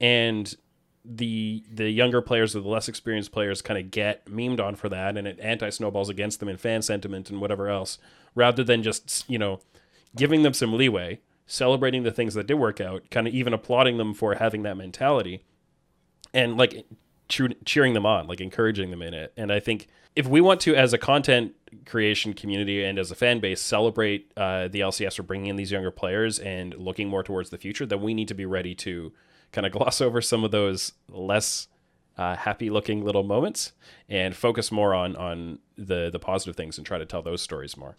and 0.01 0.57
the 1.05 1.65
the 1.71 1.91
younger 1.91 2.23
players 2.23 2.55
or 2.55 2.61
the 2.61 2.69
less 2.69 2.89
experienced 2.89 3.33
players 3.33 3.61
kind 3.61 3.79
of 3.79 3.91
get 3.91 4.25
memed 4.27 4.61
on 4.61 4.77
for 4.77 4.89
that 4.89 5.17
and 5.17 5.27
it 5.27 5.39
anti 5.41 5.69
snowballs 5.69 6.09
against 6.09 6.41
them 6.41 6.49
in 6.49 6.57
fan 6.57 6.81
sentiment 6.81 7.29
and 7.29 7.41
whatever 7.41 7.69
else 7.69 7.99
rather 8.35 8.63
than 8.63 8.83
just 8.83 9.29
you 9.29 9.39
know 9.39 9.61
giving 10.15 10.43
them 10.43 10.55
some 10.55 10.73
leeway 10.73 11.19
celebrating 11.47 12.05
the 12.05 12.13
things 12.13 12.35
that 12.35 12.47
did 12.47 12.55
work 12.55 12.81
out 12.81 13.03
kind 13.11 13.27
of 13.27 13.35
even 13.35 13.53
applauding 13.53 13.99
them 13.99 14.15
for 14.15 14.37
having 14.37 14.63
that 14.63 14.77
mentality 14.77 15.45
and 16.33 16.57
like 16.57 16.87
cheering 17.65 17.95
them 17.95 18.07
on 18.07 18.27
like 18.27 18.41
encouraging 18.41 18.91
them 18.91 19.03
in 19.03 19.15
it 19.15 19.33
and 19.37 19.53
i 19.53 19.61
think 19.61 19.89
if 20.15 20.27
we 20.27 20.41
want 20.41 20.61
to, 20.63 20.75
as 20.75 20.93
a 20.93 20.99
content 20.99 21.55
creation 21.87 22.35
community 22.35 22.85
and 22.85 22.99
as 22.99 23.11
a 23.11 23.15
fan 23.15 23.41
base, 23.41 23.61
celebrate 23.61 24.31
uh, 24.37 24.69
the 24.69 24.81
LCS 24.81 25.17
for 25.17 25.23
bringing 25.23 25.49
in 25.49 25.57
these 25.57 25.73
younger 25.73 25.91
players 25.91 26.39
and 26.39 26.75
looking 26.75 27.09
more 27.09 27.23
towards 27.23 27.51
the 27.51 27.59
future, 27.59 27.87
then 27.87 28.03
we 28.03 28.13
need 28.13 28.29
to 28.29 28.35
be 28.35 28.45
ready 28.45 28.75
to 28.75 29.13
kind 29.53 29.67
of 29.67 29.73
gloss 29.73 30.01
over 30.01 30.21
some 30.21 30.45
of 30.45 30.51
those 30.51 30.93
less 31.09 31.69
uh, 32.19 32.37
happy-looking 32.37 33.03
little 33.03 33.23
moments 33.23 33.73
and 34.07 34.37
focus 34.37 34.71
more 34.71 34.95
on 34.95 35.17
on 35.17 35.59
the 35.79 36.11
the 36.11 36.19
positive 36.19 36.55
things 36.55 36.77
and 36.77 36.87
try 36.87 36.99
to 36.99 37.07
tell 37.07 37.23
those 37.23 37.41
stories 37.41 37.75
more. 37.75 37.97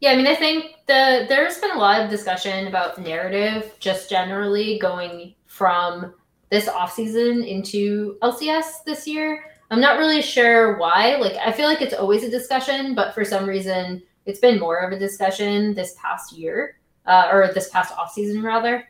Yeah, 0.00 0.10
I 0.10 0.16
mean, 0.16 0.26
I 0.26 0.34
think 0.34 0.66
the 0.86 1.24
there's 1.26 1.56
been 1.58 1.70
a 1.70 1.78
lot 1.78 2.02
of 2.02 2.10
discussion 2.10 2.66
about 2.66 2.98
narrative 2.98 3.74
just 3.80 4.10
generally 4.10 4.78
going 4.78 5.34
from 5.46 6.12
this 6.50 6.68
off 6.68 6.92
season 6.92 7.42
into 7.42 8.16
LCS 8.22 8.84
this 8.84 9.06
year. 9.06 9.44
I'm 9.70 9.80
not 9.80 9.98
really 9.98 10.22
sure 10.22 10.76
why. 10.78 11.16
Like, 11.16 11.34
I 11.34 11.50
feel 11.52 11.66
like 11.66 11.82
it's 11.82 11.94
always 11.94 12.22
a 12.22 12.30
discussion, 12.30 12.94
but 12.94 13.14
for 13.14 13.24
some 13.24 13.46
reason, 13.46 14.02
it's 14.26 14.40
been 14.40 14.60
more 14.60 14.78
of 14.78 14.92
a 14.92 14.98
discussion 14.98 15.74
this 15.74 15.94
past 16.00 16.32
year, 16.32 16.78
uh, 17.06 17.28
or 17.30 17.50
this 17.52 17.70
past 17.70 17.96
off 17.96 18.12
season 18.12 18.42
rather. 18.42 18.88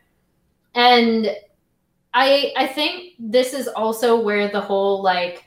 And 0.75 1.35
I 2.13 2.53
I 2.57 2.67
think 2.67 3.15
this 3.19 3.53
is 3.53 3.69
also 3.69 4.21
where 4.21 4.49
the 4.49 4.61
whole 4.61 5.03
like 5.03 5.45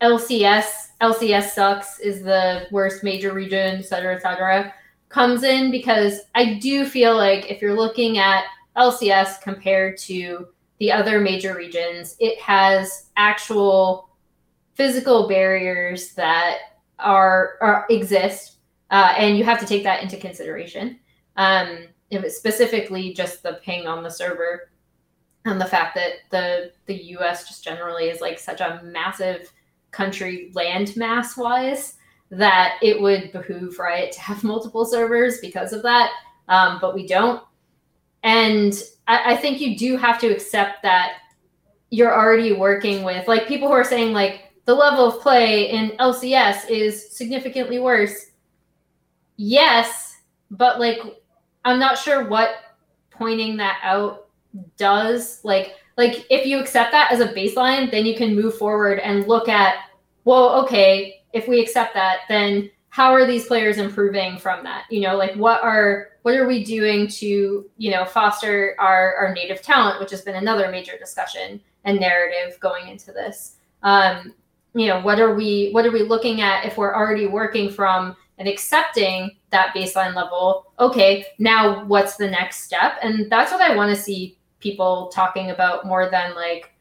LCS 0.00 0.90
LCS 1.00 1.50
sucks 1.50 1.98
is 2.00 2.22
the 2.22 2.66
worst 2.70 3.02
major 3.02 3.32
region, 3.32 3.78
et 3.78 3.84
cetera, 3.84 4.14
et 4.14 4.22
cetera, 4.22 4.72
comes 5.08 5.42
in 5.42 5.70
because 5.70 6.20
I 6.34 6.54
do 6.54 6.86
feel 6.86 7.16
like 7.16 7.50
if 7.50 7.60
you're 7.60 7.76
looking 7.76 8.18
at 8.18 8.44
LCS 8.76 9.40
compared 9.42 9.98
to 9.98 10.48
the 10.78 10.92
other 10.92 11.20
major 11.20 11.54
regions, 11.54 12.16
it 12.20 12.38
has 12.40 13.06
actual 13.16 14.08
physical 14.74 15.28
barriers 15.28 16.12
that 16.14 16.58
are, 16.98 17.54
are 17.60 17.86
exist, 17.90 18.56
uh, 18.90 19.14
and 19.16 19.38
you 19.38 19.44
have 19.44 19.60
to 19.60 19.66
take 19.66 19.82
that 19.84 20.02
into 20.02 20.16
consideration. 20.16 20.98
Um, 21.36 21.88
specifically 22.28 23.12
just 23.12 23.42
the 23.42 23.60
ping 23.64 23.86
on 23.86 24.02
the 24.02 24.10
server, 24.10 24.70
and 25.44 25.60
the 25.60 25.66
fact 25.66 25.94
that 25.94 26.12
the 26.30 26.72
the 26.86 27.04
U.S. 27.14 27.46
just 27.46 27.64
generally 27.64 28.08
is 28.08 28.20
like 28.20 28.38
such 28.38 28.60
a 28.60 28.80
massive 28.84 29.50
country 29.90 30.50
land 30.54 30.96
mass 30.96 31.36
wise 31.36 31.94
that 32.30 32.78
it 32.82 33.00
would 33.00 33.32
behoove 33.32 33.78
Riot 33.78 34.12
to 34.12 34.20
have 34.20 34.44
multiple 34.44 34.84
servers 34.84 35.38
because 35.40 35.72
of 35.72 35.82
that, 35.82 36.10
um, 36.48 36.78
but 36.80 36.94
we 36.94 37.06
don't. 37.06 37.42
And 38.22 38.74
I, 39.06 39.32
I 39.32 39.36
think 39.36 39.60
you 39.60 39.76
do 39.76 39.96
have 39.96 40.18
to 40.20 40.28
accept 40.28 40.82
that 40.82 41.18
you're 41.90 42.14
already 42.14 42.52
working 42.52 43.04
with 43.04 43.28
like 43.28 43.46
people 43.46 43.68
who 43.68 43.74
are 43.74 43.84
saying 43.84 44.12
like 44.12 44.52
the 44.64 44.74
level 44.74 45.06
of 45.06 45.20
play 45.20 45.70
in 45.70 45.90
LCS 45.98 46.68
is 46.68 47.16
significantly 47.16 47.78
worse. 47.78 48.30
Yes, 49.36 50.20
but 50.50 50.80
like 50.80 50.98
I'm 51.64 51.78
not 51.78 51.98
sure 51.98 52.28
what 52.28 52.50
pointing 53.10 53.56
that 53.58 53.80
out 53.82 54.28
does. 54.76 55.40
Like 55.44 55.74
like 55.96 56.26
if 56.30 56.46
you 56.46 56.58
accept 56.58 56.92
that 56.92 57.12
as 57.12 57.20
a 57.20 57.32
baseline, 57.32 57.90
then 57.90 58.06
you 58.06 58.16
can 58.16 58.34
move 58.34 58.56
forward 58.56 58.98
and 59.00 59.28
look 59.28 59.48
at 59.48 59.76
well, 60.24 60.62
okay, 60.64 61.22
if 61.34 61.46
we 61.46 61.60
accept 61.60 61.92
that, 61.94 62.20
then 62.28 62.70
how 62.88 63.12
are 63.12 63.26
these 63.26 63.46
players 63.46 63.78
improving 63.78 64.38
from 64.38 64.64
that? 64.64 64.84
You 64.90 65.00
know, 65.00 65.16
like 65.16 65.34
what 65.34 65.62
are 65.62 66.08
what 66.24 66.34
are 66.34 66.46
we 66.46 66.64
doing 66.64 67.06
to, 67.06 67.70
you 67.78 67.90
know, 67.90 68.04
foster 68.04 68.74
our, 68.78 69.14
our 69.14 69.32
native 69.32 69.62
talent, 69.62 70.00
which 70.00 70.10
has 70.10 70.22
been 70.22 70.36
another 70.36 70.70
major 70.70 70.98
discussion 70.98 71.60
and 71.84 72.00
narrative 72.00 72.58
going 72.60 72.88
into 72.88 73.12
this. 73.12 73.56
Um, 73.82 74.34
you 74.74 74.88
know 74.88 75.00
what 75.00 75.20
are 75.20 75.34
we 75.34 75.70
what 75.70 75.86
are 75.86 75.92
we 75.92 76.02
looking 76.02 76.40
at 76.40 76.64
if 76.64 76.76
we're 76.76 76.94
already 76.94 77.26
working 77.26 77.70
from 77.70 78.16
and 78.38 78.48
accepting 78.48 79.30
that 79.50 79.74
baseline 79.74 80.14
level 80.14 80.72
okay 80.78 81.24
now 81.38 81.84
what's 81.84 82.16
the 82.16 82.28
next 82.28 82.64
step 82.64 82.98
and 83.02 83.30
that's 83.30 83.52
what 83.52 83.60
i 83.60 83.74
want 83.74 83.94
to 83.94 84.00
see 84.00 84.36
people 84.60 85.08
talking 85.14 85.50
about 85.50 85.86
more 85.86 86.10
than 86.10 86.34
like 86.34 86.74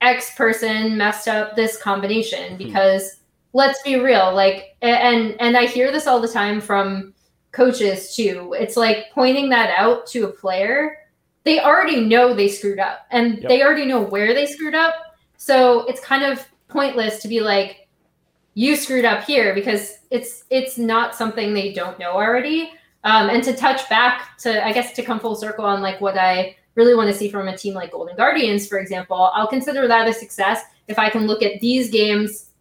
x 0.00 0.34
person 0.36 0.96
messed 0.96 1.26
up 1.28 1.56
this 1.56 1.80
combination 1.82 2.52
hmm. 2.52 2.58
because 2.58 3.20
let's 3.52 3.82
be 3.82 3.96
real 3.96 4.32
like 4.32 4.76
and 4.82 5.34
and 5.40 5.56
i 5.56 5.66
hear 5.66 5.90
this 5.90 6.06
all 6.06 6.20
the 6.20 6.28
time 6.28 6.60
from 6.60 7.12
coaches 7.54 8.14
too. 8.14 8.54
It's 8.58 8.76
like 8.76 9.06
pointing 9.12 9.48
that 9.50 9.74
out 9.78 10.06
to 10.08 10.24
a 10.24 10.32
player 10.32 10.98
they 11.44 11.60
already 11.60 12.00
know 12.00 12.34
they 12.34 12.48
screwed 12.48 12.78
up 12.78 13.06
and 13.10 13.38
yep. 13.38 13.48
they 13.48 13.62
already 13.62 13.84
know 13.84 14.00
where 14.00 14.34
they 14.34 14.46
screwed 14.46 14.74
up. 14.74 14.94
So 15.36 15.84
it's 15.86 16.00
kind 16.00 16.24
of 16.24 16.44
pointless 16.68 17.20
to 17.22 17.28
be 17.28 17.40
like 17.40 17.86
you 18.54 18.76
screwed 18.76 19.04
up 19.04 19.24
here 19.24 19.54
because 19.54 19.98
it's 20.10 20.44
it's 20.50 20.78
not 20.78 21.14
something 21.14 21.52
they 21.52 21.72
don't 21.72 21.98
know 21.98 22.12
already. 22.12 22.72
Um, 23.04 23.28
and 23.28 23.44
to 23.44 23.54
touch 23.54 23.86
back 23.90 24.38
to 24.38 24.66
i 24.66 24.72
guess 24.72 24.94
to 24.94 25.02
come 25.02 25.20
full 25.20 25.34
circle 25.34 25.66
on 25.66 25.82
like 25.82 26.00
what 26.00 26.16
i 26.16 26.56
really 26.74 26.94
want 26.94 27.08
to 27.08 27.14
see 27.14 27.28
from 27.28 27.48
a 27.48 27.54
team 27.54 27.74
like 27.74 27.92
golden 27.92 28.16
guardians 28.16 28.66
for 28.66 28.78
example 28.78 29.30
i'll 29.34 29.46
consider 29.46 29.86
that 29.86 30.08
a 30.08 30.12
success 30.14 30.62
if 30.88 30.98
i 30.98 31.10
can 31.10 31.26
look 31.26 31.42
at 31.42 31.60
these 31.60 31.90
games 31.90 32.52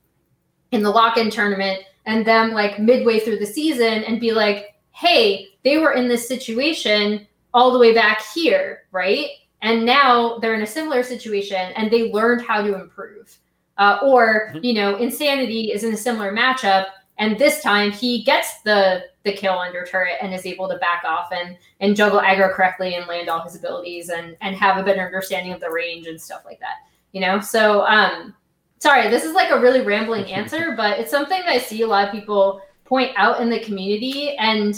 in 0.73 0.83
the 0.83 0.89
lock-in 0.89 1.29
tournament 1.29 1.83
and 2.07 2.25
them 2.25 2.51
like 2.51 2.77
midway 2.77 3.21
through 3.21 3.37
the 3.37 3.45
season 3.45 4.03
and 4.03 4.19
be 4.19 4.33
like 4.33 4.72
hey 5.03 5.49
they 5.63 5.77
were 5.77 5.93
in 5.93 6.07
this 6.07 6.27
situation 6.27 7.27
all 7.53 7.71
the 7.71 7.79
way 7.79 7.93
back 7.93 8.23
here 8.33 8.83
right 8.91 9.27
and 9.61 9.85
now 9.85 10.37
they're 10.39 10.55
in 10.55 10.63
a 10.63 10.67
similar 10.67 11.03
situation 11.03 11.71
and 11.75 11.89
they 11.89 12.11
learned 12.11 12.41
how 12.45 12.61
to 12.61 12.75
improve 12.75 13.37
uh, 13.77 13.99
or, 14.03 14.49
mm-hmm. 14.49 14.63
you 14.63 14.73
know, 14.73 14.97
Insanity 14.97 15.71
is 15.71 15.83
in 15.83 15.93
a 15.93 15.97
similar 15.97 16.31
matchup 16.31 16.85
And 17.17 17.37
this 17.37 17.61
time 17.61 17.91
he 17.91 18.23
gets 18.23 18.61
the 18.61 19.03
the 19.23 19.31
kill 19.31 19.57
under 19.57 19.85
turret 19.85 20.17
and 20.21 20.33
is 20.33 20.45
able 20.45 20.67
to 20.67 20.77
back 20.79 21.03
off 21.05 21.31
and 21.31 21.57
and 21.79 21.95
juggle 21.95 22.19
aggro 22.19 22.51
correctly 22.51 22.95
and 22.95 23.07
land 23.07 23.29
all 23.29 23.41
his 23.41 23.55
abilities 23.55 24.09
and 24.09 24.35
and 24.41 24.55
have 24.55 24.77
a 24.77 24.83
better 24.83 25.05
understanding 25.05 25.53
of 25.53 25.59
the 25.59 25.69
range 25.69 26.07
and 26.07 26.19
stuff 26.19 26.41
like 26.43 26.59
that. 26.59 26.87
You 27.13 27.21
know, 27.21 27.39
so 27.39 27.85
um 27.85 28.33
sorry, 28.79 29.09
this 29.09 29.23
is 29.23 29.33
like 29.33 29.51
a 29.51 29.59
really 29.59 29.81
rambling 29.81 30.25
answer, 30.25 30.73
but 30.75 30.99
it's 30.99 31.11
something 31.11 31.39
that 31.39 31.49
I 31.49 31.57
see 31.59 31.83
a 31.83 31.87
lot 31.87 32.05
of 32.05 32.11
people 32.11 32.61
point 32.83 33.11
out 33.15 33.39
in 33.39 33.49
the 33.49 33.59
community 33.59 34.35
and 34.37 34.75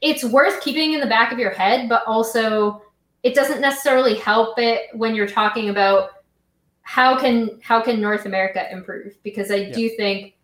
it's 0.00 0.24
worth 0.24 0.60
keeping 0.60 0.92
in 0.92 1.00
the 1.00 1.06
back 1.06 1.32
of 1.32 1.38
your 1.38 1.50
head, 1.50 1.88
but 1.88 2.02
also 2.06 2.82
it 3.22 3.34
doesn't 3.34 3.60
necessarily 3.60 4.16
help 4.16 4.58
it 4.58 4.88
when 4.94 5.14
you're 5.14 5.28
talking 5.28 5.68
about 5.68 6.10
how 6.82 7.18
can 7.18 7.60
how 7.62 7.80
can 7.80 8.00
North 8.00 8.26
America 8.26 8.66
improve 8.72 9.16
because 9.22 9.50
I 9.50 9.56
yeah. 9.56 9.72
do 9.72 9.88
think 9.90 10.34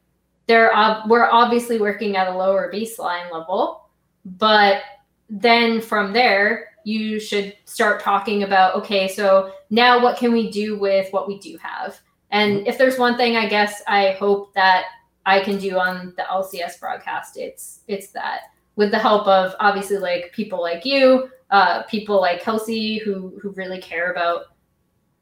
there 0.46 0.72
are 0.72 1.02
we're 1.08 1.28
obviously 1.30 1.80
working 1.80 2.16
at 2.16 2.28
a 2.28 2.36
lower 2.36 2.70
baseline 2.72 3.32
level, 3.32 3.88
but 4.24 4.82
then 5.28 5.80
from 5.80 6.12
there 6.12 6.68
you 6.84 7.18
should 7.18 7.56
start 7.64 8.00
talking 8.00 8.44
about 8.44 8.76
okay, 8.76 9.08
so 9.08 9.52
now 9.70 10.00
what 10.00 10.18
can 10.18 10.32
we 10.32 10.50
do 10.50 10.78
with 10.78 11.12
what 11.12 11.26
we 11.26 11.38
do 11.38 11.58
have? 11.60 11.98
And 12.30 12.58
mm-hmm. 12.58 12.66
if 12.66 12.78
there's 12.78 12.98
one 12.98 13.16
thing 13.16 13.36
I 13.36 13.48
guess 13.48 13.82
I 13.88 14.12
hope 14.12 14.52
that 14.54 14.84
I 15.24 15.40
can 15.40 15.58
do 15.58 15.78
on 15.78 16.14
the 16.16 16.22
LCS 16.22 16.78
broadcast, 16.78 17.36
it's 17.36 17.80
it's 17.88 18.08
that 18.08 18.42
with 18.76 18.90
the 18.90 18.98
help 18.98 19.26
of 19.26 19.54
obviously 19.58 19.98
like 19.98 20.32
people 20.32 20.60
like 20.60 20.84
you, 20.84 21.30
uh, 21.50 21.82
people 21.84 22.20
like 22.20 22.42
Kelsey 22.42 22.98
who 22.98 23.38
who 23.42 23.50
really 23.50 23.80
care 23.80 24.12
about 24.12 24.46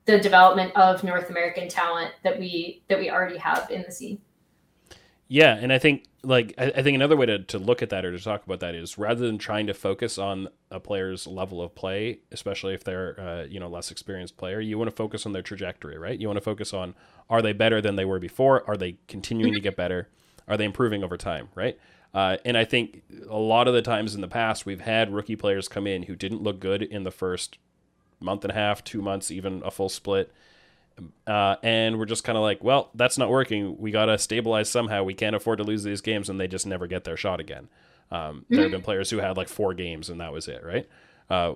the 0.07 0.19
development 0.19 0.75
of 0.77 1.03
North 1.03 1.31
American 1.31 1.69
talent 1.69 2.13
that 2.23 2.39
we 2.39 2.83
that 2.89 2.99
we 2.99 3.11
already 3.11 3.39
have 3.39 3.71
in 3.71 3.83
the 3.83 3.93
scene. 3.93 4.21
Yeah, 5.27 5.57
and 5.57 5.73
I 5.73 5.79
think 5.79 6.05
like 6.23 6.55
I, 6.59 6.67
I, 6.77 6.83
think 6.83 6.95
another 6.95 7.17
way 7.17 7.27
to, 7.27 7.39
to 7.45 7.59
look 7.59 7.83
at 7.83 7.91
that 7.91 8.05
or 8.05 8.13
to 8.13 8.23
talk 8.23 8.45
about 8.45 8.61
that 8.61 8.75
is 8.75 8.99
rather 8.99 9.27
than 9.27 9.39
trying 9.39 9.67
to 9.69 9.75
focus 9.75 10.19
on 10.19 10.49
a 10.71 10.79
player's 10.79 11.27
level 11.27 11.63
of 11.63 11.75
play, 11.75 12.21
especially 12.31 12.75
if 12.75 12.85
they're 12.85 13.19
uh, 13.19 13.45
you 13.45 13.59
know 13.59 13.69
less 13.69 13.91
experienced 13.91 14.37
player, 14.37 14.61
you 14.61 14.77
want 14.77 14.91
to 14.91 14.97
focus 14.97 15.25
on 15.25 15.33
their 15.33 15.43
trajectory, 15.43 15.97
right? 15.97 16.19
You 16.19 16.29
want 16.29 16.37
to 16.37 16.45
focus 16.45 16.75
on 16.75 16.95
are 17.31 17.41
they 17.41 17.53
better 17.53 17.81
than 17.81 17.97
they 17.97 18.05
were 18.05 18.19
before? 18.19 18.69
Are 18.69 18.77
they 18.77 18.99
continuing 19.09 19.55
to 19.55 19.61
get 19.61 19.77
better? 19.77 20.09
Are 20.47 20.59
they 20.59 20.65
improving 20.65 21.03
over 21.03 21.17
time, 21.17 21.49
right? 21.55 21.79
Uh, 22.15 22.37
and 22.45 22.57
I 22.57 22.65
think 22.65 23.03
a 23.29 23.37
lot 23.37 23.67
of 23.67 23.75
the 23.75 23.83
times 23.83 24.15
in 24.15 24.21
the 24.21 24.29
past 24.29 24.65
we've 24.65 24.83
had 24.83 25.13
rookie 25.13 25.37
players 25.37 25.67
come 25.67 25.87
in 25.87 26.05
who 26.05 26.15
didn't 26.15 26.43
look 26.43 26.61
good 26.61 26.83
in 26.83 27.03
the 27.03 27.11
first 27.11 27.59
month 28.21 28.45
and 28.45 28.53
a 28.53 28.55
half, 28.55 28.85
two 28.85 29.03
months, 29.03 29.31
even 29.33 29.63
a 29.65 29.71
full 29.71 29.89
split 29.89 30.33
uh, 31.27 31.57
and 31.63 31.99
we're 31.99 32.05
just 32.05 32.25
kind 32.25 32.37
of 32.37 32.43
like, 32.43 32.63
well, 32.63 32.91
that's 32.95 33.19
not 33.19 33.29
working. 33.29 33.77
We 33.79 33.91
got 33.91 34.07
to 34.07 34.19
stabilize 34.19 34.71
somehow. 34.71 35.03
We 35.03 35.15
can't 35.15 35.35
afford 35.35 35.59
to 35.59 35.65
lose 35.65 35.83
these 35.83 36.01
games, 36.01 36.29
and 36.29 36.39
they 36.39 36.49
just 36.49 36.67
never 36.67 36.87
get 36.87 37.05
their 37.05 37.17
shot 37.17 37.41
again. 37.41 37.69
Um, 38.11 38.19
mm-hmm. 38.19 38.55
There 38.55 38.63
have 38.65 38.73
been 38.73 38.83
players 38.83 39.11
who 39.11 39.19
had 39.19 39.37
like 39.37 39.49
four 39.49 39.75
games, 39.75 40.09
and 40.09 40.21
that 40.21 40.33
was 40.33 40.47
it, 40.47 40.63
right? 40.65 40.89
Uh, 41.29 41.55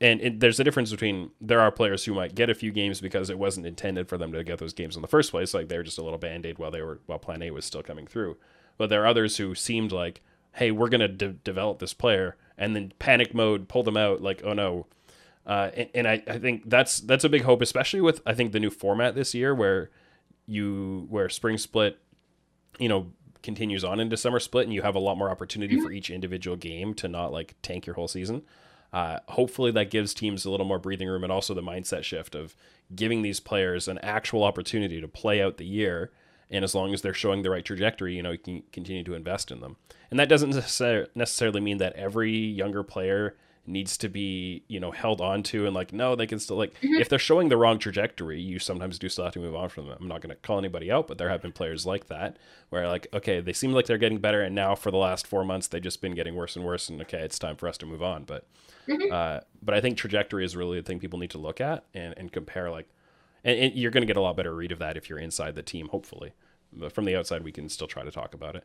and 0.00 0.20
it, 0.20 0.40
there's 0.40 0.60
a 0.60 0.64
difference 0.64 0.90
between 0.90 1.30
there 1.40 1.60
are 1.60 1.72
players 1.72 2.04
who 2.04 2.14
might 2.14 2.34
get 2.34 2.48
a 2.48 2.54
few 2.54 2.70
games 2.70 3.00
because 3.00 3.30
it 3.30 3.38
wasn't 3.38 3.66
intended 3.66 4.08
for 4.08 4.16
them 4.16 4.32
to 4.32 4.44
get 4.44 4.58
those 4.58 4.72
games 4.72 4.96
in 4.96 5.02
the 5.02 5.08
first 5.08 5.32
place, 5.32 5.52
like 5.52 5.68
they 5.68 5.76
were 5.76 5.82
just 5.82 5.98
a 5.98 6.02
little 6.02 6.18
band 6.18 6.46
aid 6.46 6.58
while 6.58 6.70
they 6.70 6.82
were 6.82 7.00
while 7.06 7.18
Plan 7.18 7.42
A 7.42 7.50
was 7.50 7.64
still 7.64 7.82
coming 7.82 8.06
through. 8.06 8.36
But 8.78 8.88
there 8.88 9.02
are 9.02 9.06
others 9.06 9.36
who 9.36 9.54
seemed 9.54 9.92
like, 9.92 10.22
hey, 10.52 10.70
we're 10.70 10.88
gonna 10.88 11.08
de- 11.08 11.32
develop 11.32 11.78
this 11.78 11.92
player, 11.92 12.36
and 12.56 12.74
then 12.74 12.92
panic 12.98 13.34
mode 13.34 13.68
pull 13.68 13.82
them 13.82 13.96
out, 13.96 14.22
like, 14.22 14.42
oh 14.44 14.54
no, 14.54 14.86
uh, 15.48 15.70
and, 15.74 15.88
and 15.94 16.08
I, 16.08 16.22
I 16.26 16.38
think 16.38 16.68
that's 16.68 17.00
that's 17.00 17.24
a 17.24 17.28
big 17.28 17.42
hope, 17.42 17.62
especially 17.62 18.02
with 18.02 18.20
I 18.26 18.34
think 18.34 18.52
the 18.52 18.60
new 18.60 18.70
format 18.70 19.14
this 19.14 19.34
year, 19.34 19.54
where 19.54 19.90
you 20.46 21.06
where 21.08 21.28
spring 21.28 21.58
split, 21.58 21.98
you 22.78 22.88
know, 22.88 23.12
continues 23.42 23.82
on 23.82 23.98
into 23.98 24.16
summer 24.16 24.40
split, 24.40 24.64
and 24.64 24.74
you 24.74 24.82
have 24.82 24.94
a 24.94 25.00
lot 25.00 25.16
more 25.16 25.30
opportunity 25.30 25.80
for 25.80 25.90
each 25.90 26.10
individual 26.10 26.56
game 26.56 26.92
to 26.94 27.08
not 27.08 27.32
like 27.32 27.56
tank 27.62 27.86
your 27.86 27.94
whole 27.94 28.08
season. 28.08 28.42
Uh, 28.92 29.20
hopefully, 29.28 29.70
that 29.70 29.90
gives 29.90 30.12
teams 30.12 30.44
a 30.44 30.50
little 30.50 30.66
more 30.66 30.78
breathing 30.78 31.08
room, 31.08 31.24
and 31.24 31.32
also 31.32 31.54
the 31.54 31.62
mindset 31.62 32.02
shift 32.02 32.34
of 32.34 32.54
giving 32.94 33.22
these 33.22 33.40
players 33.40 33.88
an 33.88 33.98
actual 33.98 34.44
opportunity 34.44 35.00
to 35.00 35.08
play 35.08 35.42
out 35.42 35.56
the 35.56 35.66
year. 35.66 36.10
And 36.50 36.64
as 36.64 36.74
long 36.74 36.94
as 36.94 37.02
they're 37.02 37.14
showing 37.14 37.42
the 37.42 37.50
right 37.50 37.64
trajectory, 37.64 38.14
you 38.14 38.22
know, 38.22 38.30
you 38.30 38.38
can 38.38 38.62
continue 38.72 39.04
to 39.04 39.14
invest 39.14 39.50
in 39.50 39.60
them. 39.60 39.76
And 40.10 40.18
that 40.18 40.28
doesn't 40.28 40.54
necessarily 41.14 41.60
mean 41.60 41.78
that 41.78 41.94
every 41.94 42.34
younger 42.34 42.82
player 42.82 43.36
needs 43.68 43.98
to 43.98 44.08
be 44.08 44.64
you 44.66 44.80
know 44.80 44.90
held 44.90 45.20
on 45.20 45.42
to 45.42 45.66
and 45.66 45.74
like 45.74 45.92
no 45.92 46.16
they 46.16 46.26
can 46.26 46.38
still 46.38 46.56
like 46.56 46.72
mm-hmm. 46.80 46.94
if 46.94 47.08
they're 47.08 47.18
showing 47.18 47.48
the 47.48 47.56
wrong 47.56 47.78
trajectory 47.78 48.40
you 48.40 48.58
sometimes 48.58 48.98
do 48.98 49.08
still 49.08 49.24
have 49.24 49.34
to 49.34 49.38
move 49.38 49.54
on 49.54 49.68
from 49.68 49.86
them 49.86 49.98
i'm 50.00 50.08
not 50.08 50.22
going 50.22 50.34
to 50.34 50.36
call 50.36 50.58
anybody 50.58 50.90
out 50.90 51.06
but 51.06 51.18
there 51.18 51.28
have 51.28 51.42
been 51.42 51.52
players 51.52 51.84
like 51.84 52.06
that 52.06 52.38
where 52.70 52.88
like 52.88 53.06
okay 53.12 53.40
they 53.40 53.52
seem 53.52 53.72
like 53.72 53.86
they're 53.86 53.98
getting 53.98 54.18
better 54.18 54.40
and 54.40 54.54
now 54.54 54.74
for 54.74 54.90
the 54.90 54.96
last 54.96 55.26
four 55.26 55.44
months 55.44 55.68
they've 55.68 55.82
just 55.82 56.00
been 56.00 56.14
getting 56.14 56.34
worse 56.34 56.56
and 56.56 56.64
worse 56.64 56.88
and 56.88 57.00
okay 57.02 57.20
it's 57.20 57.38
time 57.38 57.56
for 57.56 57.68
us 57.68 57.76
to 57.76 57.84
move 57.86 58.02
on 58.02 58.24
but 58.24 58.46
mm-hmm. 58.88 59.12
uh, 59.12 59.40
but 59.62 59.74
i 59.74 59.80
think 59.80 59.98
trajectory 59.98 60.44
is 60.44 60.56
really 60.56 60.80
the 60.80 60.86
thing 60.86 60.98
people 60.98 61.18
need 61.18 61.30
to 61.30 61.38
look 61.38 61.60
at 61.60 61.84
and, 61.92 62.14
and 62.16 62.32
compare 62.32 62.70
like 62.70 62.88
and, 63.44 63.58
and 63.58 63.74
you're 63.74 63.90
going 63.90 64.02
to 64.02 64.06
get 64.06 64.16
a 64.16 64.20
lot 64.20 64.36
better 64.36 64.54
read 64.54 64.72
of 64.72 64.78
that 64.78 64.96
if 64.96 65.08
you're 65.08 65.18
inside 65.18 65.54
the 65.54 65.62
team 65.62 65.88
hopefully 65.88 66.32
but 66.72 66.92
from 66.92 67.04
the 67.04 67.16
outside 67.16 67.42
we 67.42 67.52
can 67.52 67.68
still 67.68 67.86
try 67.86 68.02
to 68.02 68.10
talk 68.10 68.34
about 68.34 68.56
it 68.56 68.64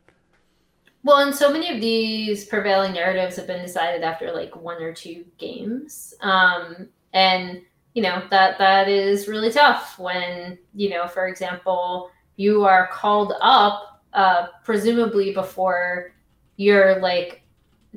well, 1.04 1.18
and 1.18 1.34
so 1.34 1.52
many 1.52 1.70
of 1.70 1.82
these 1.82 2.46
prevailing 2.46 2.94
narratives 2.94 3.36
have 3.36 3.46
been 3.46 3.60
decided 3.60 4.02
after 4.02 4.32
like 4.32 4.56
one 4.56 4.82
or 4.82 4.94
two 4.94 5.26
games. 5.36 6.14
Um, 6.22 6.88
and 7.12 7.60
you 7.92 8.02
know, 8.02 8.22
that 8.30 8.58
that 8.58 8.88
is 8.88 9.28
really 9.28 9.52
tough 9.52 9.98
when, 9.98 10.58
you 10.74 10.90
know, 10.90 11.06
for 11.06 11.28
example, 11.28 12.10
you 12.36 12.64
are 12.64 12.88
called 12.88 13.34
up 13.40 14.02
uh, 14.14 14.46
presumably 14.64 15.32
before 15.32 16.12
you're 16.56 16.98
like 17.00 17.42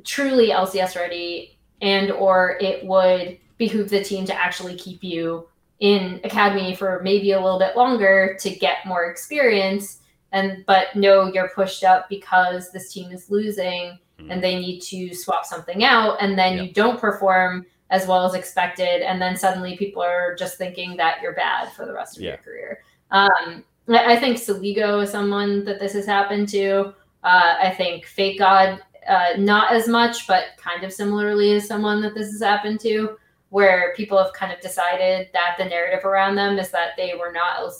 truly 0.04 0.50
LCS 0.50 0.94
ready 0.94 1.58
and 1.80 2.12
or 2.12 2.58
it 2.60 2.84
would 2.84 3.38
behoove 3.56 3.88
the 3.88 4.04
team 4.04 4.24
to 4.26 4.34
actually 4.34 4.76
keep 4.76 5.02
you 5.02 5.48
in 5.80 6.20
academy 6.24 6.74
for 6.74 7.00
maybe 7.02 7.32
a 7.32 7.40
little 7.40 7.58
bit 7.58 7.76
longer 7.76 8.36
to 8.40 8.50
get 8.50 8.78
more 8.84 9.10
experience 9.10 10.00
and 10.32 10.64
but 10.66 10.88
no 10.94 11.32
you're 11.32 11.50
pushed 11.50 11.84
up 11.84 12.08
because 12.08 12.70
this 12.72 12.92
team 12.92 13.12
is 13.12 13.30
losing 13.30 13.98
mm. 14.20 14.30
and 14.30 14.42
they 14.42 14.58
need 14.58 14.80
to 14.80 15.14
swap 15.14 15.44
something 15.44 15.84
out 15.84 16.16
and 16.20 16.38
then 16.38 16.58
you 16.58 16.72
don't 16.72 17.00
perform 17.00 17.64
as 17.90 18.06
well 18.06 18.26
as 18.26 18.34
expected 18.34 19.02
and 19.02 19.22
then 19.22 19.36
suddenly 19.36 19.76
people 19.76 20.02
are 20.02 20.34
just 20.34 20.58
thinking 20.58 20.96
that 20.96 21.22
you're 21.22 21.34
bad 21.34 21.72
for 21.72 21.86
the 21.86 21.92
rest 21.92 22.16
of 22.16 22.22
yeah. 22.22 22.30
your 22.30 22.38
career 22.38 22.82
um, 23.12 23.64
i 23.88 24.16
think 24.16 24.36
Soligo 24.36 25.02
is 25.02 25.10
someone 25.10 25.64
that 25.64 25.78
this 25.78 25.92
has 25.92 26.06
happened 26.06 26.48
to 26.48 26.92
uh, 27.22 27.54
i 27.60 27.72
think 27.76 28.04
FakeGod 28.04 28.80
uh, 29.08 29.28
not 29.38 29.72
as 29.72 29.86
much 29.88 30.26
but 30.26 30.46
kind 30.58 30.82
of 30.82 30.92
similarly 30.92 31.52
is 31.52 31.66
someone 31.66 32.02
that 32.02 32.14
this 32.14 32.32
has 32.32 32.42
happened 32.42 32.80
to 32.80 33.16
where 33.50 33.94
people 33.96 34.22
have 34.22 34.32
kind 34.32 34.52
of 34.52 34.60
decided 34.60 35.28
that 35.32 35.56
the 35.58 35.64
narrative 35.64 36.04
around 36.04 36.34
them 36.34 36.58
is 36.58 36.70
that 36.70 36.90
they 36.96 37.14
were 37.18 37.32
not 37.32 37.72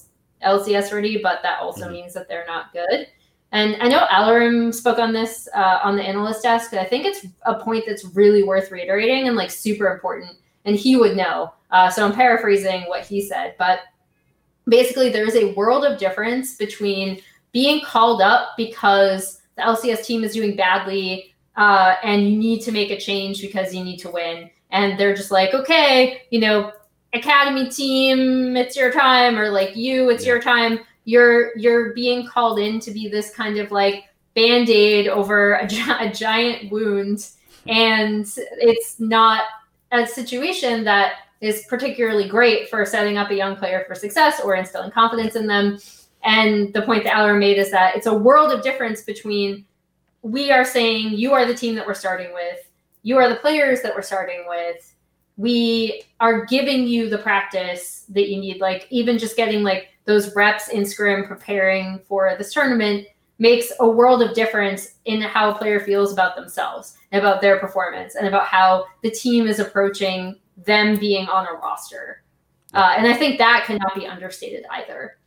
LCS 0.44 0.92
ready, 0.92 1.20
but 1.22 1.40
that 1.42 1.60
also 1.60 1.84
mm-hmm. 1.84 1.94
means 1.94 2.14
that 2.14 2.28
they're 2.28 2.46
not 2.46 2.72
good. 2.72 3.08
And 3.52 3.76
I 3.80 3.88
know 3.88 4.06
Allorim 4.10 4.74
spoke 4.74 4.98
on 4.98 5.12
this 5.12 5.48
uh, 5.54 5.80
on 5.82 5.96
the 5.96 6.02
analyst 6.02 6.42
desk. 6.42 6.74
I 6.74 6.84
think 6.84 7.06
it's 7.06 7.26
a 7.46 7.54
point 7.54 7.84
that's 7.86 8.04
really 8.04 8.42
worth 8.42 8.70
reiterating 8.70 9.26
and 9.26 9.36
like 9.36 9.50
super 9.50 9.90
important. 9.92 10.36
And 10.64 10.76
he 10.76 10.96
would 10.96 11.16
know. 11.16 11.54
Uh, 11.70 11.88
so 11.88 12.04
I'm 12.04 12.12
paraphrasing 12.12 12.82
what 12.88 13.06
he 13.06 13.26
said, 13.26 13.54
but 13.58 13.80
basically, 14.68 15.08
there 15.08 15.26
is 15.26 15.34
a 15.34 15.52
world 15.54 15.84
of 15.84 15.98
difference 15.98 16.56
between 16.56 17.22
being 17.52 17.82
called 17.82 18.20
up 18.20 18.50
because 18.56 19.40
the 19.56 19.62
LCS 19.62 20.04
team 20.04 20.24
is 20.24 20.32
doing 20.32 20.56
badly 20.56 21.34
uh, 21.56 21.96
and 22.02 22.28
you 22.28 22.38
need 22.38 22.60
to 22.62 22.72
make 22.72 22.90
a 22.90 22.98
change 22.98 23.40
because 23.40 23.74
you 23.74 23.82
need 23.82 23.98
to 23.98 24.10
win. 24.10 24.50
And 24.70 24.98
they're 24.98 25.14
just 25.14 25.30
like, 25.30 25.54
okay, 25.54 26.22
you 26.30 26.40
know, 26.40 26.72
academy 27.14 27.70
team 27.70 28.54
it's 28.54 28.76
your 28.76 28.92
time 28.92 29.38
or 29.38 29.48
like 29.48 29.74
you 29.74 30.10
it's 30.10 30.24
yeah. 30.24 30.32
your 30.32 30.42
time. 30.42 30.80
You're 31.04 31.56
you're 31.56 31.94
being 31.94 32.26
called 32.26 32.58
in 32.58 32.80
to 32.80 32.90
be 32.90 33.08
this 33.08 33.34
kind 33.34 33.58
of 33.58 33.70
like 33.70 34.04
band-aid 34.34 35.08
over 35.08 35.54
a, 35.54 35.64
a 36.00 36.12
giant 36.12 36.70
wound. 36.70 37.28
And 37.66 38.26
it's 38.36 39.00
not 39.00 39.42
a 39.92 40.06
situation 40.06 40.84
that 40.84 41.14
is 41.40 41.64
particularly 41.68 42.28
great 42.28 42.68
for 42.68 42.84
setting 42.84 43.16
up 43.16 43.30
a 43.30 43.34
young 43.34 43.56
player 43.56 43.84
for 43.86 43.94
success 43.94 44.40
or 44.40 44.54
instilling 44.54 44.90
confidence 44.90 45.36
in 45.36 45.46
them. 45.46 45.78
And 46.24 46.72
the 46.72 46.82
point 46.82 47.04
that 47.04 47.16
Aller 47.16 47.34
made 47.34 47.58
is 47.58 47.70
that 47.70 47.96
it's 47.96 48.06
a 48.06 48.14
world 48.14 48.52
of 48.52 48.62
difference 48.62 49.02
between 49.02 49.64
we 50.22 50.50
are 50.50 50.64
saying 50.64 51.12
you 51.12 51.32
are 51.32 51.46
the 51.46 51.54
team 51.54 51.74
that 51.76 51.86
we're 51.86 51.94
starting 51.94 52.32
with 52.32 52.67
you 53.02 53.16
are 53.16 53.28
the 53.28 53.36
players 53.36 53.82
that 53.82 53.94
we're 53.94 54.02
starting 54.02 54.44
with 54.48 54.94
we 55.38 56.02
are 56.18 56.44
giving 56.46 56.86
you 56.86 57.08
the 57.08 57.16
practice 57.16 58.04
that 58.10 58.28
you 58.28 58.38
need. 58.38 58.60
Like 58.60 58.88
even 58.90 59.18
just 59.18 59.36
getting 59.36 59.62
like 59.62 59.88
those 60.04 60.34
reps 60.34 60.68
in 60.68 60.84
scrim 60.84 61.26
preparing 61.26 62.00
for 62.06 62.34
this 62.36 62.52
tournament 62.52 63.06
makes 63.38 63.70
a 63.78 63.88
world 63.88 64.20
of 64.20 64.34
difference 64.34 64.96
in 65.04 65.22
how 65.22 65.52
a 65.52 65.54
player 65.54 65.78
feels 65.78 66.12
about 66.12 66.34
themselves 66.34 66.98
and 67.12 67.20
about 67.20 67.40
their 67.40 67.60
performance 67.60 68.16
and 68.16 68.26
about 68.26 68.46
how 68.46 68.86
the 69.04 69.10
team 69.12 69.46
is 69.46 69.60
approaching 69.60 70.36
them 70.66 70.98
being 70.98 71.28
on 71.28 71.46
a 71.46 71.52
roster. 71.52 72.24
Uh, 72.74 72.94
and 72.98 73.06
I 73.06 73.14
think 73.14 73.38
that 73.38 73.64
cannot 73.64 73.94
be 73.94 74.08
understated 74.08 74.64
either. 74.72 75.18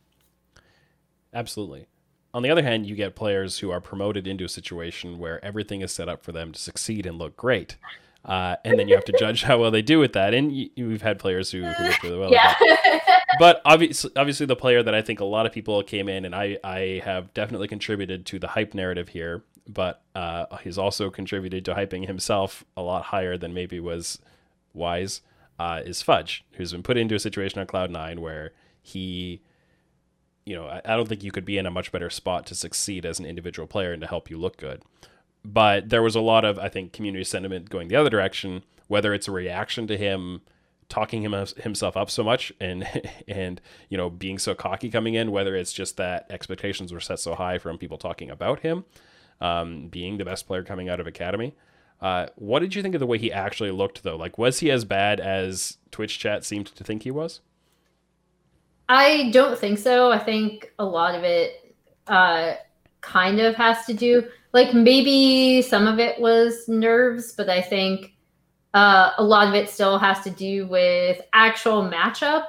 Absolutely. 1.32 1.86
On 2.34 2.42
the 2.42 2.50
other 2.50 2.62
hand, 2.62 2.86
you 2.86 2.94
get 2.94 3.14
players 3.14 3.58
who 3.58 3.70
are 3.70 3.80
promoted 3.80 4.26
into 4.26 4.44
a 4.44 4.48
situation 4.48 5.18
where 5.18 5.44
everything 5.44 5.82
is 5.82 5.92
set 5.92 6.08
up 6.08 6.22
for 6.22 6.32
them 6.32 6.52
to 6.52 6.58
succeed 6.58 7.06
and 7.06 7.18
look 7.18 7.36
great. 7.36 7.76
Uh, 8.24 8.56
and 8.64 8.78
then 8.78 8.88
you 8.88 8.94
have 8.94 9.04
to 9.04 9.12
judge 9.18 9.42
how 9.44 9.58
well 9.58 9.70
they 9.70 9.82
do 9.82 9.98
with 9.98 10.12
that. 10.14 10.32
And 10.32 10.52
you, 10.52 10.70
we've 10.76 11.02
had 11.02 11.18
players 11.18 11.50
who, 11.50 11.64
who 11.64 11.84
look 11.84 12.02
really 12.02 12.18
well. 12.18 12.30
Yeah. 12.30 12.54
but 13.38 13.60
obviously, 13.64 14.10
obviously, 14.16 14.46
the 14.46 14.56
player 14.56 14.82
that 14.82 14.94
I 14.94 15.02
think 15.02 15.20
a 15.20 15.24
lot 15.24 15.44
of 15.44 15.52
people 15.52 15.82
came 15.82 16.08
in, 16.08 16.24
and 16.24 16.34
I, 16.34 16.58
I 16.64 17.02
have 17.04 17.34
definitely 17.34 17.68
contributed 17.68 18.24
to 18.26 18.38
the 18.38 18.48
hype 18.48 18.74
narrative 18.74 19.08
here. 19.08 19.42
But 19.68 20.02
uh, 20.14 20.56
he's 20.64 20.78
also 20.78 21.08
contributed 21.08 21.64
to 21.66 21.74
hyping 21.74 22.06
himself 22.06 22.64
a 22.76 22.82
lot 22.82 23.04
higher 23.04 23.36
than 23.36 23.54
maybe 23.54 23.78
was 23.78 24.18
wise. 24.74 25.20
Uh, 25.58 25.82
is 25.84 26.02
Fudge, 26.02 26.44
who's 26.52 26.72
been 26.72 26.82
put 26.82 26.96
into 26.96 27.14
a 27.14 27.20
situation 27.20 27.60
on 27.60 27.66
Cloud 27.66 27.90
Nine 27.90 28.20
where 28.20 28.52
he 28.80 29.40
you 30.44 30.54
know, 30.54 30.66
I, 30.66 30.80
I 30.84 30.96
don't 30.96 31.08
think 31.08 31.22
you 31.22 31.32
could 31.32 31.44
be 31.44 31.58
in 31.58 31.66
a 31.66 31.70
much 31.70 31.92
better 31.92 32.10
spot 32.10 32.46
to 32.46 32.54
succeed 32.54 33.06
as 33.06 33.18
an 33.18 33.26
individual 33.26 33.66
player 33.66 33.92
and 33.92 34.00
to 34.00 34.06
help 34.06 34.30
you 34.30 34.38
look 34.38 34.56
good. 34.56 34.82
But 35.44 35.88
there 35.88 36.02
was 36.02 36.14
a 36.14 36.20
lot 36.20 36.44
of, 36.44 36.58
I 36.58 36.68
think, 36.68 36.92
community 36.92 37.24
sentiment 37.24 37.70
going 37.70 37.88
the 37.88 37.96
other 37.96 38.10
direction, 38.10 38.62
whether 38.88 39.12
it's 39.12 39.28
a 39.28 39.32
reaction 39.32 39.86
to 39.88 39.96
him 39.96 40.42
talking 40.88 41.22
him, 41.22 41.32
himself 41.56 41.96
up 41.96 42.10
so 42.10 42.22
much 42.22 42.52
and 42.60 42.86
and 43.28 43.62
you 43.88 43.96
know 43.96 44.10
being 44.10 44.38
so 44.38 44.54
cocky 44.54 44.90
coming 44.90 45.14
in, 45.14 45.32
whether 45.32 45.56
it's 45.56 45.72
just 45.72 45.96
that 45.96 46.26
expectations 46.30 46.92
were 46.92 47.00
set 47.00 47.18
so 47.18 47.34
high 47.34 47.58
from 47.58 47.78
people 47.78 47.98
talking 47.98 48.30
about 48.30 48.60
him 48.60 48.84
um, 49.42 49.88
being 49.88 50.18
the 50.18 50.24
best 50.24 50.46
player 50.46 50.62
coming 50.62 50.88
out 50.88 51.00
of 51.00 51.06
academy. 51.06 51.54
Uh, 52.00 52.26
what 52.36 52.60
did 52.60 52.74
you 52.74 52.82
think 52.82 52.94
of 52.94 53.00
the 53.00 53.06
way 53.06 53.18
he 53.18 53.32
actually 53.32 53.70
looked, 53.70 54.02
though? 54.02 54.16
Like, 54.16 54.38
was 54.38 54.60
he 54.60 54.70
as 54.70 54.84
bad 54.84 55.20
as 55.20 55.78
Twitch 55.90 56.18
chat 56.18 56.44
seemed 56.44 56.66
to 56.66 56.84
think 56.84 57.02
he 57.02 57.10
was? 57.10 57.40
I 58.88 59.30
don't 59.30 59.58
think 59.58 59.78
so. 59.78 60.10
I 60.10 60.18
think 60.18 60.72
a 60.78 60.84
lot 60.84 61.14
of 61.14 61.24
it 61.24 61.74
uh, 62.06 62.54
kind 63.00 63.40
of 63.40 63.54
has 63.54 63.86
to 63.86 63.94
do, 63.94 64.24
like 64.52 64.74
maybe 64.74 65.62
some 65.62 65.86
of 65.86 65.98
it 65.98 66.20
was 66.20 66.68
nerves, 66.68 67.32
but 67.32 67.48
I 67.48 67.62
think 67.62 68.14
uh, 68.74 69.10
a 69.18 69.24
lot 69.24 69.48
of 69.48 69.54
it 69.54 69.68
still 69.68 69.98
has 69.98 70.20
to 70.20 70.30
do 70.30 70.66
with 70.66 71.20
actual 71.32 71.82
matchup. 71.82 72.46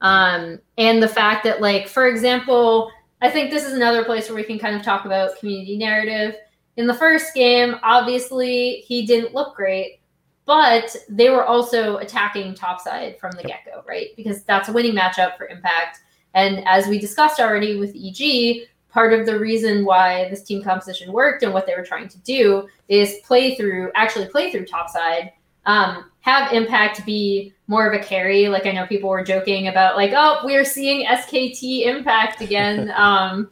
Um, 0.00 0.60
and 0.76 1.02
the 1.02 1.08
fact 1.08 1.44
that, 1.44 1.60
like, 1.60 1.88
for 1.88 2.08
example, 2.08 2.90
I 3.22 3.30
think 3.30 3.50
this 3.50 3.64
is 3.64 3.72
another 3.72 4.04
place 4.04 4.28
where 4.28 4.36
we 4.36 4.44
can 4.44 4.58
kind 4.58 4.76
of 4.76 4.82
talk 4.82 5.06
about 5.06 5.38
community 5.38 5.78
narrative. 5.78 6.36
In 6.76 6.86
the 6.86 6.94
first 6.94 7.34
game, 7.34 7.76
obviously, 7.82 8.84
he 8.86 9.06
didn't 9.06 9.32
look 9.32 9.56
great, 9.56 10.00
but 10.46 10.94
they 11.08 11.30
were 11.30 11.44
also 11.44 11.96
attacking 11.98 12.54
topside 12.54 13.18
from 13.18 13.32
the 13.32 13.42
get 13.42 13.64
go, 13.64 13.82
right? 13.88 14.08
Because 14.16 14.42
that's 14.44 14.68
a 14.68 14.72
winning 14.72 14.94
matchup 14.94 15.36
for 15.36 15.46
Impact. 15.46 16.00
And 16.34 16.66
as 16.66 16.86
we 16.86 16.98
discussed 16.98 17.40
already 17.40 17.78
with 17.78 17.94
EG, 17.96 18.68
part 18.90 19.12
of 19.12 19.26
the 19.26 19.38
reason 19.38 19.84
why 19.84 20.28
this 20.28 20.42
team 20.42 20.62
composition 20.62 21.12
worked 21.12 21.42
and 21.42 21.52
what 21.52 21.66
they 21.66 21.74
were 21.74 21.84
trying 21.84 22.08
to 22.08 22.18
do 22.18 22.68
is 22.88 23.16
play 23.24 23.54
through, 23.54 23.90
actually 23.94 24.26
play 24.26 24.52
through 24.52 24.66
topside, 24.66 25.32
um, 25.66 26.10
have 26.20 26.52
Impact 26.52 27.04
be 27.06 27.52
more 27.66 27.86
of 27.90 27.98
a 27.98 28.04
carry. 28.04 28.48
Like 28.48 28.66
I 28.66 28.72
know 28.72 28.86
people 28.86 29.08
were 29.08 29.24
joking 29.24 29.68
about, 29.68 29.96
like, 29.96 30.12
oh, 30.14 30.40
we're 30.44 30.64
seeing 30.64 31.06
SKT 31.06 31.86
Impact 31.86 32.42
again. 32.42 32.90
um, 32.96 33.50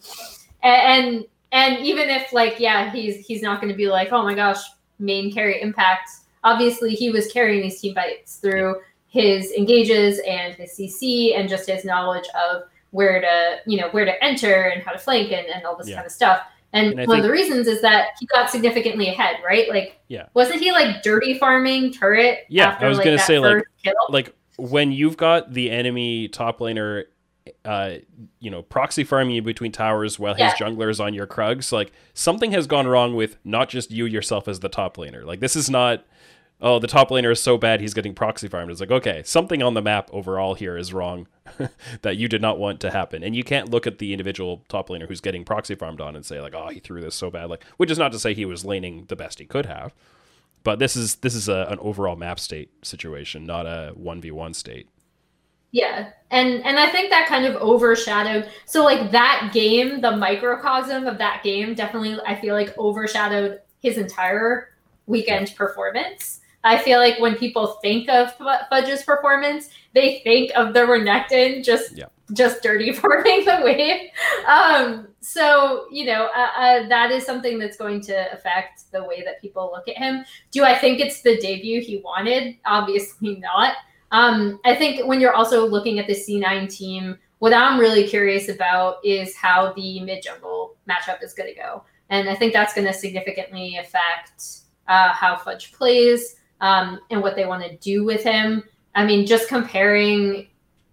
and 0.63 1.25
and 1.53 1.85
even 1.85 2.09
if 2.09 2.33
like, 2.33 2.61
yeah, 2.61 2.93
he's 2.93 3.25
he's 3.27 3.43
not 3.43 3.61
going 3.61 3.73
to 3.73 3.77
be 3.77 3.89
like, 3.89 4.13
oh 4.13 4.23
my 4.23 4.35
gosh, 4.35 4.63
main 4.99 5.33
carry 5.33 5.61
Impact 5.61 6.09
obviously 6.45 6.95
he 6.95 7.11
was 7.11 7.31
carrying 7.31 7.63
these 7.63 7.81
team 7.81 7.95
fights 7.95 8.37
through 8.37 8.77
his 9.09 9.53
engages 9.53 10.21
and 10.27 10.55
his 10.55 10.73
CC 10.73 11.39
and 11.39 11.49
just 11.49 11.69
his 11.69 11.85
knowledge 11.85 12.27
of 12.49 12.63
where 12.91 13.21
to, 13.21 13.59
you 13.67 13.79
know, 13.79 13.89
where 13.91 14.05
to 14.05 14.25
enter 14.25 14.65
and 14.65 14.83
how 14.83 14.93
to 14.93 14.99
flank 14.99 15.33
and, 15.33 15.47
and 15.47 15.65
all 15.65 15.77
this 15.77 15.89
yeah. 15.89 15.97
kind 15.97 16.07
of 16.07 16.13
stuff. 16.13 16.43
And, 16.73 16.99
and 16.99 17.09
one 17.09 17.19
of 17.19 17.25
the 17.25 17.31
reasons 17.31 17.67
is 17.67 17.83
that 17.83 18.09
he 18.19 18.27
got 18.27 18.49
significantly 18.49 19.09
ahead, 19.09 19.37
right? 19.45 19.69
Like, 19.69 20.01
yeah, 20.09 20.27
wasn't 20.33 20.61
he 20.61 20.73
like 20.73 21.03
dirty 21.03 21.39
farming 21.39 21.93
turret? 21.93 22.41
Yeah, 22.49 22.69
after, 22.69 22.87
I 22.87 22.89
was 22.89 22.99
like, 22.99 23.05
gonna 23.05 23.19
say 23.19 23.39
like, 23.39 23.63
kill? 23.83 23.95
like 24.09 24.35
when 24.57 24.93
you've 24.93 25.19
got 25.19 25.53
the 25.53 25.71
enemy 25.71 26.29
top 26.29 26.61
laner, 26.61 27.05
uh, 27.67 27.97
you 28.41 28.51
know, 28.51 28.63
proxy 28.63 29.05
farming 29.05 29.35
you 29.35 29.43
between 29.43 29.73
towers 29.73 30.19
while 30.19 30.37
yeah. 30.39 30.51
his 30.51 30.59
jungler 30.59 30.89
is 30.89 30.99
on 30.99 31.13
your 31.13 31.27
Krugs, 31.27 31.73
like 31.73 31.93
something 32.15 32.53
has 32.53 32.67
gone 32.67 32.87
wrong 32.87 33.15
with 33.15 33.37
not 33.45 33.69
just 33.69 33.91
you 33.91 34.07
yourself 34.07 34.49
as 34.49 34.61
the 34.61 34.71
top 34.71 34.97
laner. 34.97 35.25
Like 35.25 35.41
this 35.41 35.57
is 35.57 35.69
not 35.69 36.05
oh, 36.63 36.79
the 36.79 36.87
top 36.87 37.11
laner 37.11 37.33
is 37.33 37.41
so 37.41 37.59
bad 37.59 37.81
he's 37.81 37.93
getting 37.93 38.15
proxy 38.15 38.47
farmed. 38.47 38.71
It's 38.71 38.81
like, 38.81 38.91
okay, 38.91 39.23
something 39.25 39.63
on 39.63 39.75
the 39.75 39.83
map 39.83 40.09
overall 40.13 40.55
here 40.55 40.77
is 40.77 40.93
wrong 40.93 41.27
that 42.03 42.17
you 42.17 42.29
did 42.29 42.41
not 42.41 42.59
want 42.59 42.81
to 42.81 42.91
happen. 42.93 43.25
And 43.25 43.35
you 43.35 43.43
can't 43.43 43.71
look 43.71 43.87
at 43.87 43.99
the 43.99 44.13
individual 44.13 44.63
top 44.69 44.89
laner 44.89 45.09
who's 45.09 45.21
getting 45.21 45.45
proxy 45.45 45.75
farmed 45.75 46.01
on 46.01 46.15
and 46.15 46.25
say 46.25 46.41
like, 46.41 46.55
oh, 46.55 46.69
he 46.69 46.79
threw 46.79 47.01
this 47.01 47.17
so 47.17 47.31
bad. 47.31 47.51
Like, 47.51 47.65
which 47.77 47.91
is 47.91 47.99
not 47.99 48.13
to 48.13 48.19
say 48.19 48.33
he 48.33 48.45
was 48.45 48.65
laning 48.65 49.07
the 49.09 49.17
best 49.17 49.41
he 49.41 49.45
could 49.45 49.67
have, 49.67 49.93
but 50.63 50.79
this 50.79 50.95
is 50.95 51.17
this 51.17 51.35
is 51.35 51.49
a, 51.49 51.67
an 51.69 51.79
overall 51.81 52.17
map 52.17 52.39
state 52.39 52.71
situation, 52.83 53.45
not 53.45 53.67
a 53.67 53.93
one 53.97 54.21
v 54.21 54.31
one 54.31 54.55
state. 54.55 54.89
Yeah. 55.73 56.11
And 56.31 56.65
and 56.65 56.79
I 56.79 56.91
think 56.91 57.11
that 57.11 57.27
kind 57.27 57.45
of 57.45 57.57
overshadowed 57.57 58.49
so 58.67 58.85
like 58.85 59.11
that 59.11 59.51
game, 59.53 60.01
the 60.01 60.17
microcosm 60.17 61.07
of 61.07 61.19
that 61.19 61.43
game 61.43 61.75
definitely 61.75 62.19
I 62.25 62.41
feel 62.41 62.55
like 62.55 62.77
overshadowed 62.79 63.61
his 63.81 63.99
entire 63.99 64.69
weekend 65.07 65.55
performance. 65.57 66.42
I 66.65 66.79
feel 66.79 66.99
like 66.99 67.19
when 67.19 67.35
people 67.37 67.79
think 67.83 68.09
of 68.09 68.33
Fudge's 68.71 69.03
performance, 69.03 69.71
they 69.95 70.21
think 70.21 70.53
of 70.55 70.75
the 70.75 70.81
Renekton 70.81 71.65
just 71.65 71.97
yeah. 71.97 72.07
just 72.33 72.63
dirty 72.63 72.93
farming 72.93 73.45
the 73.45 73.61
wave. 73.65 74.11
Um, 74.47 75.09
so 75.21 75.87
you 75.91 76.05
know 76.05 76.29
uh, 76.35 76.49
uh, 76.57 76.89
that 76.89 77.11
is 77.11 77.25
something 77.25 77.59
that's 77.59 77.77
going 77.77 78.01
to 78.03 78.33
affect 78.33 78.91
the 78.93 79.03
way 79.03 79.23
that 79.25 79.41
people 79.41 79.71
look 79.75 79.89
at 79.89 79.97
him. 79.97 80.25
Do 80.51 80.65
I 80.65 80.77
think 80.77 81.01
it's 81.01 81.23
the 81.23 81.37
debut 81.39 81.81
he 81.81 81.99
wanted? 81.99 82.57
Obviously 82.65 83.37
not. 83.37 83.77
Um, 84.13 84.61
I 84.65 84.75
think 84.75 85.07
when 85.07 85.21
you're 85.21 85.35
also 85.35 85.67
looking 85.67 85.99
at 85.99 86.07
the 86.07 86.15
C9 86.15 86.69
team, 86.69 87.19
what 87.39 87.55
I'm 87.55 87.81
really 87.81 88.07
curious 88.07 88.51
about 88.51 88.97
is 89.03 89.35
how 89.35 89.73
the 89.73 90.01
mid 90.01 90.23
jungle 90.23 90.77
matchup 90.89 91.23
is 91.25 91.33
going 91.35 91.53
to 91.53 91.59
go, 91.59 91.83
and 92.09 92.29
I 92.29 92.37
think 92.37 92.53
that's 92.53 92.73
going 92.73 92.87
to 92.87 92.93
significantly 92.93 93.79
affect 93.79 94.61
uh, 94.87 95.13
how 95.13 95.37
Fudge 95.37 95.73
plays 95.73 96.37
um, 96.63 97.01
and 97.11 97.21
what 97.21 97.37
they 97.37 97.45
want 97.45 97.63
to 97.63 97.77
do 97.77 98.05
with 98.05 98.25
him. 98.25 98.63
I 98.95 99.05
mean, 99.05 99.27
just 99.27 99.49
comparing 99.49 100.49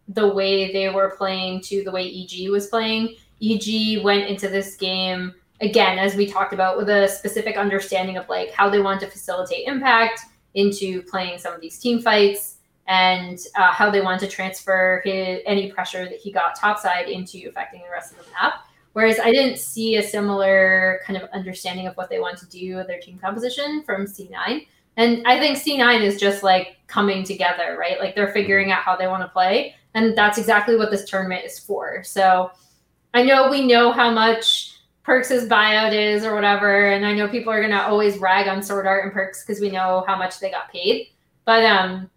the 0.10 0.28
way 0.28 0.74
they 0.74 0.90
were 0.90 1.14
playing 1.18 1.62
to 1.62 1.84
the 1.84 1.92
way 1.92 2.04
EG 2.10 2.50
was 2.50 2.68
playing, 2.68 3.16
EG 3.42 4.04
went 4.04 4.28
into 4.28 4.50
this 4.50 4.76
game 4.76 5.34
again, 5.62 6.00
as 6.00 6.16
we 6.16 6.26
talked 6.26 6.54
about, 6.54 6.78
with 6.78 6.90
a 6.90 7.08
specific 7.08 7.56
understanding 7.56 8.18
of 8.18 8.28
like 8.28 8.52
how 8.52 8.70
they 8.70 8.80
want 8.82 9.00
to 9.02 9.08
facilitate 9.08 9.68
impact 9.68 10.22
into 10.56 11.04
playing 11.04 11.38
some 11.38 11.54
of 11.54 11.62
these 11.62 11.78
team 11.78 12.02
fights 12.02 12.58
and 12.88 13.40
uh, 13.56 13.72
how 13.72 13.92
they 13.92 14.02
want 14.02 14.20
to 14.20 14.28
transfer 14.28 15.02
his, 15.06 15.42
any 15.46 15.72
pressure 15.72 16.06
that 16.06 16.18
he 16.18 16.32
got 16.32 16.56
topside 16.60 17.08
into 17.08 17.48
affecting 17.48 17.82
the 17.82 17.92
rest 17.92 18.12
of 18.12 18.18
the 18.18 18.32
map. 18.32 18.66
Whereas 18.94 19.20
I 19.20 19.32
didn't 19.32 19.60
see 19.60 19.98
a 19.98 20.04
similar 20.04 21.02
kind 21.06 21.22
of 21.22 21.30
understanding 21.30 21.86
of 21.86 21.96
what 21.96 22.10
they 22.10 22.20
want 22.20 22.40
to 22.40 22.48
do 22.48 22.76
with 22.76 22.88
their 22.88 23.00
team 23.00 23.20
composition 23.20 23.84
from 23.84 24.06
C9. 24.06 24.66
And 25.00 25.26
I 25.26 25.40
think 25.40 25.58
C9 25.58 26.02
is 26.02 26.20
just 26.20 26.44
like 26.44 26.76
coming 26.88 27.24
together, 27.24 27.78
right? 27.80 28.02
Like 28.02 28.16
they're 28.16 28.34
figuring 28.34 28.70
out 28.72 28.82
how 28.82 28.98
they 28.98 29.08
want 29.08 29.24
to 29.24 29.30
play. 29.30 29.74
And 29.94 30.16
that's 30.16 30.38
exactly 30.38 30.76
what 30.76 30.92
this 30.92 31.10
tournament 31.10 31.46
is 31.46 31.58
for. 31.58 32.04
So 32.04 32.52
I 33.14 33.24
know 33.24 33.50
we 33.50 33.66
know 33.66 33.94
how 33.94 34.12
much 34.12 34.78
Perkz' 35.08 35.48
buyout 35.48 35.94
is 35.94 36.26
or 36.26 36.36
whatever. 36.36 36.92
And 36.92 37.06
I 37.06 37.14
know 37.14 37.30
people 37.30 37.52
are 37.54 37.62
going 37.62 37.72
to 37.72 37.82
always 37.82 38.18
rag 38.18 38.50
on 38.50 38.62
Sword 38.62 38.86
Art 38.86 39.06
and 39.06 39.14
Perkz 39.14 39.48
because 39.48 39.62
we 39.62 39.72
know 39.72 40.04
how 40.06 40.18
much 40.18 40.42
they 40.42 40.52
got 40.52 40.70
paid. 40.70 41.08
But 41.46 41.64
um, 41.64 42.10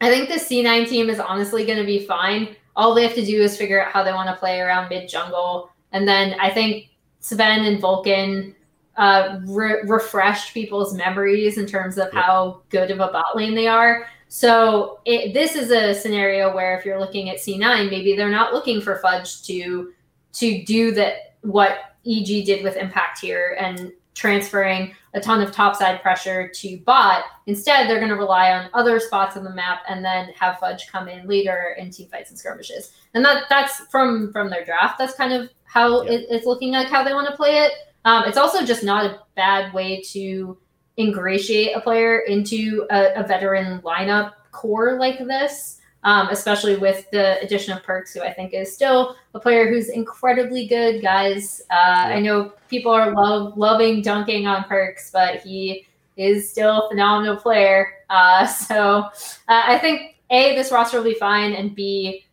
I 0.00 0.08
think 0.08 0.30
the 0.30 0.36
C9 0.36 0.88
team 0.88 1.10
is 1.10 1.20
honestly 1.20 1.66
going 1.66 1.78
to 1.78 1.84
be 1.84 2.06
fine. 2.06 2.56
All 2.76 2.94
they 2.94 3.02
have 3.02 3.14
to 3.16 3.26
do 3.26 3.42
is 3.42 3.58
figure 3.58 3.84
out 3.84 3.92
how 3.92 4.02
they 4.02 4.14
want 4.14 4.30
to 4.30 4.36
play 4.36 4.60
around 4.60 4.88
mid 4.88 5.06
jungle. 5.06 5.70
And 5.92 6.08
then 6.08 6.40
I 6.40 6.48
think 6.48 6.88
Zven 7.20 7.68
and 7.68 7.78
Vulcan 7.78 8.54
uh, 8.96 9.40
re- 9.44 9.82
refreshed 9.84 10.54
people's 10.54 10.94
memories 10.94 11.58
in 11.58 11.66
terms 11.66 11.98
of 11.98 12.12
how 12.12 12.62
good 12.70 12.90
of 12.90 13.00
a 13.00 13.08
bot 13.08 13.36
lane 13.36 13.54
they 13.54 13.66
are. 13.66 14.08
So 14.28 15.00
it, 15.04 15.34
this 15.34 15.54
is 15.54 15.70
a 15.70 15.94
scenario 15.94 16.54
where 16.54 16.76
if 16.78 16.84
you're 16.84 16.98
looking 16.98 17.28
at 17.30 17.38
C9, 17.38 17.90
maybe 17.90 18.16
they're 18.16 18.28
not 18.28 18.52
looking 18.52 18.80
for 18.80 18.96
Fudge 18.96 19.42
to 19.42 19.92
to 20.34 20.64
do 20.64 20.92
that 20.92 21.34
what 21.42 21.96
EG 22.06 22.44
did 22.44 22.62
with 22.62 22.76
Impact 22.76 23.20
here 23.20 23.56
and 23.58 23.92
transferring 24.14 24.94
a 25.14 25.20
ton 25.20 25.40
of 25.40 25.52
topside 25.52 26.02
pressure 26.02 26.48
to 26.48 26.78
bot. 26.78 27.24
Instead, 27.46 27.88
they're 27.88 27.98
going 27.98 28.10
to 28.10 28.16
rely 28.16 28.52
on 28.52 28.68
other 28.74 28.98
spots 28.98 29.36
on 29.36 29.44
the 29.44 29.50
map 29.50 29.82
and 29.88 30.04
then 30.04 30.28
have 30.38 30.58
Fudge 30.58 30.90
come 30.90 31.08
in 31.08 31.26
later 31.26 31.76
in 31.78 31.90
team 31.90 32.08
fights 32.08 32.30
and 32.30 32.38
skirmishes. 32.38 32.92
And 33.14 33.24
that 33.24 33.44
that's 33.48 33.80
from 33.90 34.32
from 34.32 34.50
their 34.50 34.64
draft. 34.64 34.98
That's 34.98 35.14
kind 35.14 35.32
of 35.32 35.50
how 35.64 36.02
yeah. 36.02 36.12
it, 36.12 36.26
it's 36.30 36.46
looking 36.46 36.72
like 36.72 36.88
how 36.88 37.04
they 37.04 37.14
want 37.14 37.28
to 37.28 37.36
play 37.36 37.58
it. 37.58 37.72
Um, 38.06 38.24
it's 38.24 38.38
also 38.38 38.64
just 38.64 38.82
not 38.82 39.04
a 39.04 39.20
bad 39.34 39.74
way 39.74 40.00
to 40.12 40.56
ingratiate 40.96 41.76
a 41.76 41.80
player 41.82 42.20
into 42.20 42.86
a, 42.90 43.12
a 43.16 43.26
veteran 43.26 43.82
lineup 43.82 44.32
core 44.52 44.98
like 44.98 45.18
this. 45.18 45.80
um, 46.06 46.28
especially 46.30 46.76
with 46.76 47.10
the 47.10 47.42
addition 47.42 47.76
of 47.76 47.82
Perkz, 47.82 48.14
who 48.14 48.22
I 48.22 48.32
think 48.32 48.54
is 48.54 48.72
still 48.72 49.16
a 49.34 49.40
player 49.40 49.68
who's 49.68 49.88
incredibly 49.88 50.68
good, 50.68 51.02
guys. 51.02 51.60
Uh, 51.68 51.74
yeah. 51.74 52.14
I 52.14 52.20
know 52.20 52.52
people 52.68 52.92
are 52.92 53.12
love, 53.12 53.58
loving 53.58 54.02
dunking 54.02 54.46
on 54.46 54.62
Perkz, 54.64 55.10
but 55.12 55.40
he 55.40 55.84
is 56.16 56.48
still 56.48 56.82
a 56.82 56.88
phenomenal 56.88 57.36
player. 57.36 57.92
Uh, 58.08 58.46
so 58.68 59.00
uh, 59.00 59.10
I 59.48 59.78
think 59.78 60.20
A, 60.30 60.54
this 60.54 60.70
roster 60.70 60.98
will 60.98 61.04
be 61.04 61.14
fine, 61.14 61.52
and 61.54 61.74
B, 61.74 62.24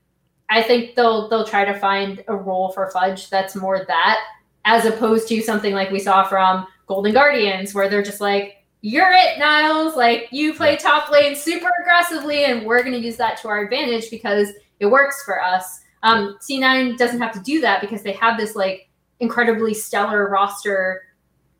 I 0.49 0.61
think 0.61 0.93
they'll 0.93 1.27
they'll 1.29 1.47
try 1.47 1.65
to 1.65 1.73
find 1.79 2.23
a 2.27 2.35
role 2.35 2.71
for 2.73 2.91
Fudge 2.91 3.31
that's 3.31 3.55
more 3.55 3.85
that, 3.87 4.19
as 4.65 4.85
opposed 4.85 5.27
to 5.27 5.41
something 5.41 5.73
like 5.73 5.91
we 5.91 5.99
saw 5.99 6.23
from 6.23 6.67
Golden 6.87 7.13
Guardians, 7.13 7.73
where 7.73 7.89
they're 7.89 8.03
just 8.03 8.21
like, 8.21 8.65
you're 8.81 9.11
it, 9.11 9.39
Niles. 9.39 9.95
Like 9.95 10.27
you 10.31 10.53
play 10.53 10.75
top 10.75 11.09
lane 11.09 11.35
super 11.35 11.69
aggressively, 11.81 12.45
and 12.45 12.65
we're 12.65 12.81
going 12.81 12.93
to 12.93 12.99
use 12.99 13.17
that 13.17 13.37
to 13.41 13.47
our 13.47 13.63
advantage 13.63 14.09
because 14.09 14.49
it 14.79 14.85
works 14.85 15.23
for 15.23 15.41
us. 15.41 15.81
Um, 16.03 16.37
C9 16.41 16.97
doesn't 16.97 17.21
have 17.21 17.31
to 17.33 17.39
do 17.39 17.61
that 17.61 17.79
because 17.79 18.03
they 18.03 18.11
have 18.13 18.37
this 18.37 18.55
like 18.55 18.89
incredibly 19.21 19.73
stellar 19.73 20.29
roster, 20.29 21.03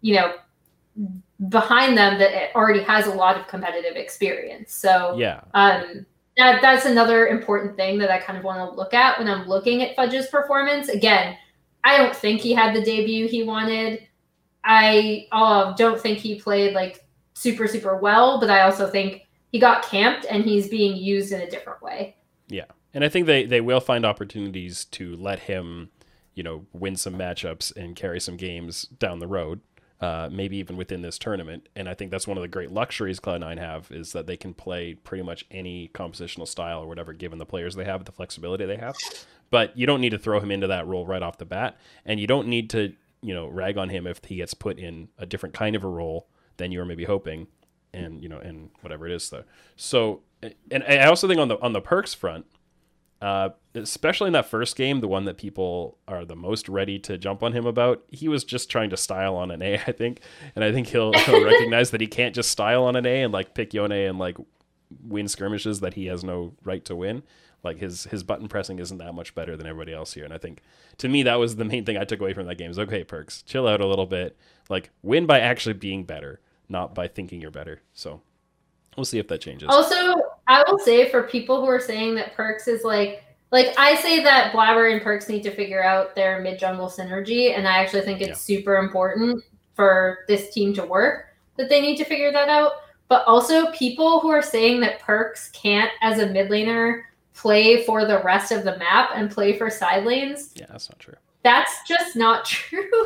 you 0.01 0.15
know, 0.15 0.33
behind 1.47 1.97
them 1.97 2.19
that 2.19 2.31
it 2.31 2.55
already 2.55 2.83
has 2.83 3.07
a 3.07 3.13
lot 3.13 3.37
of 3.37 3.47
competitive 3.47 3.95
experience. 3.95 4.73
So 4.73 5.15
yeah, 5.17 5.41
um, 5.53 6.05
that 6.37 6.61
that's 6.61 6.85
another 6.85 7.27
important 7.27 7.75
thing 7.75 7.97
that 7.99 8.11
I 8.11 8.19
kind 8.19 8.37
of 8.37 8.43
want 8.43 8.69
to 8.69 8.75
look 8.75 8.93
at 8.93 9.17
when 9.17 9.29
I'm 9.29 9.47
looking 9.47 9.81
at 9.81 9.95
Fudge's 9.95 10.27
performance. 10.27 10.89
Again, 10.89 11.37
I 11.83 11.97
don't 11.97 12.15
think 12.15 12.41
he 12.41 12.53
had 12.53 12.75
the 12.75 12.81
debut 12.81 13.27
he 13.27 13.43
wanted. 13.43 14.07
I 14.63 15.27
uh, 15.31 15.73
don't 15.73 15.99
think 15.99 16.19
he 16.19 16.39
played 16.39 16.73
like 16.73 17.05
super 17.33 17.67
super 17.67 17.97
well, 17.97 18.39
but 18.39 18.49
I 18.49 18.61
also 18.61 18.89
think 18.89 19.27
he 19.51 19.59
got 19.59 19.83
camped 19.83 20.25
and 20.29 20.43
he's 20.43 20.67
being 20.67 20.95
used 20.95 21.31
in 21.31 21.41
a 21.41 21.49
different 21.49 21.81
way. 21.81 22.15
Yeah. 22.47 22.65
And 22.93 23.03
I 23.03 23.09
think 23.09 23.27
they 23.27 23.45
they 23.45 23.61
will 23.61 23.81
find 23.81 24.05
opportunities 24.05 24.85
to 24.85 25.15
let 25.15 25.39
him, 25.39 25.89
you 26.33 26.43
know, 26.43 26.65
win 26.73 26.95
some 26.95 27.15
matchups 27.15 27.75
and 27.75 27.95
carry 27.95 28.19
some 28.19 28.37
games 28.37 28.83
down 28.83 29.19
the 29.19 29.27
road. 29.27 29.61
Uh, 30.01 30.27
maybe 30.29 30.57
even 30.57 30.75
within 30.75 31.01
this 31.01 31.17
tournament. 31.17 31.69
And 31.77 31.87
I 31.87 31.93
think 31.93 32.11
that's 32.11 32.27
one 32.27 32.35
of 32.35 32.41
the 32.41 32.49
great 32.49 32.71
luxuries 32.71 33.21
Cloud9 33.21 33.57
have 33.57 33.89
is 33.89 34.11
that 34.11 34.27
they 34.27 34.35
can 34.35 34.53
play 34.53 34.95
pretty 34.95 35.23
much 35.23 35.45
any 35.49 35.89
compositional 35.93 36.45
style 36.45 36.81
or 36.83 36.87
whatever, 36.89 37.13
given 37.13 37.39
the 37.39 37.45
players 37.45 37.75
they 37.75 37.85
have, 37.85 38.03
the 38.03 38.11
flexibility 38.11 38.65
they 38.65 38.75
have. 38.75 38.97
But 39.53 39.77
you 39.77 39.85
don't 39.85 40.01
need 40.01 40.09
to 40.09 40.17
throw 40.17 40.39
him 40.39 40.49
into 40.49 40.65
that 40.65 40.87
role 40.87 41.05
right 41.05 41.21
off 41.21 41.37
the 41.37 41.45
bat, 41.45 41.77
and 42.07 42.19
you 42.19 42.25
don't 42.25 42.47
need 42.47 42.71
to, 42.71 42.91
you 43.21 43.35
know, 43.35 43.45
rag 43.45 43.77
on 43.77 43.89
him 43.89 44.07
if 44.07 44.19
he 44.25 44.37
gets 44.37 44.55
put 44.55 44.79
in 44.79 45.09
a 45.19 45.27
different 45.27 45.53
kind 45.53 45.75
of 45.75 45.83
a 45.83 45.87
role 45.87 46.27
than 46.57 46.71
you 46.71 46.79
were 46.79 46.85
maybe 46.85 47.05
hoping, 47.05 47.45
and 47.93 48.23
you 48.23 48.27
know, 48.27 48.39
and 48.39 48.71
whatever 48.81 49.05
it 49.05 49.13
is 49.13 49.29
though. 49.29 49.43
So, 49.75 50.21
and 50.71 50.83
I 50.85 51.05
also 51.05 51.27
think 51.27 51.39
on 51.39 51.49
the 51.49 51.61
on 51.61 51.71
the 51.71 51.83
Perkz 51.83 52.15
front, 52.15 52.47
uh, 53.21 53.49
especially 53.75 54.25
in 54.25 54.33
that 54.33 54.47
first 54.47 54.75
game, 54.75 55.01
the 55.01 55.07
one 55.07 55.25
that 55.25 55.37
people 55.37 55.99
are 56.07 56.25
the 56.25 56.35
most 56.35 56.67
ready 56.67 56.97
to 56.97 57.19
jump 57.19 57.43
on 57.43 57.53
him 57.53 57.67
about, 57.67 58.03
he 58.09 58.27
was 58.27 58.43
just 58.43 58.71
trying 58.71 58.89
to 58.89 58.97
style 58.97 59.35
on 59.35 59.51
an 59.51 59.61
A, 59.61 59.75
I 59.87 59.91
think, 59.91 60.21
and 60.55 60.65
I 60.65 60.71
think 60.71 60.87
he'll, 60.87 61.13
he'll 61.25 61.45
recognize 61.45 61.91
that 61.91 62.01
he 62.01 62.07
can't 62.07 62.33
just 62.33 62.49
style 62.49 62.85
on 62.85 62.95
an 62.95 63.05
A 63.05 63.21
and 63.21 63.31
like 63.31 63.53
pick 63.53 63.71
Yone 63.71 63.91
and 63.91 64.17
like 64.17 64.35
win 65.03 65.27
skirmishes 65.27 65.79
that 65.81 65.93
he 65.93 66.07
has 66.07 66.23
no 66.23 66.53
right 66.63 66.83
to 66.85 66.95
win. 66.95 67.21
Like 67.63 67.77
his 67.77 68.03
his 68.05 68.23
button 68.23 68.47
pressing 68.47 68.79
isn't 68.79 68.97
that 68.97 69.13
much 69.13 69.33
better 69.35 69.55
than 69.55 69.67
everybody 69.67 69.93
else 69.93 70.13
here, 70.13 70.25
and 70.25 70.33
I 70.33 70.37
think 70.37 70.61
to 70.97 71.07
me 71.07 71.23
that 71.23 71.35
was 71.35 71.55
the 71.55 71.65
main 71.65 71.85
thing 71.85 71.97
I 71.97 72.03
took 72.03 72.19
away 72.19 72.33
from 72.33 72.45
that 72.47 72.57
game. 72.57 72.69
Is 72.69 72.79
okay, 72.79 73.05
Perkz, 73.05 73.45
chill 73.45 73.67
out 73.67 73.79
a 73.79 73.87
little 73.87 74.05
bit. 74.05 74.37
Like 74.69 74.89
win 75.01 75.25
by 75.25 75.39
actually 75.39 75.73
being 75.73 76.03
better, 76.03 76.41
not 76.67 76.93
by 76.93 77.07
thinking 77.07 77.39
you're 77.39 77.51
better. 77.51 77.81
So 77.93 78.21
we'll 78.97 79.05
see 79.05 79.19
if 79.19 79.29
that 79.29 79.39
changes. 79.39 79.69
Also, 79.69 79.95
I 80.47 80.63
will 80.67 80.79
say 80.79 81.09
for 81.09 81.23
people 81.23 81.61
who 81.61 81.67
are 81.67 81.79
saying 81.79 82.15
that 82.15 82.35
Perkz 82.35 82.67
is 82.67 82.83
like 82.83 83.23
like 83.53 83.73
I 83.77 83.95
say 83.95 84.21
that 84.23 84.51
Blabber 84.51 84.91
and 84.91 84.99
Perkz 85.01 85.29
need 85.29 85.43
to 85.43 85.51
figure 85.51 85.83
out 85.83 86.15
their 86.15 86.41
mid 86.41 86.59
jungle 86.59 86.89
synergy, 86.89 87.55
and 87.55 87.67
I 87.67 87.77
actually 87.77 88.01
think 88.01 88.19
it's 88.19 88.29
yeah. 88.29 88.57
super 88.57 88.77
important 88.77 89.43
for 89.75 90.25
this 90.27 90.53
team 90.53 90.73
to 90.73 90.85
work 90.85 91.27
that 91.57 91.69
they 91.69 91.79
need 91.79 91.97
to 91.97 92.03
figure 92.03 92.31
that 92.31 92.49
out. 92.49 92.73
But 93.09 93.25
also, 93.27 93.71
people 93.71 94.19
who 94.19 94.29
are 94.29 94.41
saying 94.41 94.81
that 94.81 94.99
Perkz 94.99 95.53
can't, 95.53 95.91
as 96.01 96.19
a 96.19 96.25
mid 96.25 96.49
laner, 96.49 97.03
play 97.33 97.83
for 97.83 98.05
the 98.05 98.21
rest 98.23 98.51
of 98.51 98.63
the 98.63 98.77
map 98.77 99.11
and 99.15 99.29
play 99.29 99.57
for 99.57 99.69
side 99.69 100.05
lanes. 100.05 100.51
Yeah, 100.55 100.67
that's 100.69 100.89
not 100.89 100.99
true. 100.99 101.15
That's 101.43 101.71
just 101.87 102.15
not 102.15 102.45
true. 102.45 103.01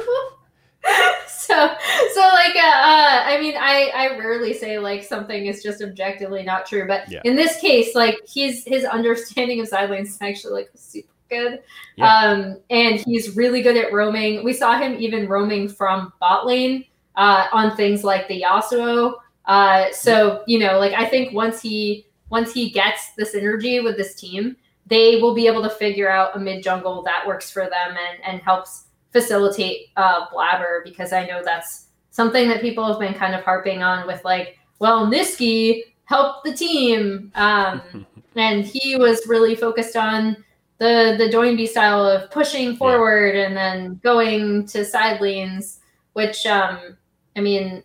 so 1.28 1.76
so 2.14 2.20
like 2.20 2.56
uh, 2.56 2.60
uh, 2.60 3.24
i 3.26 3.38
mean 3.42 3.56
i 3.58 3.92
i 3.96 4.18
rarely 4.18 4.54
say 4.54 4.80
like 4.80 5.04
something 5.04 5.48
is 5.48 5.62
just 5.62 5.82
objectively 5.82 6.44
not 6.44 6.66
true 6.66 6.88
but 6.88 7.12
yeah. 7.12 7.20
in 7.26 7.36
this 7.36 7.60
case 7.60 7.94
like 7.96 8.18
his 8.28 8.64
his 8.66 8.86
understanding 8.86 9.60
of 9.60 9.68
side 9.68 9.90
lanes 9.90 10.10
is 10.10 10.18
actually 10.22 10.54
like 10.54 10.70
super 10.76 11.10
good 11.30 11.62
yeah. 11.98 12.20
um 12.20 12.58
and 12.70 13.00
he's 13.00 13.36
really 13.36 13.62
good 13.62 13.76
at 13.76 13.92
roaming 13.92 14.46
we 14.46 14.54
saw 14.54 14.78
him 14.78 14.96
even 14.98 15.28
roaming 15.28 15.68
from 15.68 16.14
bot 16.22 16.46
lane 16.46 16.86
uh 17.18 17.48
on 17.52 17.76
things 17.76 18.04
like 18.04 18.28
the 18.30 18.44
yasuo 18.44 19.16
uh 19.46 19.92
so 19.92 20.44
you 20.48 20.58
know 20.58 20.80
like 20.80 20.94
i 20.94 21.06
think 21.06 21.34
once 21.34 21.62
he 21.62 22.07
once 22.30 22.54
he 22.54 22.70
gets 22.70 23.12
the 23.18 23.24
synergy 23.24 23.84
with 23.84 23.98
this 23.98 24.16
team, 24.16 24.56
they 24.86 25.22
will 25.22 25.34
be 25.34 25.48
able 25.48 25.62
to 25.64 25.70
figure 25.70 26.10
out 26.10 26.36
a 26.36 26.40
mid 26.40 26.64
jungle 26.64 27.04
that 27.04 27.26
works 27.26 27.52
for 27.52 27.64
them 27.64 27.98
and, 27.98 28.24
and 28.26 28.42
helps 28.42 28.86
facilitate 29.12 29.88
uh, 29.98 30.28
Blabber 30.32 30.82
because 30.84 31.14
I 31.14 31.26
know 31.26 31.42
that's 31.44 31.88
something 32.12 32.48
that 32.50 32.62
people 32.62 32.86
have 32.86 33.00
been 33.00 33.14
kind 33.14 33.36
of 33.36 33.44
harping 33.44 33.84
on 33.84 34.08
with 34.08 34.24
like, 34.24 34.58
well, 34.80 35.08
Nisqy 35.08 35.84
helped 36.06 36.46
the 36.46 36.54
team. 36.54 37.32
Um, 37.36 38.06
and 38.36 38.66
he 38.66 38.96
was 38.96 39.28
really 39.28 39.56
focused 39.56 39.96
on 39.96 40.38
the 40.80 41.16
the 41.18 41.26
Doinb 41.26 41.68
style 41.68 42.06
of 42.06 42.30
pushing 42.30 42.76
forward 42.76 43.36
yeah. 43.36 43.48
and 43.48 43.58
then 43.58 44.00
going 44.04 44.68
to 44.68 44.86
side 44.86 45.20
lanes, 45.22 45.80
which 46.14 46.46
um, 46.46 46.98
I 47.36 47.42
mean, 47.42 47.84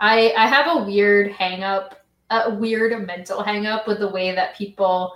I 0.00 0.32
I 0.36 0.46
have 0.46 0.76
a 0.76 0.84
weird 0.84 1.32
hang 1.32 1.62
up 1.62 2.03
a 2.30 2.54
weird 2.54 3.06
mental 3.06 3.42
hangup 3.42 3.86
with 3.86 3.98
the 3.98 4.08
way 4.08 4.34
that 4.34 4.56
people 4.56 5.14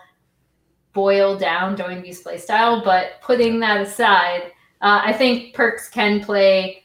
boil 0.93 1.39
down 1.39 1.77
Doinb's 1.77 2.23
playstyle. 2.23 2.85
But 2.85 3.21
putting 3.23 3.61
that 3.61 3.81
aside, 3.81 4.53
uh, 4.81 5.03
I 5.05 5.13
think 5.13 5.55
Perkz 5.55 5.91
can 5.91 6.21
play 6.21 6.85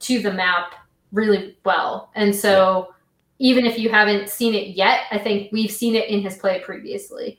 to 0.00 0.20
the 0.20 0.32
map 0.32 0.74
really 1.12 1.56
well. 1.64 2.10
And 2.14 2.34
so 2.34 2.94
even 3.38 3.66
if 3.66 3.78
you 3.78 3.88
haven't 3.88 4.28
seen 4.28 4.54
it 4.54 4.76
yet, 4.76 5.00
I 5.10 5.18
think 5.18 5.50
we've 5.52 5.70
seen 5.70 5.94
it 5.94 6.08
in 6.08 6.22
his 6.22 6.38
play 6.38 6.60
previously. 6.60 7.38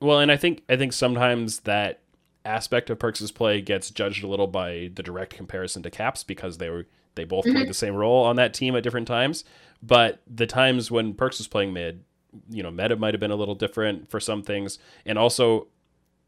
Well, 0.00 0.20
and 0.20 0.30
I 0.30 0.36
think 0.36 0.62
I 0.68 0.76
think 0.76 0.92
sometimes 0.92 1.60
that 1.60 2.00
aspect 2.44 2.88
of 2.88 2.98
Perkz's 2.98 3.32
play 3.32 3.60
gets 3.60 3.90
judged 3.90 4.22
a 4.22 4.28
little 4.28 4.46
by 4.46 4.90
the 4.94 5.02
direct 5.02 5.34
comparison 5.34 5.82
to 5.82 5.90
Caps 5.90 6.24
because 6.24 6.58
they 6.58 6.70
were 6.70 6.86
they 7.14 7.24
both 7.24 7.44
mm-hmm. 7.44 7.56
played 7.56 7.68
the 7.68 7.74
same 7.74 7.94
role 7.94 8.24
on 8.24 8.36
that 8.36 8.54
team 8.54 8.76
at 8.76 8.82
different 8.82 9.08
times. 9.08 9.44
But 9.82 10.22
the 10.26 10.46
times 10.46 10.90
when 10.90 11.14
Perkz 11.14 11.38
was 11.38 11.48
playing 11.48 11.72
mid, 11.72 12.04
you 12.50 12.62
know, 12.62 12.70
meta 12.70 12.96
might 12.96 13.14
have 13.14 13.20
been 13.20 13.30
a 13.30 13.36
little 13.36 13.54
different 13.54 14.10
for 14.10 14.20
some 14.20 14.42
things. 14.42 14.78
And 15.06 15.18
also, 15.18 15.68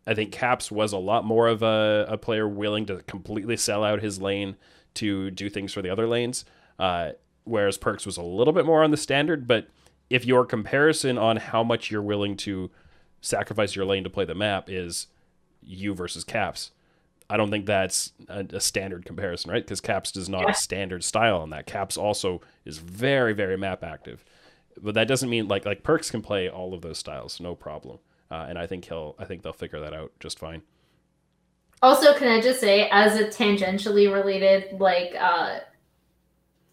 I 0.07 0.15
think 0.15 0.33
Caps 0.33 0.71
was 0.71 0.93
a 0.93 0.99
lot 0.99 1.25
more 1.25 1.49
of 1.49 1.63
a, 1.63 2.07
a 2.09 2.17
player 2.17 2.49
willing 2.49 2.87
to 2.87 3.03
completely 3.03 3.57
sell 3.57 3.85
out 3.85 4.03
his 4.03 4.21
lane 4.21 4.57
to 4.95 5.31
do 5.31 5.51
things 5.51 5.73
for 5.73 5.83
the 5.83 5.91
other 5.91 6.07
lanes. 6.07 6.45
Uh, 6.79 7.13
whereas 7.45 7.79
Perkz 7.79 8.07
was 8.07 8.17
a 8.17 8.23
little 8.23 8.53
bit 8.53 8.65
more 8.65 8.83
on 8.83 8.91
the 8.91 8.97
standard. 8.97 9.47
But 9.47 9.69
if 10.09 10.25
your 10.25 10.45
comparison 10.45 11.19
on 11.19 11.37
how 11.37 11.63
much 11.63 11.91
you're 11.91 12.03
willing 12.03 12.37
to 12.39 12.71
sacrifice 13.21 13.77
your 13.77 13.85
lane 13.85 14.05
to 14.05 14.11
play 14.11 14.25
the 14.25 14.35
map 14.35 14.69
is 14.69 15.09
you 15.63 15.95
versus 15.95 16.25
Caps, 16.25 16.71
I 17.31 17.37
don't 17.37 17.51
think 17.51 17.67
that's 17.67 18.13
a, 18.29 18.45
a 18.53 18.61
standard 18.61 19.05
comparison, 19.05 19.53
right? 19.53 19.63
Because 19.63 19.81
Caps 19.81 20.11
does 20.11 20.29
not 20.29 20.43
yeah. 20.43 20.51
a 20.51 20.55
standard 20.55 21.05
style 21.05 21.37
on 21.37 21.51
that. 21.51 21.65
Caps 21.65 21.97
also 21.97 22.41
is 22.65 22.79
very, 22.79 23.33
very 23.33 23.57
map 23.57 23.85
active, 23.85 24.25
but 24.83 24.95
that 24.95 25.07
doesn't 25.07 25.31
mean 25.31 25.47
like 25.47 25.65
like 25.65 25.85
Perkz 25.85 26.11
can 26.11 26.23
play 26.23 26.49
all 26.49 26.75
of 26.75 26.83
those 26.83 26.99
styles, 26.99 27.39
no 27.39 27.55
problem. 27.55 28.01
Uh, 28.33 28.47
and 28.49 28.59
I 28.59 28.67
think 28.67 28.85
he'll, 28.85 29.15
I 29.19 29.25
think 29.25 29.43
they'll 29.43 29.53
figure 29.53 29.81
that 29.81 29.95
out 29.95 30.13
just 30.21 30.39
fine. 30.39 30.63
Also, 31.83 32.15
can 32.15 32.29
I 32.29 32.41
just 32.41 32.61
say, 32.61 32.89
as 32.91 33.19
a 33.19 33.25
tangentially 33.25 34.13
related 34.13 34.81
like 34.81 35.15
uh, 35.19 35.61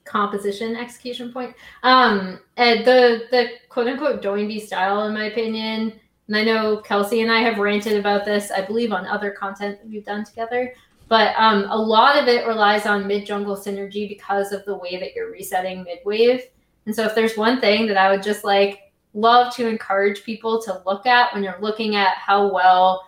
composition 0.06 0.76
execution 0.76 1.32
point, 1.32 1.56
um, 1.84 2.40
the 2.56 3.28
the 3.32 3.50
quote 3.70 3.88
unquote 3.88 4.24
Doinb 4.24 4.60
style, 4.60 5.06
in 5.06 5.14
my 5.14 5.26
opinion, 5.26 5.94
and 6.28 6.36
I 6.36 6.44
know 6.44 6.78
Kelsey 6.78 7.22
and 7.22 7.32
I 7.32 7.40
have 7.40 7.58
ranted 7.58 7.98
about 7.98 8.26
this, 8.26 8.52
I 8.52 8.62
believe, 8.62 8.92
on 8.92 9.06
other 9.06 9.32
content 9.32 9.80
that 9.80 9.90
we've 9.90 10.06
done 10.06 10.26
together. 10.26 10.74
But 11.08 11.34
um, 11.38 11.66
a 11.70 11.78
lot 11.78 12.18
of 12.18 12.28
it 12.28 12.46
relies 12.46 12.86
on 12.86 13.08
mid 13.08 13.26
jungle 13.26 13.56
synergy 13.56 14.10
because 14.10 14.52
of 14.52 14.66
the 14.66 14.76
way 14.76 14.98
that 14.98 15.16
you're 15.16 15.32
resetting 15.32 15.84
mid 15.84 16.00
wave. 16.04 16.42
And 16.86 16.94
so, 16.94 17.06
if 17.06 17.16
there's 17.16 17.38
one 17.38 17.62
thing 17.62 17.88
that 17.88 17.98
I 17.98 18.12
would 18.12 18.24
just 18.24 18.44
like 18.44 18.92
love 19.14 19.56
to 19.56 19.68
encourage 19.68 20.24
people 20.24 20.62
to 20.62 20.82
look 20.86 21.06
at 21.06 21.34
when 21.34 21.44
you're 21.44 21.58
looking 21.62 21.96
at 21.96 22.18
how 22.18 22.52
well 22.52 23.06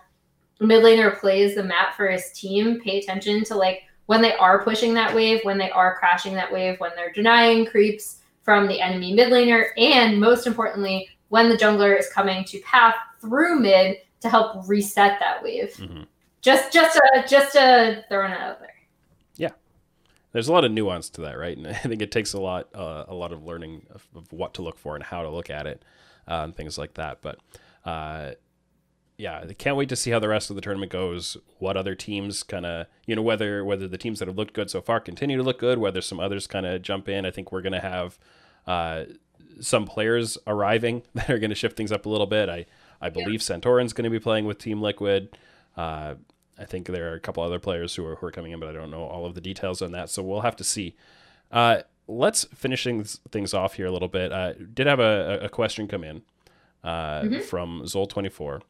mid 0.61 0.84
laner 0.84 1.20
plays 1.20 1.55
the 1.55 1.63
map 1.63 1.95
for 1.95 2.07
his 2.07 2.32
team, 2.32 2.80
pay 2.80 2.99
attention 2.99 3.43
to 3.45 3.55
like 3.55 3.84
when 4.05 4.22
they 4.22 4.34
are 4.36 4.63
pushing 4.63 4.93
that 4.93 5.13
wave, 5.13 5.41
when 5.43 5.57
they 5.57 5.70
are 5.72 5.97
crashing 5.99 6.34
that 6.36 6.51
wave, 6.51 6.80
when 6.80 6.91
they're 6.95 7.11
denying 7.11 7.65
creeps 7.65 8.22
from 8.43 8.65
the 8.65 8.80
enemy 8.80 9.13
mid 9.13 9.32
laner, 9.32 9.67
and 9.78 10.20
most 10.20 10.47
importantly, 10.47 11.09
when 11.30 11.49
the 11.49 11.55
jungler 11.55 11.97
is 11.97 12.09
coming 12.09 12.43
to 12.45 12.59
path 12.59 12.95
through 13.21 13.59
mid 13.59 13.97
to 14.21 14.30
help 14.30 14.67
reset 14.67 15.19
that 15.19 15.41
wave. 15.41 15.73
Mm-hmm. 15.77 16.03
Just 16.41 16.73
just 16.73 16.97
a 16.97 17.25
just 17.27 17.55
a 17.55 18.03
throwing 18.09 18.32
it 18.32 18.39
out 18.39 18.59
there. 18.59 18.75
Yeah, 19.36 19.51
there's 20.32 20.47
a 20.47 20.53
lot 20.53 20.65
of 20.65 20.71
nuance 20.71 21.09
to 21.11 21.21
that, 21.21 21.38
right? 21.38 21.57
And 21.57 21.67
I 21.67 21.73
think 21.73 22.01
it 22.01 22.11
takes 22.11 22.34
a 22.34 22.39
lot 22.39 22.69
uh, 22.73 23.05
a 23.07 23.13
lot 23.13 23.32
of 23.32 23.43
learning 23.43 23.86
of, 23.91 24.07
of, 24.15 24.32
what 24.32 24.53
to 24.55 24.61
look 24.61 24.77
for 24.77 24.95
and 24.95 25.03
how 25.03 25.23
to 25.23 25.30
look 25.30 25.49
at 25.49 25.67
it 25.67 25.84
uh, 26.27 26.41
and 26.43 26.55
things 26.55 26.77
like 26.77 26.93
that. 26.95 27.21
But 27.21 27.39
uh, 27.86 28.32
yeah, 29.17 29.43
I 29.47 29.53
can't 29.53 29.75
wait 29.75 29.89
to 29.89 29.97
see 29.97 30.11
how 30.11 30.19
the 30.19 30.30
rest 30.30 30.49
of 30.49 30.55
the 30.55 30.61
tournament 30.61 30.93
goes. 30.93 31.36
What 31.57 31.75
other 31.75 31.93
teams 31.93 32.41
kind 32.41 32.65
of, 32.65 32.88
you 33.05 33.17
know, 33.17 33.21
whether 33.21 33.65
whether 33.65 33.88
the 33.88 33.97
teams 33.97 34.19
that 34.19 34.30
have 34.30 34.38
looked 34.38 34.53
good 34.53 34.69
so 34.69 34.82
far 34.82 35.01
continue 35.01 35.36
to 35.36 35.43
look 35.43 35.59
good, 35.59 35.77
whether 35.77 36.01
some 36.01 36.21
others 36.21 36.47
kind 36.47 36.65
of 36.65 36.82
jump 36.82 37.09
in. 37.09 37.25
I 37.25 37.32
think 37.32 37.51
we're 37.51 37.61
going 37.61 37.73
to 37.73 37.82
have 37.82 38.17
uh, 38.65 39.03
some 39.62 39.86
players 39.86 40.38
arriving 40.47 41.03
that 41.14 41.30
are 41.30 41.39
going 41.39 41.49
to 41.49 41.55
shift 41.55 41.78
things 41.78 41.91
up 41.91 42.05
a 42.05 42.10
little 42.10 42.28
bit. 42.28 42.49
I 42.49 42.66
I 43.01 43.10
believe 43.10 43.41
yeah. 43.41 43.55
Santorin's 43.55 43.93
going 43.93 44.03
to 44.03 44.10
be 44.10 44.20
playing 44.20 44.45
with 44.45 44.57
Team 44.57 44.82
Liquid. 44.82 45.38
Uh, 45.78 46.16
I 46.57 46.66
think 46.66 46.88
there 46.88 47.12
are 47.12 47.16
a 47.16 47.20
couple 47.20 47.41
other 47.41 47.60
players 47.60 47.95
who 47.95 48.05
are, 48.05 48.16
who 48.16 48.28
are 48.28 48.32
coming 48.32 48.51
in, 48.51 48.60
but 48.60 48.68
I 48.68 48.74
don't 48.74 48.91
know 48.91 49.03
all 49.03 49.26
of 49.26 49.36
the 49.36 49.41
details 49.41 49.82
on 49.82 49.93
that. 49.93 50.10
So 50.10 50.22
we'll 50.22 50.41
have 50.41 50.57
to 50.57 50.66
see. 50.66 50.95
Uh, 51.49 51.84
let's 52.07 52.43
finish 52.53 52.84
things, 52.84 53.22
things 53.32 53.53
off 53.53 53.76
here 53.76 53.86
a 53.86 53.91
little 53.91 54.10
bit. 54.10 54.34
Uh, 54.34 54.53
did 54.74 54.86
have 54.86 54.99
a, 54.99 55.39
a 55.43 55.47
question 55.47 55.88
come 55.88 56.03
in 56.03 56.24
uh, 56.84 57.22
mm-hmm. 57.22 57.39
from 57.43 57.84
Zol24 57.84 58.62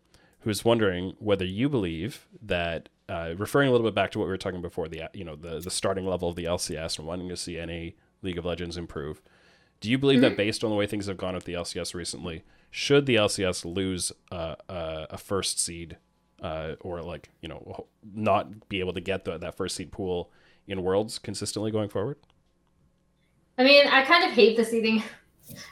who's 0.41 0.63
wondering 0.63 1.15
whether 1.19 1.45
you 1.45 1.69
believe 1.69 2.27
that, 2.41 2.89
uh, 3.07 3.33
referring 3.37 3.69
a 3.69 3.71
little 3.71 3.85
bit 3.85 3.95
back 3.95 4.11
to 4.11 4.19
what 4.19 4.25
we 4.25 4.31
were 4.31 4.37
talking 4.37 4.61
before, 4.61 4.87
the 4.87 5.03
you 5.13 5.23
know 5.23 5.35
the 5.35 5.59
the 5.59 5.71
starting 5.71 6.05
level 6.05 6.29
of 6.29 6.35
the 6.35 6.45
LCS 6.45 6.99
and 6.99 7.07
wanting 7.07 7.29
to 7.29 7.37
see 7.37 7.63
NA 7.63 7.91
League 8.21 8.37
of 8.37 8.45
Legends 8.45 8.77
improve. 8.77 9.21
Do 9.79 9.89
you 9.89 9.97
believe 9.97 10.19
mm-hmm. 10.19 10.29
that 10.29 10.37
based 10.37 10.63
on 10.63 10.69
the 10.69 10.75
way 10.75 10.85
things 10.87 11.07
have 11.07 11.17
gone 11.17 11.35
with 11.35 11.45
the 11.45 11.53
LCS 11.53 11.93
recently, 11.93 12.43
should 12.71 13.05
the 13.05 13.15
LCS 13.15 13.65
lose 13.65 14.11
uh, 14.31 14.55
uh, 14.67 15.07
a 15.09 15.17
first 15.17 15.59
seed 15.59 15.97
uh, 16.41 16.75
or 16.81 17.01
like 17.01 17.29
you 17.41 17.49
know 17.49 17.87
not 18.13 18.69
be 18.69 18.79
able 18.79 18.93
to 18.93 19.01
get 19.01 19.25
the, 19.25 19.37
that 19.37 19.55
first 19.55 19.75
seed 19.75 19.91
pool 19.91 20.31
in 20.67 20.83
Worlds 20.83 21.19
consistently 21.19 21.71
going 21.71 21.89
forward? 21.89 22.17
I 23.57 23.63
mean, 23.63 23.87
I 23.87 24.03
kind 24.03 24.23
of 24.23 24.31
hate 24.31 24.55
the 24.55 24.63
seeding. 24.63 25.03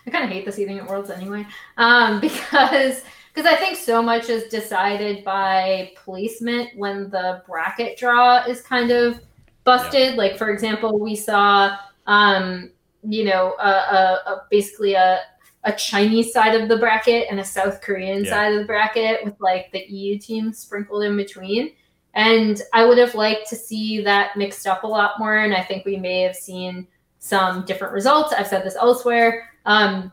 I 0.06 0.10
kind 0.10 0.24
of 0.26 0.32
hate 0.32 0.46
the 0.46 0.52
seeding 0.52 0.80
at 0.80 0.88
Worlds 0.88 1.10
anyway, 1.10 1.46
um, 1.78 2.20
because 2.22 3.04
because 3.34 3.52
I 3.52 3.56
think 3.56 3.78
so 3.78 4.02
much 4.02 4.30
is 4.30 4.46
decided 4.46 5.24
by 5.24 5.92
placement 5.96 6.76
when 6.76 7.10
the 7.12 7.44
bracket 7.46 7.98
draw 7.98 8.44
is 8.46 8.62
kind 8.62 8.90
of 8.90 9.20
busted. 9.64 10.12
Yeah. 10.12 10.18
Like 10.18 10.38
for 10.38 10.50
example, 10.50 10.98
we 10.98 11.16
saw, 11.16 11.78
um, 12.08 12.72
you 13.08 13.24
know, 13.24 13.56
a, 13.60 13.68
a, 13.68 14.22
a, 14.26 14.42
basically 14.50 14.94
a 14.94 15.22
a 15.64 15.74
Chinese 15.74 16.32
side 16.32 16.60
of 16.60 16.70
the 16.70 16.78
bracket 16.78 17.28
and 17.30 17.40
a 17.40 17.44
South 17.44 17.82
Korean 17.82 18.24
yeah. 18.24 18.30
side 18.30 18.54
of 18.54 18.60
the 18.60 18.66
bracket 18.66 19.24
with 19.26 19.36
like 19.40 19.70
the 19.74 19.86
EU 19.90 20.18
team 20.18 20.54
sprinkled 20.54 21.04
in 21.04 21.18
between. 21.18 21.74
And 22.14 22.62
I 22.74 22.86
would 22.86 22.98
have 22.98 23.16
liked 23.16 23.50
to 23.50 23.56
see 23.56 24.02
that 24.02 24.38
mixed 24.38 24.66
up 24.66 24.84
a 24.84 24.88
lot 24.88 25.20
more. 25.20 25.40
And 25.40 25.54
I 25.54 25.62
think 25.62 25.86
we 25.86 25.98
may 25.98 26.22
have 26.22 26.36
seen 26.36 26.88
some 27.20 27.66
different 27.66 27.94
results. 27.94 28.34
I've 28.34 28.48
said 28.48 28.64
this 28.64 28.78
elsewhere. 28.78 29.50
Um, 29.66 30.12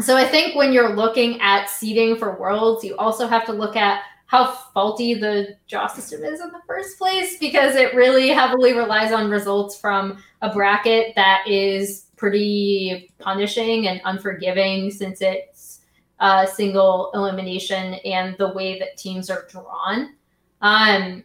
so 0.00 0.16
I 0.16 0.24
think 0.24 0.54
when 0.54 0.72
you're 0.72 0.94
looking 0.94 1.40
at 1.40 1.68
seeding 1.68 2.16
for 2.16 2.38
worlds, 2.38 2.84
you 2.84 2.96
also 2.96 3.26
have 3.26 3.44
to 3.46 3.52
look 3.52 3.76
at 3.76 4.02
how 4.32 4.50
faulty 4.72 5.12
the 5.12 5.54
draw 5.68 5.86
system 5.86 6.24
is 6.24 6.40
in 6.40 6.48
the 6.48 6.62
first 6.66 6.96
place 6.96 7.36
because 7.38 7.76
it 7.76 7.94
really 7.94 8.30
heavily 8.30 8.72
relies 8.72 9.12
on 9.12 9.28
results 9.28 9.78
from 9.78 10.16
a 10.40 10.50
bracket 10.50 11.14
that 11.14 11.44
is 11.46 12.06
pretty 12.16 13.12
punishing 13.18 13.88
and 13.88 14.00
unforgiving 14.06 14.90
since 14.90 15.20
it's 15.20 15.80
a 16.20 16.48
single 16.50 17.10
elimination 17.12 17.92
and 18.06 18.34
the 18.38 18.48
way 18.54 18.78
that 18.78 18.96
teams 18.96 19.28
are 19.28 19.46
drawn. 19.50 20.14
Um, 20.62 21.22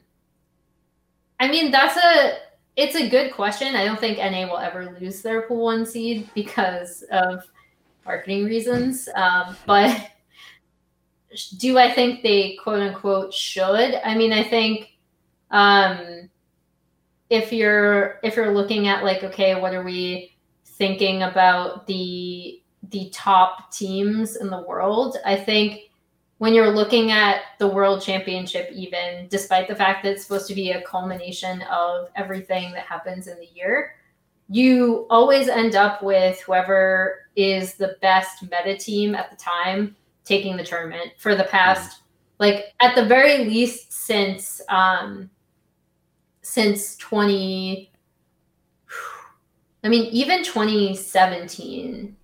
I 1.39 1.47
mean, 1.47 1.71
that's 1.71 1.95
a 1.95 2.39
it's 2.75 2.97
a 2.97 3.07
good 3.07 3.31
question. 3.31 3.73
I 3.73 3.85
don't 3.85 4.01
think 4.01 4.17
NA 4.17 4.51
will 4.51 4.57
ever 4.57 4.97
lose 4.99 5.21
their 5.21 5.43
pool 5.43 5.63
one 5.63 5.85
seed 5.85 6.29
because 6.35 7.03
of 7.09 7.45
marketing 8.05 8.43
reasons. 8.43 9.07
Um, 9.15 9.55
but 9.65 10.11
do 11.57 11.77
I 11.77 11.91
think 11.91 12.23
they 12.23 12.57
quote 12.61 12.81
unquote 12.81 13.33
should? 13.33 13.95
I 14.03 14.15
mean, 14.15 14.33
I 14.33 14.43
think 14.43 14.97
um, 15.51 16.29
if 17.29 17.51
you're 17.51 18.19
if 18.23 18.35
you're 18.35 18.53
looking 18.53 18.87
at 18.87 19.03
like, 19.03 19.23
okay, 19.23 19.59
what 19.59 19.73
are 19.73 19.83
we 19.83 20.35
thinking 20.65 21.23
about 21.23 21.87
the 21.87 22.61
the 22.89 23.09
top 23.13 23.71
teams 23.71 24.37
in 24.37 24.49
the 24.49 24.61
world? 24.61 25.17
I 25.25 25.35
think 25.35 25.81
when 26.37 26.53
you're 26.53 26.69
looking 26.69 27.11
at 27.11 27.41
the 27.57 27.67
world 27.67 28.01
championship, 28.01 28.69
even 28.71 29.27
despite 29.29 29.67
the 29.67 29.75
fact 29.75 30.03
that 30.03 30.13
it's 30.13 30.23
supposed 30.23 30.47
to 30.47 30.55
be 30.55 30.71
a 30.71 30.81
culmination 30.83 31.63
of 31.63 32.09
everything 32.15 32.71
that 32.73 32.83
happens 32.83 33.27
in 33.27 33.37
the 33.39 33.49
year, 33.55 33.95
you 34.49 35.07
always 35.09 35.47
end 35.47 35.75
up 35.75 36.03
with 36.03 36.39
whoever 36.41 37.27
is 37.35 37.73
the 37.73 37.97
best 38.01 38.43
meta 38.43 38.77
team 38.77 39.15
at 39.15 39.31
the 39.31 39.37
time 39.37 39.95
taking 40.27 40.57
the 40.57 40.63
tournament 40.63 41.11
for 41.17 41.35
the 41.35 41.45
past 41.45 42.01
like 42.39 42.73
at 42.81 42.95
the 42.95 43.05
very 43.05 43.45
least 43.45 43.91
since 43.93 44.61
um 44.69 45.29
since 46.41 46.95
20 46.97 47.91
I 49.83 49.89
mean 49.89 50.05
even 50.11 50.43
2017 50.43 52.15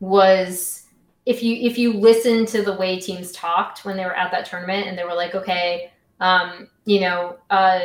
was 0.00 0.84
if 1.26 1.42
you 1.42 1.56
if 1.56 1.76
you 1.76 1.92
listen 1.92 2.46
to 2.46 2.62
the 2.62 2.74
way 2.74 3.00
teams 3.00 3.32
talked 3.32 3.84
when 3.84 3.96
they 3.96 4.04
were 4.04 4.14
at 4.14 4.30
that 4.30 4.46
tournament 4.46 4.86
and 4.86 4.96
they 4.96 5.04
were 5.04 5.14
like 5.14 5.34
okay 5.34 5.90
um 6.20 6.68
you 6.84 7.00
know 7.00 7.38
uh 7.50 7.80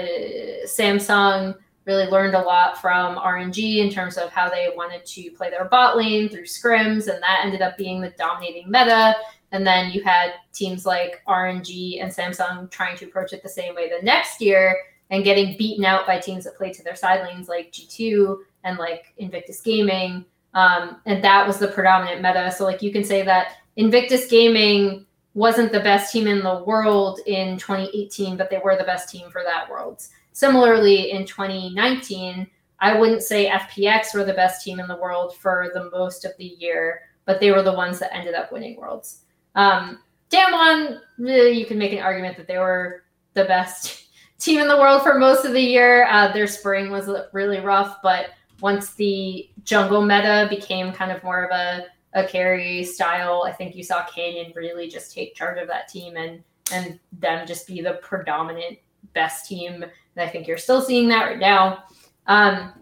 Samsung 0.65 1.55
really 1.85 2.05
learned 2.05 2.35
a 2.35 2.41
lot 2.41 2.79
from 2.79 3.17
RNG 3.17 3.77
in 3.77 3.89
terms 3.89 4.17
of 4.17 4.29
how 4.29 4.49
they 4.49 4.69
wanted 4.75 5.05
to 5.05 5.31
play 5.31 5.49
their 5.49 5.65
bot 5.65 5.97
lane 5.97 6.29
through 6.29 6.43
scrims, 6.43 7.07
and 7.07 7.21
that 7.21 7.41
ended 7.43 7.61
up 7.61 7.77
being 7.77 8.01
the 8.01 8.09
dominating 8.11 8.69
meta. 8.69 9.15
And 9.53 9.65
then 9.65 9.91
you 9.91 10.03
had 10.03 10.33
teams 10.51 10.85
like 10.85 11.21
RNG 11.27 12.03
and 12.03 12.11
Samsung 12.11 12.69
trying 12.71 12.97
to 12.97 13.05
approach 13.05 13.33
it 13.33 13.43
the 13.43 13.49
same 13.49 13.75
way 13.75 13.87
the 13.87 14.03
next 14.03 14.41
year 14.41 14.75
and 15.11 15.23
getting 15.23 15.55
beaten 15.57 15.85
out 15.85 16.07
by 16.07 16.17
teams 16.17 16.43
that 16.43 16.57
played 16.57 16.73
to 16.73 16.83
their 16.83 16.95
side 16.95 17.21
lanes 17.21 17.47
like 17.47 17.71
G2 17.71 18.39
and 18.63 18.79
like 18.79 19.13
Invictus 19.17 19.61
Gaming. 19.61 20.25
Um, 20.55 21.01
and 21.05 21.23
that 21.23 21.45
was 21.45 21.59
the 21.59 21.67
predominant 21.67 22.21
meta. 22.21 22.51
So, 22.51 22.63
like, 22.63 22.81
you 22.81 22.91
can 22.91 23.03
say 23.03 23.21
that 23.21 23.57
Invictus 23.75 24.27
Gaming 24.27 25.05
wasn't 25.35 25.71
the 25.71 25.79
best 25.79 26.11
team 26.11 26.27
in 26.27 26.43
the 26.43 26.63
world 26.63 27.19
in 27.27 27.57
2018, 27.57 28.37
but 28.37 28.49
they 28.49 28.59
were 28.63 28.75
the 28.75 28.83
best 28.83 29.09
team 29.09 29.29
for 29.29 29.43
that 29.43 29.69
world. 29.69 30.03
Similarly, 30.31 31.11
in 31.11 31.25
2019, 31.25 32.47
I 32.79 32.99
wouldn't 32.99 33.23
say 33.23 33.49
FPX 33.49 34.13
were 34.13 34.23
the 34.23 34.33
best 34.33 34.63
team 34.63 34.79
in 34.79 34.87
the 34.87 34.97
world 34.97 35.35
for 35.37 35.69
the 35.73 35.89
most 35.91 36.25
of 36.25 36.31
the 36.37 36.55
year, 36.59 37.01
but 37.25 37.39
they 37.39 37.51
were 37.51 37.63
the 37.63 37.73
ones 37.73 37.99
that 37.99 38.15
ended 38.15 38.33
up 38.33 38.51
winning 38.51 38.77
worlds. 38.77 39.22
Um, 39.55 39.99
Damwon, 40.29 40.99
you 41.17 41.65
can 41.65 41.77
make 41.77 41.93
an 41.93 41.99
argument 41.99 42.37
that 42.37 42.47
they 42.47 42.57
were 42.57 43.03
the 43.33 43.45
best 43.45 44.05
team 44.39 44.59
in 44.59 44.67
the 44.67 44.77
world 44.77 45.03
for 45.03 45.19
most 45.19 45.45
of 45.45 45.53
the 45.53 45.61
year. 45.61 46.07
Uh, 46.09 46.31
their 46.31 46.47
spring 46.47 46.89
was 46.89 47.09
really 47.33 47.59
rough, 47.59 48.01
but 48.01 48.31
once 48.61 48.93
the 48.93 49.49
jungle 49.63 50.01
meta 50.01 50.47
became 50.49 50.91
kind 50.91 51.11
of 51.11 51.23
more 51.23 51.43
of 51.43 51.51
a, 51.51 51.85
a 52.13 52.27
carry 52.27 52.83
style, 52.83 53.43
I 53.45 53.51
think 53.51 53.75
you 53.75 53.83
saw 53.83 54.05
Canyon 54.05 54.53
really 54.55 54.87
just 54.87 55.13
take 55.13 55.35
charge 55.35 55.59
of 55.59 55.67
that 55.67 55.87
team 55.87 56.17
and 56.17 56.43
and 56.71 56.97
them 57.19 57.45
just 57.45 57.67
be 57.67 57.81
the 57.81 57.95
predominant 57.95 58.79
best 59.13 59.47
team 59.47 59.83
and 59.83 59.91
I 60.23 60.29
think 60.29 60.47
you're 60.47 60.57
still 60.57 60.81
seeing 60.81 61.07
that 61.09 61.25
right 61.25 61.39
now. 61.39 61.83
Um, 62.27 62.73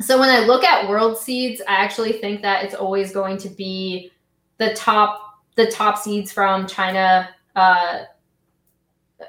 so 0.00 0.18
when 0.18 0.28
I 0.28 0.40
look 0.40 0.64
at 0.64 0.88
world 0.88 1.16
seeds, 1.16 1.62
I 1.66 1.76
actually 1.76 2.12
think 2.12 2.42
that 2.42 2.64
it's 2.64 2.74
always 2.74 3.12
going 3.12 3.38
to 3.38 3.48
be 3.48 4.12
the 4.58 4.74
top 4.74 5.25
the 5.56 5.66
top 5.66 5.98
seeds 5.98 6.32
from 6.32 6.66
China, 6.66 7.28
uh, 7.56 8.04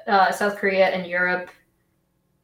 uh, 0.06 0.30
South 0.30 0.56
Korea, 0.56 0.88
and 0.88 1.06
Europe. 1.06 1.50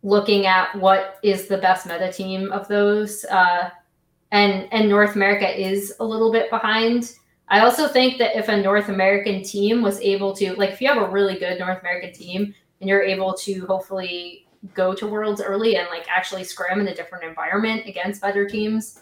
Looking 0.02 0.46
at 0.46 0.74
what 0.74 1.18
is 1.22 1.46
the 1.46 1.58
best 1.58 1.86
meta 1.86 2.12
team 2.12 2.52
of 2.52 2.68
those, 2.68 3.24
uh, 3.26 3.70
and 4.32 4.68
and 4.70 4.88
North 4.88 5.14
America 5.14 5.48
is 5.48 5.94
a 6.00 6.04
little 6.04 6.30
bit 6.30 6.50
behind. 6.50 7.14
I 7.48 7.60
also 7.60 7.88
think 7.88 8.18
that 8.18 8.36
if 8.36 8.48
a 8.48 8.56
North 8.56 8.88
American 8.88 9.42
team 9.42 9.82
was 9.82 10.00
able 10.00 10.34
to, 10.36 10.54
like, 10.54 10.70
if 10.70 10.80
you 10.80 10.88
have 10.88 11.02
a 11.02 11.10
really 11.10 11.38
good 11.38 11.58
North 11.58 11.80
American 11.80 12.12
team 12.12 12.54
and 12.80 12.88
you're 12.88 13.02
able 13.02 13.34
to 13.34 13.66
hopefully 13.66 14.46
go 14.72 14.94
to 14.94 15.06
worlds 15.06 15.42
early 15.42 15.76
and 15.76 15.86
like 15.90 16.06
actually 16.08 16.42
scrim 16.42 16.80
in 16.80 16.88
a 16.88 16.94
different 16.94 17.24
environment 17.24 17.86
against 17.86 18.22
better 18.22 18.48
teams, 18.48 19.00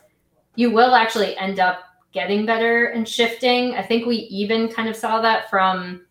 you 0.56 0.70
will 0.70 0.94
actually 0.94 1.36
end 1.36 1.60
up 1.60 1.84
getting 2.12 2.46
better 2.46 2.86
and 2.86 3.08
shifting. 3.08 3.74
I 3.74 3.82
think 3.82 4.06
we 4.06 4.16
even 4.16 4.68
kind 4.68 4.88
of 4.88 4.96
saw 4.96 5.20
that 5.22 5.48
from 5.50 6.02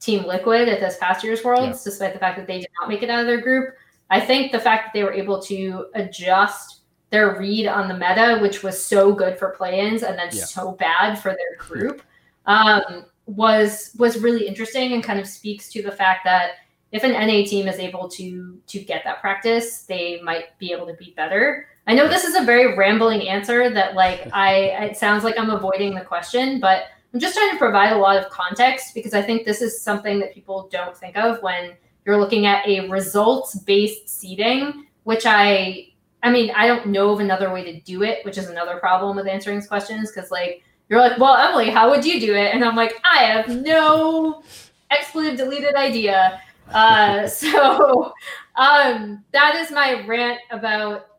Team 0.00 0.24
Liquid 0.24 0.68
at 0.68 0.80
this 0.80 0.96
past 0.98 1.22
year's 1.22 1.44
Worlds, 1.44 1.78
yeah. 1.78 1.90
despite 1.90 2.12
the 2.14 2.18
fact 2.18 2.38
that 2.38 2.46
they 2.46 2.60
did 2.60 2.70
not 2.80 2.88
make 2.88 3.02
it 3.02 3.10
out 3.10 3.20
of 3.20 3.26
their 3.26 3.40
group. 3.40 3.74
I 4.08 4.20
think 4.20 4.50
the 4.50 4.58
fact 4.58 4.86
that 4.86 4.92
they 4.92 5.04
were 5.04 5.12
able 5.12 5.40
to 5.42 5.86
adjust 5.94 6.80
their 7.10 7.38
read 7.38 7.66
on 7.66 7.88
the 7.88 7.94
meta, 7.94 8.38
which 8.40 8.62
was 8.62 8.82
so 8.82 9.12
good 9.12 9.38
for 9.38 9.50
play-ins 9.50 10.02
and 10.02 10.18
then 10.18 10.28
yeah. 10.32 10.44
so 10.44 10.72
bad 10.72 11.16
for 11.16 11.30
their 11.30 11.56
group, 11.58 12.02
um, 12.46 13.04
was 13.26 13.94
was 13.98 14.18
really 14.20 14.46
interesting 14.46 14.92
and 14.92 15.04
kind 15.04 15.20
of 15.20 15.26
speaks 15.26 15.70
to 15.72 15.82
the 15.82 15.92
fact 15.92 16.24
that 16.24 16.52
if 16.92 17.04
an 17.04 17.12
NA 17.12 17.44
team 17.46 17.68
is 17.68 17.78
able 17.78 18.08
to 18.08 18.60
to 18.66 18.80
get 18.80 19.02
that 19.04 19.20
practice, 19.20 19.82
they 19.82 20.20
might 20.22 20.58
be 20.58 20.72
able 20.72 20.86
to 20.86 20.94
be 20.94 21.12
better. 21.16 21.66
I 21.90 21.92
know 21.92 22.06
this 22.06 22.22
is 22.22 22.36
a 22.36 22.44
very 22.44 22.76
rambling 22.76 23.26
answer 23.26 23.68
that 23.68 23.96
like 23.96 24.28
I 24.32 24.52
it 24.84 24.96
sounds 24.96 25.24
like 25.24 25.36
I'm 25.36 25.50
avoiding 25.50 25.92
the 25.92 26.02
question, 26.02 26.60
but 26.60 26.84
I'm 27.12 27.18
just 27.18 27.34
trying 27.34 27.50
to 27.50 27.58
provide 27.58 27.92
a 27.92 27.98
lot 27.98 28.16
of 28.16 28.30
context 28.30 28.94
because 28.94 29.12
I 29.12 29.20
think 29.20 29.44
this 29.44 29.60
is 29.60 29.82
something 29.82 30.20
that 30.20 30.32
people 30.32 30.68
don't 30.70 30.96
think 30.96 31.16
of 31.16 31.42
when 31.42 31.72
you're 32.06 32.16
looking 32.16 32.46
at 32.46 32.64
a 32.64 32.88
results 32.88 33.58
based 33.58 34.08
seeding, 34.08 34.86
which 35.02 35.26
I 35.26 35.88
I 36.22 36.30
mean, 36.30 36.52
I 36.54 36.68
don't 36.68 36.86
know 36.86 37.10
of 37.10 37.18
another 37.18 37.52
way 37.52 37.64
to 37.64 37.80
do 37.80 38.04
it, 38.04 38.24
which 38.24 38.38
is 38.38 38.48
another 38.48 38.76
problem 38.76 39.16
with 39.16 39.26
answering 39.26 39.58
these 39.58 39.66
questions 39.66 40.12
because 40.12 40.30
like 40.30 40.62
you're 40.88 41.00
like, 41.00 41.18
well, 41.18 41.34
Emily, 41.34 41.70
how 41.70 41.90
would 41.90 42.04
you 42.04 42.20
do 42.20 42.36
it? 42.36 42.54
And 42.54 42.64
I'm 42.64 42.76
like, 42.76 43.00
I 43.02 43.24
have 43.24 43.48
no 43.48 44.44
expletive 44.92 45.36
deleted 45.36 45.74
idea. 45.74 46.40
Uh, 46.70 47.26
so 47.26 48.12
um, 48.54 49.24
that 49.32 49.56
is 49.56 49.72
my 49.72 50.06
rant 50.06 50.38
about 50.52 51.09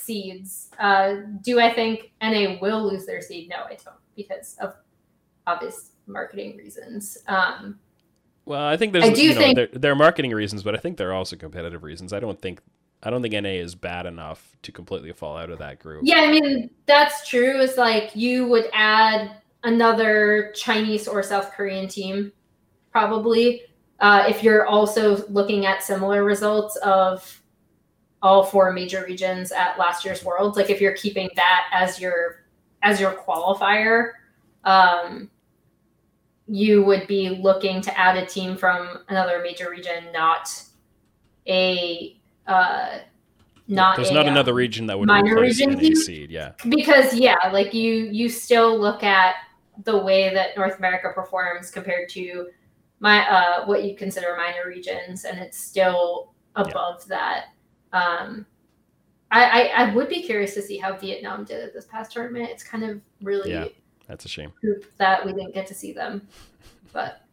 seeds. 0.00 0.70
Uh, 0.78 1.16
do 1.42 1.60
I 1.60 1.72
think 1.72 2.12
NA 2.22 2.58
will 2.60 2.90
lose 2.90 3.06
their 3.06 3.20
seed? 3.20 3.48
No, 3.48 3.64
I 3.64 3.76
don't, 3.84 3.96
because 4.16 4.56
of 4.60 4.74
obvious 5.46 5.92
marketing 6.06 6.56
reasons. 6.56 7.18
Um, 7.28 7.78
well, 8.44 8.64
I 8.66 8.76
think 8.76 8.92
there's 8.92 9.04
I 9.04 9.12
do 9.12 9.22
you 9.22 9.34
know, 9.34 9.40
think 9.40 9.56
there, 9.56 9.68
there, 9.72 9.92
are 9.92 9.96
marketing 9.96 10.32
reasons, 10.32 10.62
but 10.62 10.74
I 10.74 10.78
think 10.78 10.96
there 10.96 11.10
are 11.10 11.14
also 11.14 11.36
competitive 11.36 11.82
reasons. 11.82 12.12
I 12.12 12.20
don't 12.20 12.40
think 12.40 12.60
I 13.02 13.10
don't 13.10 13.22
think 13.22 13.34
NA 13.34 13.50
is 13.50 13.74
bad 13.74 14.06
enough 14.06 14.56
to 14.62 14.72
completely 14.72 15.12
fall 15.12 15.36
out 15.36 15.50
of 15.50 15.58
that 15.58 15.78
group. 15.78 16.02
Yeah, 16.04 16.16
I 16.16 16.30
mean 16.30 16.70
that's 16.86 17.28
true. 17.28 17.60
It's 17.60 17.76
like 17.76 18.14
you 18.16 18.46
would 18.46 18.68
add 18.72 19.36
another 19.62 20.52
Chinese 20.56 21.06
or 21.06 21.22
South 21.22 21.52
Korean 21.52 21.88
team, 21.88 22.32
probably. 22.90 23.62
Uh, 24.00 24.24
if 24.28 24.42
you're 24.42 24.66
also 24.66 25.26
looking 25.28 25.66
at 25.66 25.82
similar 25.82 26.24
results 26.24 26.76
of 26.76 27.39
all 28.22 28.44
four 28.44 28.72
major 28.72 29.04
regions 29.06 29.52
at 29.52 29.78
last 29.78 30.04
year's 30.04 30.24
Worlds, 30.24 30.56
like 30.56 30.70
if 30.70 30.80
you're 30.80 30.96
keeping 30.96 31.30
that 31.36 31.66
as 31.72 32.00
your 32.00 32.44
as 32.82 33.00
your 33.00 33.12
qualifier, 33.12 34.12
um, 34.64 35.30
you 36.46 36.82
would 36.82 37.06
be 37.06 37.30
looking 37.30 37.80
to 37.80 37.98
add 37.98 38.16
a 38.16 38.26
team 38.26 38.56
from 38.56 38.98
another 39.08 39.40
major 39.42 39.70
region, 39.70 40.04
not 40.12 40.50
a 41.46 42.16
uh, 42.46 42.98
not 43.68 43.96
there's 43.96 44.10
a, 44.10 44.14
not 44.14 44.26
another 44.26 44.52
um, 44.52 44.58
region 44.58 44.86
that 44.86 44.98
would 44.98 45.06
minor 45.06 45.40
region 45.40 45.78
seed, 45.94 46.30
yeah. 46.30 46.52
Because 46.68 47.14
yeah, 47.14 47.36
like 47.52 47.72
you 47.72 48.08
you 48.10 48.28
still 48.28 48.78
look 48.78 49.02
at 49.02 49.36
the 49.84 49.96
way 49.96 50.34
that 50.34 50.56
North 50.56 50.78
America 50.78 51.10
performs 51.14 51.70
compared 51.70 52.08
to 52.10 52.48
my 52.98 53.26
uh, 53.28 53.64
what 53.66 53.84
you 53.84 53.96
consider 53.96 54.36
minor 54.36 54.66
regions, 54.66 55.24
and 55.24 55.38
it's 55.38 55.58
still 55.58 56.34
above 56.56 57.02
yeah. 57.02 57.16
that. 57.16 57.44
Um, 57.92 58.46
I, 59.30 59.44
I, 59.44 59.60
I 59.76 59.94
would 59.94 60.08
be 60.08 60.22
curious 60.22 60.54
to 60.54 60.62
see 60.62 60.78
how 60.78 60.96
Vietnam 60.96 61.44
did 61.44 61.62
at 61.62 61.72
this 61.72 61.86
past 61.86 62.12
tournament. 62.12 62.48
It's 62.50 62.64
kind 62.64 62.84
of 62.84 63.00
really 63.22 63.52
yeah, 63.52 63.68
that's 64.08 64.24
a 64.24 64.28
shame 64.28 64.52
that 64.98 65.24
we 65.24 65.32
didn't 65.32 65.54
get 65.54 65.66
to 65.68 65.74
see 65.74 65.92
them, 65.92 66.26
but 66.92 67.24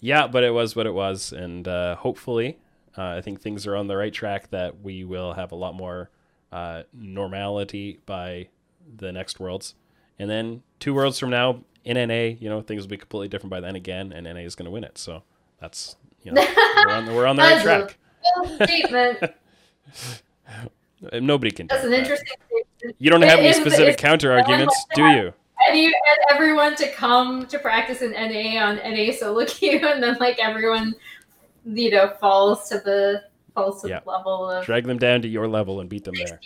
yeah, 0.00 0.26
but 0.26 0.42
it 0.42 0.50
was 0.50 0.74
what 0.74 0.86
it 0.86 0.94
was, 0.94 1.32
and 1.32 1.68
uh, 1.68 1.96
hopefully, 1.96 2.58
uh, 2.96 3.10
I 3.10 3.20
think 3.20 3.40
things 3.40 3.66
are 3.66 3.76
on 3.76 3.86
the 3.86 3.96
right 3.96 4.12
track. 4.12 4.50
That 4.50 4.80
we 4.80 5.04
will 5.04 5.34
have 5.34 5.52
a 5.52 5.54
lot 5.54 5.74
more 5.74 6.10
uh, 6.50 6.84
normality 6.92 8.00
by 8.06 8.48
the 8.96 9.12
next 9.12 9.38
worlds, 9.38 9.74
and 10.18 10.30
then 10.30 10.62
two 10.80 10.94
worlds 10.94 11.18
from 11.18 11.30
now, 11.30 11.62
in 11.84 12.08
NA, 12.08 12.36
you 12.40 12.48
know, 12.48 12.62
things 12.62 12.82
will 12.82 12.90
be 12.90 12.96
completely 12.96 13.28
different 13.28 13.50
by 13.50 13.60
then 13.60 13.76
again, 13.76 14.12
and 14.12 14.24
NA 14.24 14.40
is 14.40 14.54
going 14.54 14.64
to 14.64 14.70
win 14.70 14.84
it. 14.84 14.96
So 14.98 15.22
that's 15.60 15.96
you 16.22 16.32
know, 16.32 16.46
we're 16.76 16.92
on, 16.92 17.14
we're 17.14 17.26
on 17.26 17.36
the 17.36 17.42
right 17.42 17.62
track. 17.62 17.98
statement. 18.68 19.18
Nobody 21.12 21.50
can. 21.50 21.66
That's 21.66 21.84
an 21.84 21.90
that. 21.90 22.00
interesting. 22.00 22.36
You 22.98 23.10
don't 23.10 23.22
have 23.22 23.40
any 23.40 23.52
specific 23.52 23.96
counter 23.96 24.32
arguments, 24.32 24.86
do 24.94 25.02
you? 25.02 25.32
And 25.68 25.78
you 25.78 25.86
and 25.86 26.18
everyone 26.30 26.74
to 26.76 26.90
come 26.90 27.46
to 27.46 27.58
practice 27.58 28.02
in 28.02 28.12
NA 28.12 28.60
on 28.60 28.76
NA 28.76 29.12
solo 29.12 29.44
queue, 29.46 29.80
and 29.86 30.02
then 30.02 30.16
like 30.18 30.38
everyone, 30.38 30.94
you 31.64 31.90
know, 31.90 32.14
falls 32.20 32.68
to 32.68 32.78
the 32.78 33.22
falls 33.54 33.82
to 33.82 33.88
yeah. 33.88 34.00
the 34.00 34.10
level 34.10 34.50
of 34.50 34.64
drag 34.64 34.84
them 34.84 34.98
down 34.98 35.22
to 35.22 35.28
your 35.28 35.46
level 35.46 35.80
and 35.80 35.88
beat 35.88 36.04
them 36.04 36.14
there. 36.14 36.40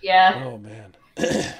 Yeah. 0.00 0.42
Oh 0.44 0.58
man. 0.58 0.94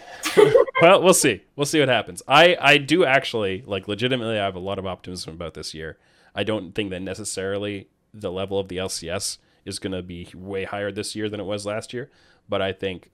well, 0.81 1.03
we'll 1.03 1.15
see. 1.15 1.43
We'll 1.57 1.67
see 1.67 1.81
what 1.81 1.89
happens. 1.89 2.23
I 2.27 2.57
I 2.61 2.79
do 2.79 3.05
actually 3.05 3.63
like 3.67 3.89
legitimately. 3.89 4.39
I 4.39 4.45
have 4.45 4.57
a 4.57 4.61
lot 4.61 4.79
of 4.79 4.87
optimism 4.87 5.35
about 5.35 5.55
this 5.55 5.75
year. 5.75 5.99
I 6.35 6.45
don't 6.45 6.75
think 6.75 6.91
that 6.91 7.03
necessarily 7.03 7.89
the 8.15 8.33
level 8.33 8.59
of 8.59 8.69
the 8.69 8.79
LCS 8.79 9.39
is 9.65 9.79
going 9.79 9.93
to 9.93 10.03
be 10.03 10.29
way 10.35 10.65
higher 10.65 10.91
this 10.93 11.15
year 11.15 11.29
than 11.29 11.41
it 11.41 11.45
was 11.45 11.67
last 11.67 11.93
year, 11.93 12.11
but 12.49 12.61
I 12.61 12.73
think 12.73 13.11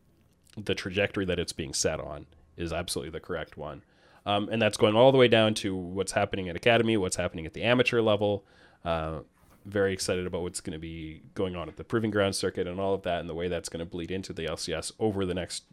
the 0.56 0.74
trajectory 0.74 1.24
that 1.26 1.38
it's 1.38 1.52
being 1.52 1.74
set 1.74 2.00
on 2.00 2.26
is 2.56 2.72
absolutely 2.72 3.10
the 3.10 3.20
correct 3.20 3.56
one. 3.56 3.82
Um, 4.26 4.48
and 4.50 4.60
that's 4.60 4.76
going 4.76 4.94
all 4.94 5.12
the 5.12 5.18
way 5.18 5.28
down 5.28 5.54
to 5.54 5.74
what's 5.74 6.12
happening 6.12 6.48
at 6.48 6.56
academy, 6.56 6.96
what's 6.96 7.16
happening 7.16 7.46
at 7.46 7.54
the 7.54 7.62
amateur 7.62 8.00
level. 8.00 8.44
Uh, 8.84 9.20
very 9.64 9.92
excited 9.92 10.26
about 10.26 10.42
what's 10.42 10.60
going 10.60 10.72
to 10.72 10.78
be 10.78 11.22
going 11.34 11.56
on 11.56 11.68
at 11.68 11.76
the 11.76 11.84
proving 11.84 12.10
ground 12.10 12.34
circuit 12.34 12.66
and 12.66 12.80
all 12.80 12.94
of 12.94 13.02
that, 13.02 13.20
and 13.20 13.28
the 13.28 13.34
way 13.34 13.48
that's 13.48 13.68
going 13.68 13.80
to 13.80 13.86
bleed 13.86 14.10
into 14.10 14.32
the 14.32 14.46
LCS 14.46 14.92
over 14.98 15.24
the 15.24 15.34
next 15.34 15.64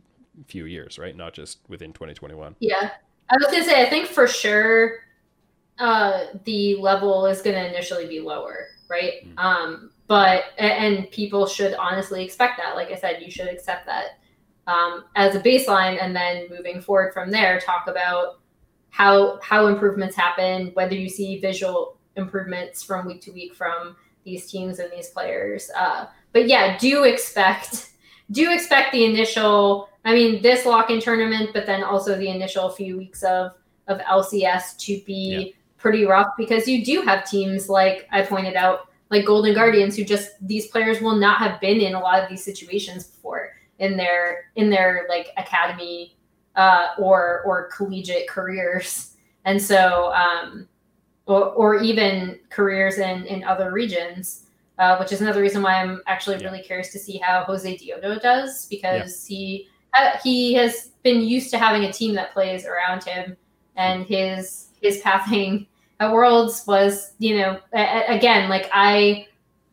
few 0.47 0.65
years, 0.65 0.99
right? 0.99 1.15
Not 1.15 1.33
just 1.33 1.59
within 1.67 1.93
2021. 1.93 2.55
Yeah. 2.59 2.91
I 3.29 3.35
was 3.37 3.47
going 3.47 3.63
to 3.63 3.69
say, 3.69 3.81
I 3.85 3.89
think 3.89 4.07
for 4.07 4.27
sure 4.27 4.99
uh, 5.79 6.25
the 6.43 6.75
level 6.75 7.25
is 7.25 7.41
going 7.41 7.55
to 7.55 7.67
initially 7.67 8.07
be 8.07 8.19
lower, 8.19 8.67
right? 8.89 9.25
Mm-hmm. 9.25 9.39
Um, 9.39 9.91
but, 10.07 10.45
and 10.57 11.09
people 11.11 11.47
should 11.47 11.73
honestly 11.75 12.23
expect 12.23 12.57
that. 12.57 12.75
Like 12.75 12.91
I 12.91 12.95
said, 12.95 13.21
you 13.21 13.31
should 13.31 13.47
accept 13.47 13.85
that 13.85 14.19
um, 14.67 15.05
as 15.15 15.35
a 15.35 15.39
baseline. 15.39 16.01
And 16.01 16.15
then 16.15 16.47
moving 16.49 16.81
forward 16.81 17.13
from 17.13 17.31
there, 17.31 17.59
talk 17.59 17.87
about 17.87 18.39
how, 18.89 19.39
how 19.41 19.67
improvements 19.67 20.15
happen, 20.15 20.71
whether 20.73 20.95
you 20.95 21.09
see 21.09 21.39
visual 21.39 21.97
improvements 22.15 22.83
from 22.83 23.05
week 23.05 23.21
to 23.21 23.31
week 23.31 23.53
from 23.53 23.95
these 24.23 24.49
teams 24.49 24.79
and 24.79 24.91
these 24.91 25.09
players. 25.09 25.69
Uh, 25.75 26.05
but 26.33 26.47
yeah, 26.47 26.77
do 26.77 27.03
expect, 27.03 27.91
do 28.31 28.51
expect 28.51 28.91
the 28.91 29.05
initial 29.05 29.89
I 30.05 30.13
mean, 30.13 30.41
this 30.43 30.67
lock-in 30.67 31.01
tournament, 31.01 31.49
but 31.51 31.65
then 31.65 31.83
also 31.83 32.15
the 32.15 32.29
initial 32.29 32.69
few 32.69 32.95
weeks 32.95 33.23
of 33.23 33.51
of 33.87 33.99
LCS 33.99 34.77
to 34.77 34.99
be 35.05 35.53
yeah. 35.53 35.53
pretty 35.77 36.05
rough 36.05 36.29
because 36.37 36.67
you 36.67 36.83
do 36.83 37.01
have 37.01 37.29
teams 37.29 37.69
like 37.69 38.07
I 38.11 38.21
pointed 38.23 38.55
out, 38.55 38.89
like 39.15 39.25
Golden 39.25 39.53
Guardians, 39.53 39.95
who 39.95 40.03
just 40.03 40.31
these 40.41 40.67
players 40.67 41.01
will 41.01 41.15
not 41.15 41.39
have 41.39 41.61
been 41.61 41.79
in 41.79 41.95
a 41.95 41.99
lot 41.99 42.21
of 42.21 42.29
these 42.29 42.43
situations 42.43 43.05
before 43.05 43.53
in 43.79 43.95
their 43.95 44.51
in 44.55 44.69
their 44.69 45.05
like 45.09 45.29
academy 45.37 46.17
uh, 46.55 46.87
or 46.97 47.41
or 47.45 47.69
collegiate 47.75 48.27
careers, 48.27 49.15
and 49.45 49.61
so 49.61 50.13
um, 50.13 50.67
or, 51.27 51.49
or 51.51 51.75
even 51.81 52.39
careers 52.49 52.97
in 52.97 53.25
in 53.25 53.43
other 53.43 53.71
regions. 53.71 54.41
Uh, 54.77 54.97
which 54.97 55.13
is 55.13 55.21
another 55.21 55.41
reason 55.41 55.61
why 55.61 55.75
I'm 55.75 56.01
actually 56.05 56.35
yeah. 56.35 56.49
really 56.49 56.61
curious 56.61 56.91
to 56.91 56.99
see 56.99 57.17
how 57.17 57.45
Josedeodo 57.45 58.21
does 58.21 58.65
because 58.65 59.29
yeah. 59.29 59.37
he 59.37 59.69
uh, 59.93 60.17
he 60.21 60.53
has 60.55 60.91
been 61.01 61.21
used 61.21 61.49
to 61.51 61.57
having 61.57 61.85
a 61.85 61.93
team 61.93 62.13
that 62.15 62.33
plays 62.33 62.65
around 62.65 63.05
him, 63.05 63.37
and 63.77 64.05
his 64.05 64.67
his 64.81 64.99
pathing 64.99 65.67
at 65.99 66.11
Worlds 66.11 66.65
was, 66.67 67.13
you 67.19 67.37
know, 67.37 67.59
a, 67.73 68.05
again, 68.07 68.49
like 68.49 68.69
I 68.73 69.27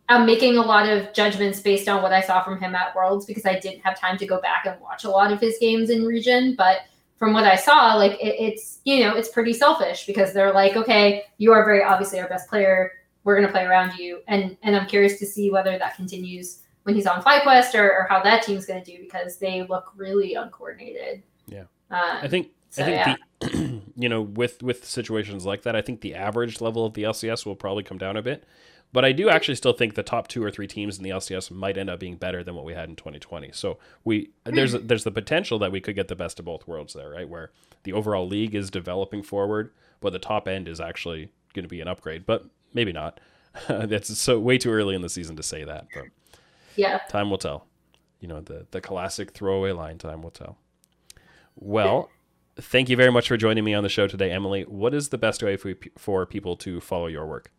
am 0.09 0.27
making 0.27 0.57
a 0.57 0.63
lot 0.63 0.89
of 0.89 1.13
judgments 1.13 1.61
based 1.61 1.89
on 1.89 2.03
what 2.03 2.13
I 2.13 2.21
saw 2.21 2.43
from 2.43 2.61
him 2.61 2.75
at 2.75 2.95
Worlds 2.95 3.27
because 3.27 3.47
I 3.47 3.59
didn't 3.59 3.81
have 3.81 3.99
time 3.99 4.19
to 4.19 4.27
go 4.27 4.41
back 4.41 4.67
and 4.67 4.81
watch 4.81 5.05
a 5.05 5.11
lot 5.11 5.33
of 5.33 5.41
his 5.41 5.57
games 5.61 5.91
in 5.91 6.05
region, 6.05 6.55
but 6.57 6.83
from 7.19 7.33
what 7.33 7.45
I 7.45 7.57
saw, 7.57 7.95
like 7.95 8.13
it, 8.13 8.35
it's 8.39 8.81
you 8.85 9.01
know 9.01 9.15
it's 9.15 9.29
pretty 9.29 9.53
selfish 9.53 10.07
because 10.07 10.33
they're 10.33 10.53
like, 10.53 10.77
okay, 10.77 11.25
you 11.39 11.53
are 11.53 11.65
very 11.65 11.83
obviously 11.83 12.21
our 12.21 12.29
best 12.29 12.49
player. 12.49 12.93
We're 13.25 13.41
gonna 13.41 13.53
play 13.53 13.65
around 13.65 13.97
you, 13.97 14.23
and 14.27 14.57
and 14.63 14.75
I'm 14.75 14.87
curious 14.87 15.19
to 15.21 15.27
see 15.27 15.51
whether 15.51 15.79
that 15.79 15.95
continues 15.95 16.63
when 16.83 16.95
he's 16.95 17.07
on 17.07 17.23
FlyQuest 17.23 17.75
or, 17.75 17.93
or 17.93 18.07
how 18.09 18.23
that 18.23 18.43
team's 18.43 18.67
going 18.67 18.83
to 18.83 18.97
do 18.97 19.03
because 19.03 19.37
they 19.37 19.63
look 19.63 19.93
really 19.97 20.35
uncoordinated. 20.35 21.23
Yeah, 21.47 21.65
um, 21.91 22.19
I 22.23 22.29
think 22.29 22.49
so, 22.73 22.83
I 22.83 22.87
think 22.87 22.97
yeah. 22.97 23.17
the 23.41 23.81
you 23.97 24.09
know 24.09 24.23
with 24.23 24.63
with 24.63 24.85
situations 24.85 25.45
like 25.45 25.63
that, 25.63 25.77
I 25.77 25.83
think 25.83 26.01
the 26.01 26.15
average 26.15 26.61
level 26.61 26.87
of 26.87 26.95
the 26.95 27.03
LCS 27.03 27.45
will 27.45 27.55
probably 27.55 27.83
come 27.83 27.99
down 27.99 28.17
a 28.17 28.23
bit. 28.23 28.45
But 28.95 29.05
I 29.05 29.13
do 29.13 29.29
actually 29.29 29.55
still 29.55 29.73
think 29.73 29.95
the 29.95 30.03
top 30.03 30.29
two 30.29 30.43
or 30.43 30.51
three 30.51 30.67
teams 30.67 30.99
in 30.99 31.05
the 31.05 31.11
LCS 31.11 31.51
might 31.51 31.79
end 31.79 31.89
up 31.89 32.01
being 32.01 32.17
better 32.17 32.43
than 32.43 32.55
what 32.55 32.65
we 32.65 32.75
had 32.75 32.89
in 32.89 32.97
2020. 32.97 33.51
So 33.53 33.79
we 34.05 34.31
there's 34.45 34.73
hmm. 34.73 34.87
there's 34.87 35.05
the 35.05 35.11
potential 35.11 35.59
that 35.59 35.71
we 35.71 35.81
could 35.81 35.95
get 35.95 36.09
the 36.09 36.17
best 36.17 36.39
of 36.39 36.47
both 36.47 36.67
worlds 36.67 36.95
there, 36.95 37.11
right? 37.11 37.29
Where 37.29 37.51
the 37.83 37.93
overall 37.93 38.27
league 38.27 38.55
is 38.55 38.71
developing 38.71 39.23
forward, 39.23 39.71
but 40.01 40.15
the 40.15 40.19
top 40.19 40.49
end 40.49 40.67
is 40.67 40.81
actually 40.81 41.31
going 41.53 41.65
to 41.65 41.69
be 41.69 41.83
an 41.83 41.89
upgrade. 41.89 42.25
But 42.25 42.47
maybe 42.73 42.93
not. 42.93 43.21
That's 43.69 44.19
so 44.19 44.41
way 44.41 44.57
too 44.57 44.71
early 44.71 44.95
in 44.95 45.03
the 45.03 45.11
season 45.11 45.37
to 45.37 45.43
say 45.43 45.65
that. 45.65 45.89
But 45.95 46.05
yeah. 46.77 47.01
Time 47.11 47.29
will 47.29 47.39
tell. 47.39 47.67
You 48.21 48.29
know, 48.29 48.41
the, 48.41 48.67
the 48.71 48.81
classic 48.81 49.33
throwaway 49.33 49.73
line, 49.73 49.99
time 49.99 50.23
will 50.23 50.31
tell. 50.31 50.57
Well, 51.57 52.09
thank 52.57 52.89
you 52.89 52.97
very 52.97 53.11
much 53.11 53.29
for 53.29 53.37
joining 53.37 53.65
me 53.65 53.75
on 53.75 53.83
the 53.83 53.89
show 53.89 54.07
today, 54.07 54.31
Emily. 54.31 54.63
What 54.63 54.95
is 54.95 55.09
the 55.09 55.19
best 55.19 55.43
way 55.43 55.57
for, 55.57 55.75
for 55.99 56.27
people 56.27 56.57
to 56.59 56.81
follow 56.81 57.07
your 57.07 57.27
work? 57.27 57.51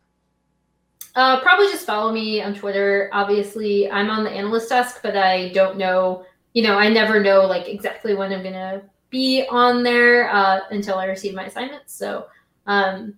Uh, 1.15 1.39
probably 1.41 1.67
just 1.67 1.85
follow 1.85 2.11
me 2.11 2.41
on 2.41 2.55
Twitter. 2.55 3.09
Obviously, 3.13 3.89
I'm 3.91 4.09
on 4.09 4.23
the 4.23 4.31
analyst 4.31 4.69
desk, 4.69 4.99
but 5.03 5.15
I 5.15 5.49
don't 5.49 5.77
know, 5.77 6.25
you 6.53 6.63
know, 6.63 6.77
I 6.77 6.89
never 6.89 7.19
know 7.19 7.45
like 7.45 7.67
exactly 7.67 8.15
when 8.15 8.33
I'm 8.33 8.43
to 8.43 8.83
be 9.09 9.45
on 9.49 9.83
there 9.83 10.29
uh, 10.29 10.61
until 10.71 10.97
I 10.97 11.05
receive 11.05 11.35
my 11.35 11.45
assignments. 11.45 11.93
So, 11.93 12.25
um, 12.65 13.13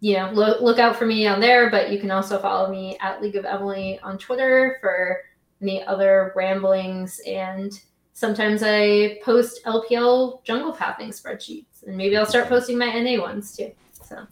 you 0.00 0.16
know, 0.16 0.30
look, 0.32 0.60
look 0.60 0.78
out 0.80 0.96
for 0.96 1.06
me 1.06 1.26
on 1.28 1.40
there, 1.40 1.70
but 1.70 1.90
you 1.92 2.00
can 2.00 2.10
also 2.10 2.40
follow 2.40 2.70
me 2.70 2.98
at 3.00 3.22
League 3.22 3.36
of 3.36 3.44
Emily 3.44 4.00
on 4.02 4.18
Twitter 4.18 4.78
for 4.80 5.20
any 5.62 5.84
other 5.84 6.32
ramblings. 6.34 7.20
And 7.26 7.72
sometimes 8.16 8.62
I 8.64 9.18
post 9.22 9.62
LPL 9.66 10.42
jungle 10.42 10.72
pathing 10.72 11.10
spreadsheets, 11.10 11.86
and 11.86 11.96
maybe 11.96 12.16
I'll 12.16 12.24
start 12.24 12.48
posting 12.48 12.78
my 12.78 12.86
NA 12.98 13.20
ones 13.20 13.54
too. 13.54 13.70
So 13.92 14.26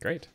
great. 0.00 0.28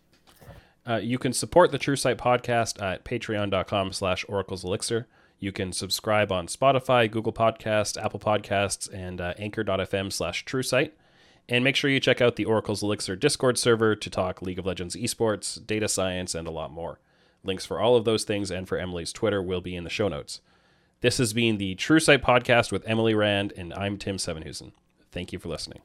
Uh, 0.87 0.95
you 0.95 1.19
can 1.19 1.31
support 1.31 1.71
the 1.71 1.79
TrueSight 1.79 2.15
podcast 2.15 2.81
at 2.81 3.05
patreon.com 3.05 3.93
slash 3.93 4.25
oracles 4.27 4.63
elixir. 4.63 5.07
You 5.39 5.51
can 5.51 5.71
subscribe 5.71 6.31
on 6.31 6.47
Spotify, 6.47 7.09
Google 7.09 7.33
Podcasts, 7.33 8.03
Apple 8.03 8.19
Podcasts, 8.19 8.91
and 8.91 9.21
uh, 9.21 9.33
anchor.fm 9.37 10.11
slash 10.11 10.43
TrueSight. 10.45 10.91
And 11.47 11.63
make 11.63 11.75
sure 11.75 11.91
you 11.91 11.99
check 11.99 12.21
out 12.21 12.37
the 12.37 12.45
Oracle's 12.45 12.81
Elixir 12.81 13.15
Discord 13.15 13.59
server 13.59 13.95
to 13.95 14.09
talk 14.09 14.41
League 14.41 14.57
of 14.57 14.65
Legends 14.65 14.95
esports, 14.95 15.63
data 15.63 15.87
science, 15.87 16.33
and 16.33 16.47
a 16.47 16.51
lot 16.51 16.71
more. 16.71 16.99
Links 17.43 17.67
for 17.67 17.79
all 17.79 17.95
of 17.95 18.05
those 18.05 18.23
things 18.23 18.49
and 18.49 18.67
for 18.67 18.79
Emily's 18.79 19.13
Twitter 19.13 19.43
will 19.43 19.61
be 19.61 19.75
in 19.75 19.83
the 19.83 19.89
show 19.91 20.07
notes. 20.07 20.41
This 21.05 21.19
has 21.19 21.33
been 21.33 21.59
the 21.59 21.75
TrueSight 21.75 22.23
podcast 22.23 22.71
with 22.71 22.83
Emily 22.87 23.13
Rand, 23.13 23.53
and 23.55 23.75
I'm 23.75 23.99
Tim 23.99 24.17
Sevenhuysen. 24.17 24.71
Thank 25.11 25.31
you 25.31 25.37
for 25.37 25.49
listening. 25.49 25.81